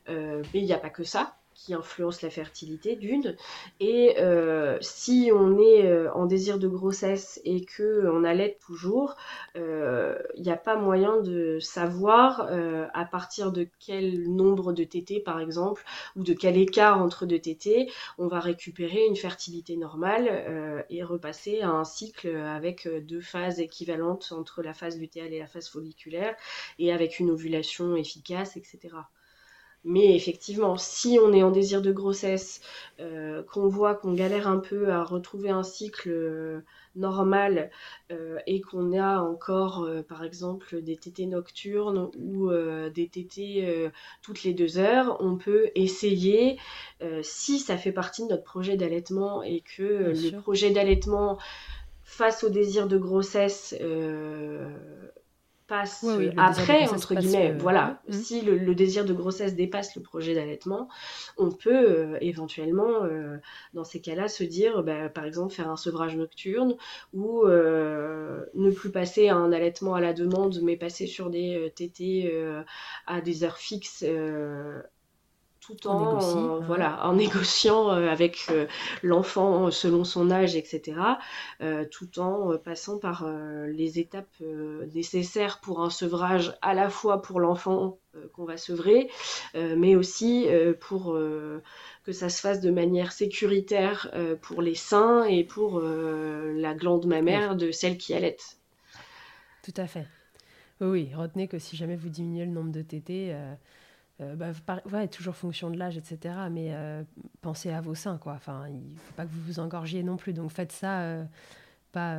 Euh, 0.09 0.45
mais 0.55 0.61
il 0.61 0.65
n'y 0.65 0.73
a 0.73 0.79
pas 0.79 0.91
que 0.91 1.03
ça 1.03 1.35
qui 1.65 1.73
influence 1.73 2.21
la 2.21 2.29
fertilité 2.29 2.95
d'une. 2.95 3.37
Et 3.81 4.17
euh, 4.19 4.77
si 4.83 5.31
on 5.33 5.59
est 5.59 5.87
euh, 5.87 6.13
en 6.13 6.27
désir 6.27 6.59
de 6.59 6.69
grossesse 6.69 7.41
et 7.45 7.65
que 7.65 8.07
on 8.13 8.23
allait 8.23 8.59
toujours, 8.67 9.17
il 9.55 9.63
euh, 9.63 10.19
n'y 10.39 10.51
a 10.51 10.57
pas 10.57 10.77
moyen 10.77 11.23
de 11.23 11.59
savoir 11.61 12.49
à 12.93 13.05
partir 13.05 13.53
de 13.53 13.67
quel 13.79 14.31
nombre 14.31 14.73
de 14.73 14.85
tétés 14.85 15.21
par 15.21 15.41
exemple 15.41 15.83
ou 16.17 16.23
de 16.23 16.35
quel 16.35 16.57
écart 16.57 17.01
entre 17.01 17.27
deux 17.27 17.39
tétés 17.39 17.91
on 18.19 18.27
va 18.27 18.41
récupérer 18.41 19.07
une 19.07 19.17
fertilité 19.17 19.77
normale 19.77 20.85
et 20.91 21.03
repasser 21.03 21.61
à 21.61 21.71
un 21.71 21.85
cycle 21.85 22.35
avec 22.37 22.89
deux 23.07 23.21
phases 23.21 23.61
équivalentes 23.61 24.33
entre 24.33 24.63
la 24.63 24.75
phase 24.75 24.99
lutéale 24.99 25.33
et 25.33 25.39
la 25.39 25.47
phase 25.47 25.69
folliculaire 25.69 26.35
et 26.79 26.93
avec 26.93 27.19
une 27.21 27.31
ovulation 27.31 27.97
efficace, 27.97 28.57
etc. 28.57 28.97
Mais 29.85 30.17
effectivement, 30.17 30.79
si 30.79 31.19
on 31.23 31.33
est 31.35 31.43
en 31.43 31.51
désir 31.51 31.83
de 31.83 31.93
grossesse, 31.93 32.63
euh, 33.01 33.43
qu'on 33.43 33.69
voit 33.69 33.95
qu'on 33.95 34.15
galère 34.15 34.49
un 34.49 34.59
peu 34.59 34.91
à 34.91 35.05
retrouver 35.05 35.51
un 35.51 35.63
cycle 35.63 36.09
euh, 36.09 36.61
normal 36.97 37.71
euh, 38.11 38.39
et 38.47 38.63
qu'on 38.63 38.99
a 38.99 39.21
encore, 39.21 39.87
par 40.09 40.25
exemple, 40.25 40.81
des 40.81 40.97
tétés 40.97 41.27
nocturnes 41.27 42.11
ou 42.19 42.51
des 42.95 43.09
tétés 43.09 43.91
toutes 44.23 44.43
les 44.45 44.55
deux 44.55 44.79
heures, 44.79 45.17
on 45.21 45.37
peut 45.37 45.71
essayer, 45.75 46.59
si 47.23 47.59
ça 47.59 47.77
fait 47.77 47.93
partie 47.93 48.23
de 48.23 48.29
notre 48.29 48.45
projet 48.45 48.77
d'allaitement 48.77 49.43
et 49.43 49.63
que 49.77 50.13
le 50.15 50.41
projet 50.41 50.71
d'allaitement 50.71 51.39
face 52.03 52.45
au 52.45 52.49
désir 52.49 52.87
de 52.87 52.97
grossesse 52.97 53.75
passe 55.67 56.05
après, 56.37 56.89
entre 56.89 57.15
guillemets, 57.15 57.53
euh, 57.53 57.59
voilà, 57.59 58.03
mmh. 58.09 58.13
si 58.13 58.41
le, 58.43 58.75
désir 58.75 59.05
de 59.05 59.15
grossesse 59.15 59.55
dépasse 59.55 59.97
le 59.97 60.03
projet 60.03 60.35
d'allaitement, 60.35 60.89
on 61.39 61.51
peut 61.51 61.71
euh, 61.73 62.19
éventuellement, 62.21 63.05
euh, 63.05 63.39
dans 63.73 63.85
ces 63.85 64.01
cas-là, 64.01 64.29
se 64.29 64.45
dire, 64.45 64.83
bah, 64.83 65.09
par 65.09 65.25
exemple, 65.25 65.55
faire 65.55 65.71
un 65.71 65.77
sevrage 65.77 66.17
nocturne 66.17 66.77
ou 67.13 67.47
ne 67.47 68.71
plus 68.71 68.91
passer 68.91 69.29
à 69.29 69.37
un 69.37 69.53
allaitement 69.53 69.95
à 69.95 70.01
la 70.01 70.13
demande, 70.13 70.61
mais 70.63 70.77
passer 70.77 71.07
sur 71.07 71.31
des 71.31 71.73
TT 71.75 72.33
à 73.07 73.21
des 73.21 73.45
heures 73.45 73.59
fixes 73.59 74.05
tout 75.67 75.87
en, 75.87 76.19
hein. 76.19 76.61
voilà, 76.67 77.07
en 77.07 77.13
négociant 77.15 77.91
euh, 77.91 78.09
avec 78.09 78.47
euh, 78.51 78.67
l'enfant 79.03 79.71
selon 79.71 80.05
son 80.05 80.31
âge, 80.31 80.57
etc., 80.57 80.99
euh, 81.61 81.85
tout 81.91 82.19
en 82.19 82.57
passant 82.59 82.99
par 82.99 83.27
les 83.67 83.99
étapes 83.99 84.41
nécessaires 84.95 85.61
pour 85.61 85.83
un 85.83 85.91
sevrage 85.91 86.57
à 86.63 86.75
la 86.75 86.91
fois 86.91 87.23
pour 87.23 87.41
l'enfant 87.41 87.99
qu'on 88.33 88.45
va 88.45 88.57
sevrer, 88.57 89.11
mais 89.55 89.97
aussi 89.97 90.47
pour 90.81 91.19
que 92.05 92.13
ça 92.13 92.29
se 92.29 92.41
fasse 92.41 92.61
de 92.61 92.71
manière 92.71 93.13
sécuritaire 93.13 94.11
pour 94.43 94.63
les 94.63 94.75
seins 94.75 95.25
et 95.25 95.45
pour 95.45 95.81
la 95.81 96.75
glande 96.75 97.07
mammaire 97.07 97.57
de 97.57 97.71
celle 97.71 97.99
qui 97.99 98.15
allait. 98.15 98.37
Tout 99.63 99.75
à 99.77 99.87
fait. 99.87 100.07
Oui, 100.81 101.11
retenez 101.15 101.49
que 101.49 101.59
si 101.59 101.77
jamais 101.77 101.97
vous 101.97 102.09
diminuez 102.09 102.45
le 102.45 102.53
nombre 102.53 102.73
de 102.73 102.83
tétés, 102.83 103.35
euh, 104.21 104.37
bah, 104.37 104.81
ouais, 104.93 105.09
toujours 105.09 105.35
fonction 105.35 105.71
de 105.71 105.77
l'âge, 105.77 105.97
etc. 105.97 106.35
Mais 106.51 106.69
euh, 106.71 107.03
pensez 107.43 107.71
à 107.71 107.81
vos 107.81 107.97
seins, 107.97 108.19
quoi. 108.19 108.35
Enfin, 108.35 108.65
il 108.69 108.75
ne 108.75 108.99
faut 108.99 109.15
pas 109.17 109.25
que 109.25 109.31
vous 109.31 109.43
vous 109.45 109.61
engorgiez 109.61 110.03
non 110.05 110.17
plus. 110.17 110.33
Donc 110.33 110.53
faites 110.53 110.71
ça, 110.71 111.01
euh, 111.01 111.25
pas, 111.91 112.19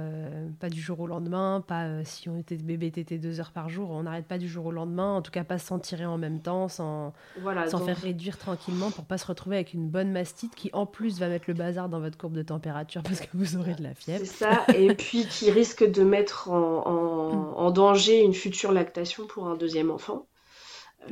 pas 0.59 0.69
du 0.69 0.81
jour 0.81 0.99
au 0.99 1.07
lendemain, 1.07 1.63
pas 1.65 2.03
si 2.03 2.27
on 2.27 2.37
était 2.37 2.57
bébé 2.57 2.91
tété 2.91 3.17
deux 3.17 3.39
heures 3.39 3.51
par 3.51 3.69
jour, 3.69 3.91
on 3.91 4.03
n'arrête 4.03 4.25
pas 4.25 4.37
du 4.37 4.47
jour 4.49 4.65
au 4.65 4.71
lendemain. 4.71 5.15
En 5.15 5.21
tout 5.21 5.31
cas, 5.31 5.45
pas 5.45 5.57
s'en 5.57 5.79
tirer 5.79 6.05
en 6.05 6.17
même 6.17 6.41
temps, 6.41 6.67
sans, 6.67 7.13
sans 7.67 7.79
faire 7.79 7.97
réduire 7.97 8.37
tranquillement 8.37 8.91
pour 8.91 9.05
pas 9.05 9.17
se 9.17 9.27
retrouver 9.27 9.55
avec 9.55 9.73
une 9.73 9.87
bonne 9.87 10.11
mastite 10.11 10.53
qui 10.53 10.69
en 10.73 10.85
plus 10.85 11.19
va 11.19 11.29
mettre 11.29 11.45
le 11.47 11.53
bazar 11.53 11.87
dans 11.87 12.01
votre 12.01 12.17
courbe 12.17 12.35
de 12.35 12.43
température 12.43 13.03
parce 13.03 13.21
que 13.21 13.27
vous 13.33 13.55
aurez 13.55 13.73
de 13.75 13.83
la 13.83 13.93
fièvre. 13.93 14.25
C'est 14.25 14.45
ça, 14.45 14.65
et 14.75 14.93
puis 14.95 15.25
qui 15.27 15.49
risque 15.49 15.89
de 15.89 16.03
mettre 16.03 16.49
en, 16.51 17.55
en 17.55 17.71
danger 17.71 18.21
une 18.21 18.33
future 18.33 18.73
lactation 18.73 19.27
pour 19.27 19.47
un 19.47 19.55
deuxième 19.55 19.91
enfant. 19.91 20.25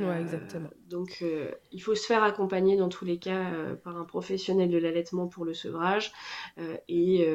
Ouais, 0.00 0.20
exactement. 0.20 0.68
Euh, 0.68 0.88
donc, 0.88 1.18
euh, 1.22 1.50
il 1.72 1.80
faut 1.80 1.94
se 1.94 2.06
faire 2.06 2.22
accompagner 2.22 2.76
dans 2.76 2.88
tous 2.88 3.04
les 3.04 3.18
cas 3.18 3.52
euh, 3.52 3.74
par 3.74 3.96
un 3.96 4.04
professionnel 4.04 4.70
de 4.70 4.78
l'allaitement 4.78 5.26
pour 5.26 5.44
le 5.44 5.54
sevrage 5.54 6.12
et, 6.88 7.28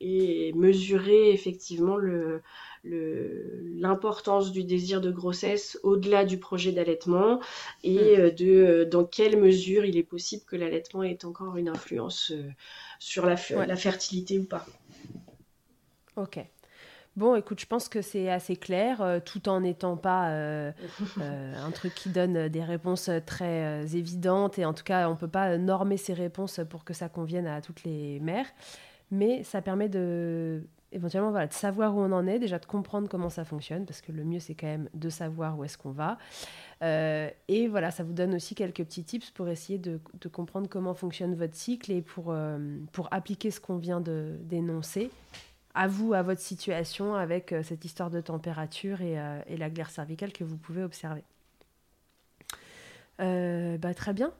et, 0.00 0.52
mesurer 0.54 1.30
effectivement 1.30 1.96
le, 1.96 2.42
l'importance 2.84 4.52
du 4.52 4.64
désir 4.64 5.00
de 5.00 5.10
grossesse 5.10 5.78
au-delà 5.82 6.24
du 6.24 6.38
projet 6.38 6.72
d'allaitement 6.72 7.40
et 7.82 8.18
hmm. 8.18 8.30
de 8.30 8.88
dans 8.90 9.04
quelle 9.04 9.40
mesure 9.40 9.84
il 9.84 9.96
est 9.96 10.02
possible 10.02 10.44
que 10.44 10.56
l'allaitement 10.56 11.02
ait 11.02 11.24
encore 11.24 11.56
une 11.56 11.68
influence 11.68 12.32
sur 12.98 13.26
la, 13.26 13.36
la 13.66 13.76
fertilité 13.76 14.38
ou 14.38 14.44
pas. 14.44 14.66
Ok. 16.16 16.38
Bon, 17.16 17.36
écoute, 17.36 17.60
je 17.60 17.66
pense 17.66 17.88
que 17.88 18.02
c'est 18.02 18.28
assez 18.28 18.56
clair, 18.56 19.00
euh, 19.00 19.20
tout 19.24 19.48
en 19.48 19.60
n'étant 19.60 19.96
pas 19.96 20.30
euh, 20.30 20.72
euh, 21.20 21.54
un 21.64 21.70
truc 21.70 21.94
qui 21.94 22.08
donne 22.08 22.48
des 22.48 22.62
réponses 22.64 23.08
très 23.24 23.84
évidentes. 23.94 24.58
Et 24.58 24.64
en 24.64 24.74
tout 24.74 24.82
cas, 24.82 25.08
on 25.08 25.12
ne 25.12 25.16
peut 25.16 25.28
pas 25.28 25.56
normer 25.56 25.96
ces 25.96 26.12
réponses 26.12 26.60
pour 26.68 26.84
que 26.84 26.92
ça 26.92 27.08
convienne 27.08 27.46
à 27.46 27.60
toutes 27.60 27.84
les 27.84 28.18
mères. 28.18 28.46
Mais 29.12 29.44
ça 29.44 29.62
permet 29.62 29.88
de, 29.88 30.66
éventuellement, 30.90 31.30
voilà, 31.30 31.46
de 31.46 31.52
savoir 31.52 31.96
où 31.96 32.00
on 32.00 32.10
en 32.10 32.26
est, 32.26 32.40
déjà 32.40 32.58
de 32.58 32.66
comprendre 32.66 33.08
comment 33.08 33.30
ça 33.30 33.44
fonctionne, 33.44 33.86
parce 33.86 34.00
que 34.00 34.10
le 34.10 34.24
mieux, 34.24 34.40
c'est 34.40 34.56
quand 34.56 34.66
même 34.66 34.88
de 34.92 35.08
savoir 35.08 35.56
où 35.56 35.62
est-ce 35.62 35.78
qu'on 35.78 35.92
va. 35.92 36.18
et 36.82 37.68
voilà, 37.68 37.92
ça 37.92 38.02
vous 38.02 38.12
donne 38.12 38.34
aussi 38.34 38.56
quelques 38.56 38.82
petits 38.82 39.04
tips 39.04 39.30
pour 39.30 39.48
essayer 39.48 39.78
de, 39.78 40.00
de 40.20 40.28
comprendre 40.28 40.68
comment 40.68 40.94
fonctionne 40.94 41.36
votre 41.36 41.54
cycle 41.54 41.92
et 41.92 42.02
pour, 42.02 42.34
pour 42.90 43.08
appliquer 43.12 43.52
ce 43.52 43.60
qu'on 43.60 43.76
vient 43.76 44.00
d'énoncer 44.00 45.10
à 45.74 45.88
vous, 45.88 46.14
à 46.14 46.22
votre 46.22 46.40
situation, 46.40 47.14
avec 47.14 47.52
euh, 47.52 47.62
cette 47.62 47.84
histoire 47.84 48.10
de 48.10 48.20
température 48.20 48.98
euh, 49.00 49.40
et, 49.46 49.56
la 49.56 49.70
glaire 49.70 49.90
cervicale 49.90 50.32
que 50.32 50.44
vous 50.44 50.56
pouvez 50.56 50.84
observer. 50.84 51.24
Euh, 53.20 53.76
bah, 53.78 53.92
très 53.92 54.12
bien. 54.12 54.32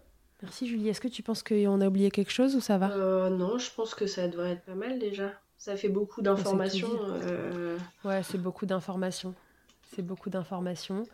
Merci 0.42 0.68
Julie. 0.68 0.88
Est-ce 0.88 1.00
que 1.00 1.08
tu 1.08 1.22
penses 1.22 1.42
qu'on 1.42 1.80
a 1.80 1.88
oublié 1.88 2.10
quelque 2.10 2.30
chose 2.30 2.54
ou 2.54 2.60
ça 2.60 2.78
va? 2.78 2.88
Non, 3.30 3.58
je 3.58 3.70
pense 3.72 3.94
que 3.94 4.06
ça 4.06 4.28
devrait 4.28 4.52
être 4.52 4.64
pas 4.64 4.74
mal 4.74 4.98
déjà. 4.98 5.32
Ça 5.58 5.76
fait 5.76 5.88
beaucoup 5.88 6.20
d'informations. 6.22 6.90
Euh... 7.22 7.78
Ouais, 8.04 8.22
c'est 8.22 8.38
beaucoup 8.38 8.66
d'informations. 8.66 9.34
C'est 9.94 10.02
beaucoup 10.02 10.28
d'informations. 10.28 11.04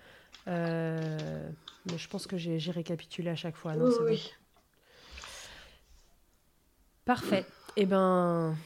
Mais 0.47 1.97
je 1.97 2.09
pense 2.09 2.27
que 2.27 2.37
j'ai 2.37 2.71
récapitulé 2.71 3.31
à 3.31 3.37
chaque 3.37 3.57
fois. 3.57 3.77
Non, 3.77 3.91
oui. 4.03 4.33
Parfait. 7.05 7.47
Eh 7.77 7.87
ben, 7.87 8.57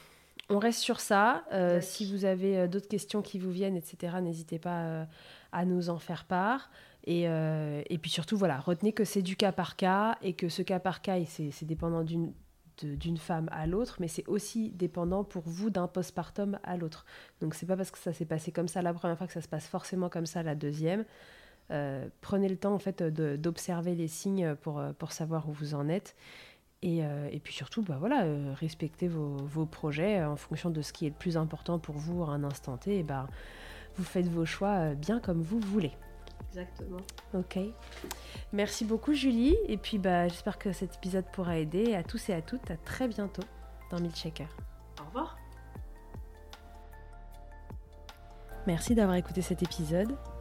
on 0.48 0.58
reste 0.58 0.80
sur 0.80 1.00
ça. 1.00 1.44
Euh, 1.52 1.80
si 1.80 2.10
vous 2.10 2.24
avez 2.24 2.58
euh, 2.58 2.66
d'autres 2.68 2.88
questions 2.88 3.22
qui 3.22 3.38
vous 3.38 3.50
viennent, 3.50 3.76
etc., 3.76 4.16
n'hésitez 4.22 4.58
pas 4.58 5.06
à 5.52 5.64
nous 5.64 5.90
en 5.90 5.98
faire 5.98 6.24
part. 6.24 6.70
Et, 7.06 7.24
et, 7.24 7.98
puis 7.98 8.10
surtout, 8.10 8.38
voilà, 8.38 8.58
retenez 8.60 8.94
que 8.94 9.04
c'est 9.04 9.20
du 9.20 9.36
cas 9.36 9.52
par 9.52 9.76
cas 9.76 10.16
et 10.22 10.32
que 10.32 10.48
ce 10.48 10.62
cas 10.62 10.80
par 10.80 11.02
cas, 11.02 11.18
c'est 11.26 11.64
dépendant 11.66 12.02
d'une 12.02 12.32
d'une 12.82 13.18
femme 13.18 13.48
à 13.52 13.66
l'autre, 13.66 13.96
mais 14.00 14.08
c'est 14.08 14.26
aussi 14.26 14.70
dépendant 14.70 15.24
pour 15.24 15.44
vous 15.46 15.70
d'un 15.70 15.86
postpartum 15.86 16.58
à 16.64 16.76
l'autre. 16.76 17.04
Donc 17.40 17.54
c'est 17.54 17.66
pas 17.66 17.76
parce 17.76 17.90
que 17.90 17.98
ça 17.98 18.12
s'est 18.12 18.24
passé 18.24 18.52
comme 18.52 18.68
ça 18.68 18.82
la 18.82 18.92
première 18.92 19.16
fois 19.16 19.26
que 19.26 19.32
ça 19.32 19.40
se 19.40 19.48
passe 19.48 19.68
forcément 19.68 20.08
comme 20.08 20.26
ça 20.26 20.42
la 20.42 20.54
deuxième. 20.54 21.04
Euh, 21.70 22.08
prenez 22.20 22.48
le 22.48 22.56
temps 22.56 22.74
en 22.74 22.78
fait 22.78 23.02
d'observer 23.02 23.94
les 23.94 24.08
signes 24.08 24.54
pour, 24.56 24.78
euh, 24.78 24.92
pour 24.92 25.12
savoir 25.12 25.48
où 25.48 25.52
vous 25.52 25.74
en 25.74 25.88
êtes. 25.88 26.14
Et, 26.84 27.02
euh, 27.02 27.28
et 27.32 27.40
puis 27.40 27.54
surtout, 27.54 27.82
bah 27.82 27.96
voilà, 27.98 28.26
respectez 28.60 29.08
vos, 29.08 29.38
vos, 29.38 29.64
projets 29.64 30.22
en 30.22 30.36
fonction 30.36 30.68
de 30.68 30.82
ce 30.82 30.92
qui 30.92 31.06
est 31.06 31.08
le 31.08 31.14
plus 31.14 31.38
important 31.38 31.78
pour 31.78 31.96
vous 31.96 32.22
à 32.22 32.28
un 32.28 32.44
instant 32.44 32.76
T. 32.76 32.98
Et 32.98 33.02
bah, 33.02 33.26
vous 33.96 34.04
faites 34.04 34.28
vos 34.28 34.44
choix 34.44 34.94
bien 34.94 35.18
comme 35.18 35.40
vous 35.40 35.58
voulez. 35.60 35.92
Exactement. 36.50 37.00
Ok. 37.32 37.58
Merci 38.52 38.84
beaucoup 38.84 39.14
Julie. 39.14 39.56
Et 39.66 39.78
puis 39.78 39.98
bah, 39.98 40.28
j'espère 40.28 40.58
que 40.58 40.72
cet 40.72 40.96
épisode 40.96 41.24
pourra 41.32 41.56
aider. 41.56 41.94
À 41.94 42.02
tous 42.02 42.28
et 42.28 42.34
à 42.34 42.42
toutes, 42.42 42.70
à 42.70 42.76
très 42.76 43.08
bientôt 43.08 43.42
dans 43.90 43.98
Milkshaker. 43.98 44.48
Au 45.00 45.06
revoir. 45.06 45.38
Merci 48.66 48.94
d'avoir 48.94 49.16
écouté 49.16 49.40
cet 49.40 49.62
épisode. 49.62 50.16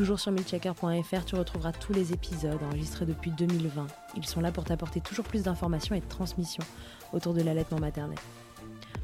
Toujours 0.00 0.18
sur 0.18 0.32
milchecker.fr, 0.32 1.24
tu 1.26 1.34
retrouveras 1.34 1.72
tous 1.72 1.92
les 1.92 2.14
épisodes 2.14 2.58
enregistrés 2.62 3.04
depuis 3.04 3.32
2020. 3.32 3.86
Ils 4.16 4.24
sont 4.24 4.40
là 4.40 4.50
pour 4.50 4.64
t'apporter 4.64 5.02
toujours 5.02 5.26
plus 5.26 5.42
d'informations 5.42 5.94
et 5.94 6.00
de 6.00 6.08
transmissions 6.08 6.64
autour 7.12 7.34
de 7.34 7.42
l'allaitement 7.42 7.78
maternel. 7.78 8.16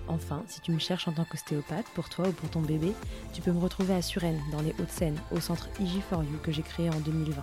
Enfin, 0.09 0.42
si 0.47 0.62
tu 0.62 0.72
me 0.72 0.78
cherches 0.78 1.07
en 1.07 1.12
tant 1.12 1.24
qu'ostéopathe, 1.24 1.84
pour 1.94 2.09
toi 2.09 2.26
ou 2.26 2.32
pour 2.32 2.49
ton 2.49 2.62
bébé, 2.62 2.94
tu 3.34 3.42
peux 3.42 3.53
me 3.53 3.61
retrouver 3.61 3.92
à 3.92 4.01
Suresnes, 4.01 4.40
dans 4.51 4.62
les 4.62 4.70
Hauts-de-Seine, 4.70 5.20
au 5.32 5.38
centre 5.38 5.68
IG4U 5.78 6.40
que 6.42 6.51
j'ai 6.51 6.62
créé 6.62 6.88
en 6.88 6.99
2020. 7.01 7.42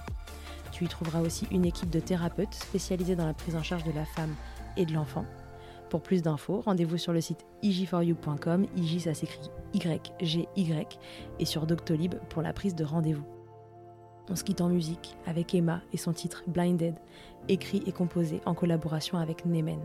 Tu 0.72 0.86
y 0.86 0.88
trouveras 0.88 1.22
aussi 1.22 1.48
une 1.52 1.66
équipe 1.66 1.92
de 1.92 2.00
thérapeutes 2.00 2.56
spécialisés 2.56 3.16
dans 3.16 3.28
la 3.28 3.36
prise 3.36 3.56
en 3.56 3.62
charge 3.62 3.84
de 3.84 3.92
la 3.92 4.06
femme 4.06 4.34
et 4.78 4.88
de 4.88 4.94
l'enfant. 4.94 5.26
Pour 5.92 6.02
plus 6.02 6.24
d'infos, 6.24 6.62
rendez-vous 6.62 6.98
sur 6.98 7.14
le 7.14 7.22
site 7.22 7.46
ig4u.com, 7.62 8.66
IG 8.76 9.02
ça 9.02 9.14
s'écrit 9.14 9.52
Y-G-Y, 9.76 11.00
et 11.38 11.46
sur 11.46 11.68
Doctolib 11.68 12.16
pour 12.32 12.42
la 12.42 12.52
prise 12.52 12.74
de 12.74 12.84
rendez-vous. 12.84 13.33
On 14.30 14.36
se 14.36 14.44
quitte 14.44 14.62
en 14.62 14.70
musique 14.70 15.18
avec 15.28 15.54
Emma 15.54 15.82
et 15.92 15.98
son 15.98 16.14
titre 16.14 16.44
Blinded, 16.48 16.96
écrit 17.50 17.84
et 17.86 17.92
composé 17.92 18.42
en 18.46 18.54
collaboration 18.54 19.18
avec 19.18 19.46
Nemen. 19.46 19.82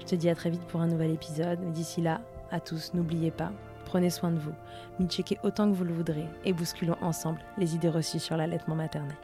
Je 0.00 0.06
te 0.06 0.14
dis 0.14 0.28
à 0.28 0.34
très 0.34 0.50
vite 0.50 0.62
pour 0.68 0.80
un 0.80 0.86
nouvel 0.86 1.10
épisode, 1.10 1.72
d'ici 1.72 2.00
là, 2.00 2.22
à 2.50 2.60
tous, 2.60 2.94
n'oubliez 2.94 3.30
pas, 3.30 3.52
prenez 3.84 4.10
soin 4.10 4.30
de 4.30 4.38
vous, 4.38 4.54
m'y 4.98 5.06
checkez 5.06 5.38
autant 5.42 5.70
que 5.70 5.76
vous 5.76 5.84
le 5.84 5.94
voudrez 5.94 6.26
et 6.44 6.52
bousculons 6.52 6.96
ensemble 7.00 7.40
les 7.58 7.74
idées 7.74 7.88
reçues 7.88 8.20
sur 8.20 8.36
l'allaitement 8.36 8.74
maternel. 8.74 9.16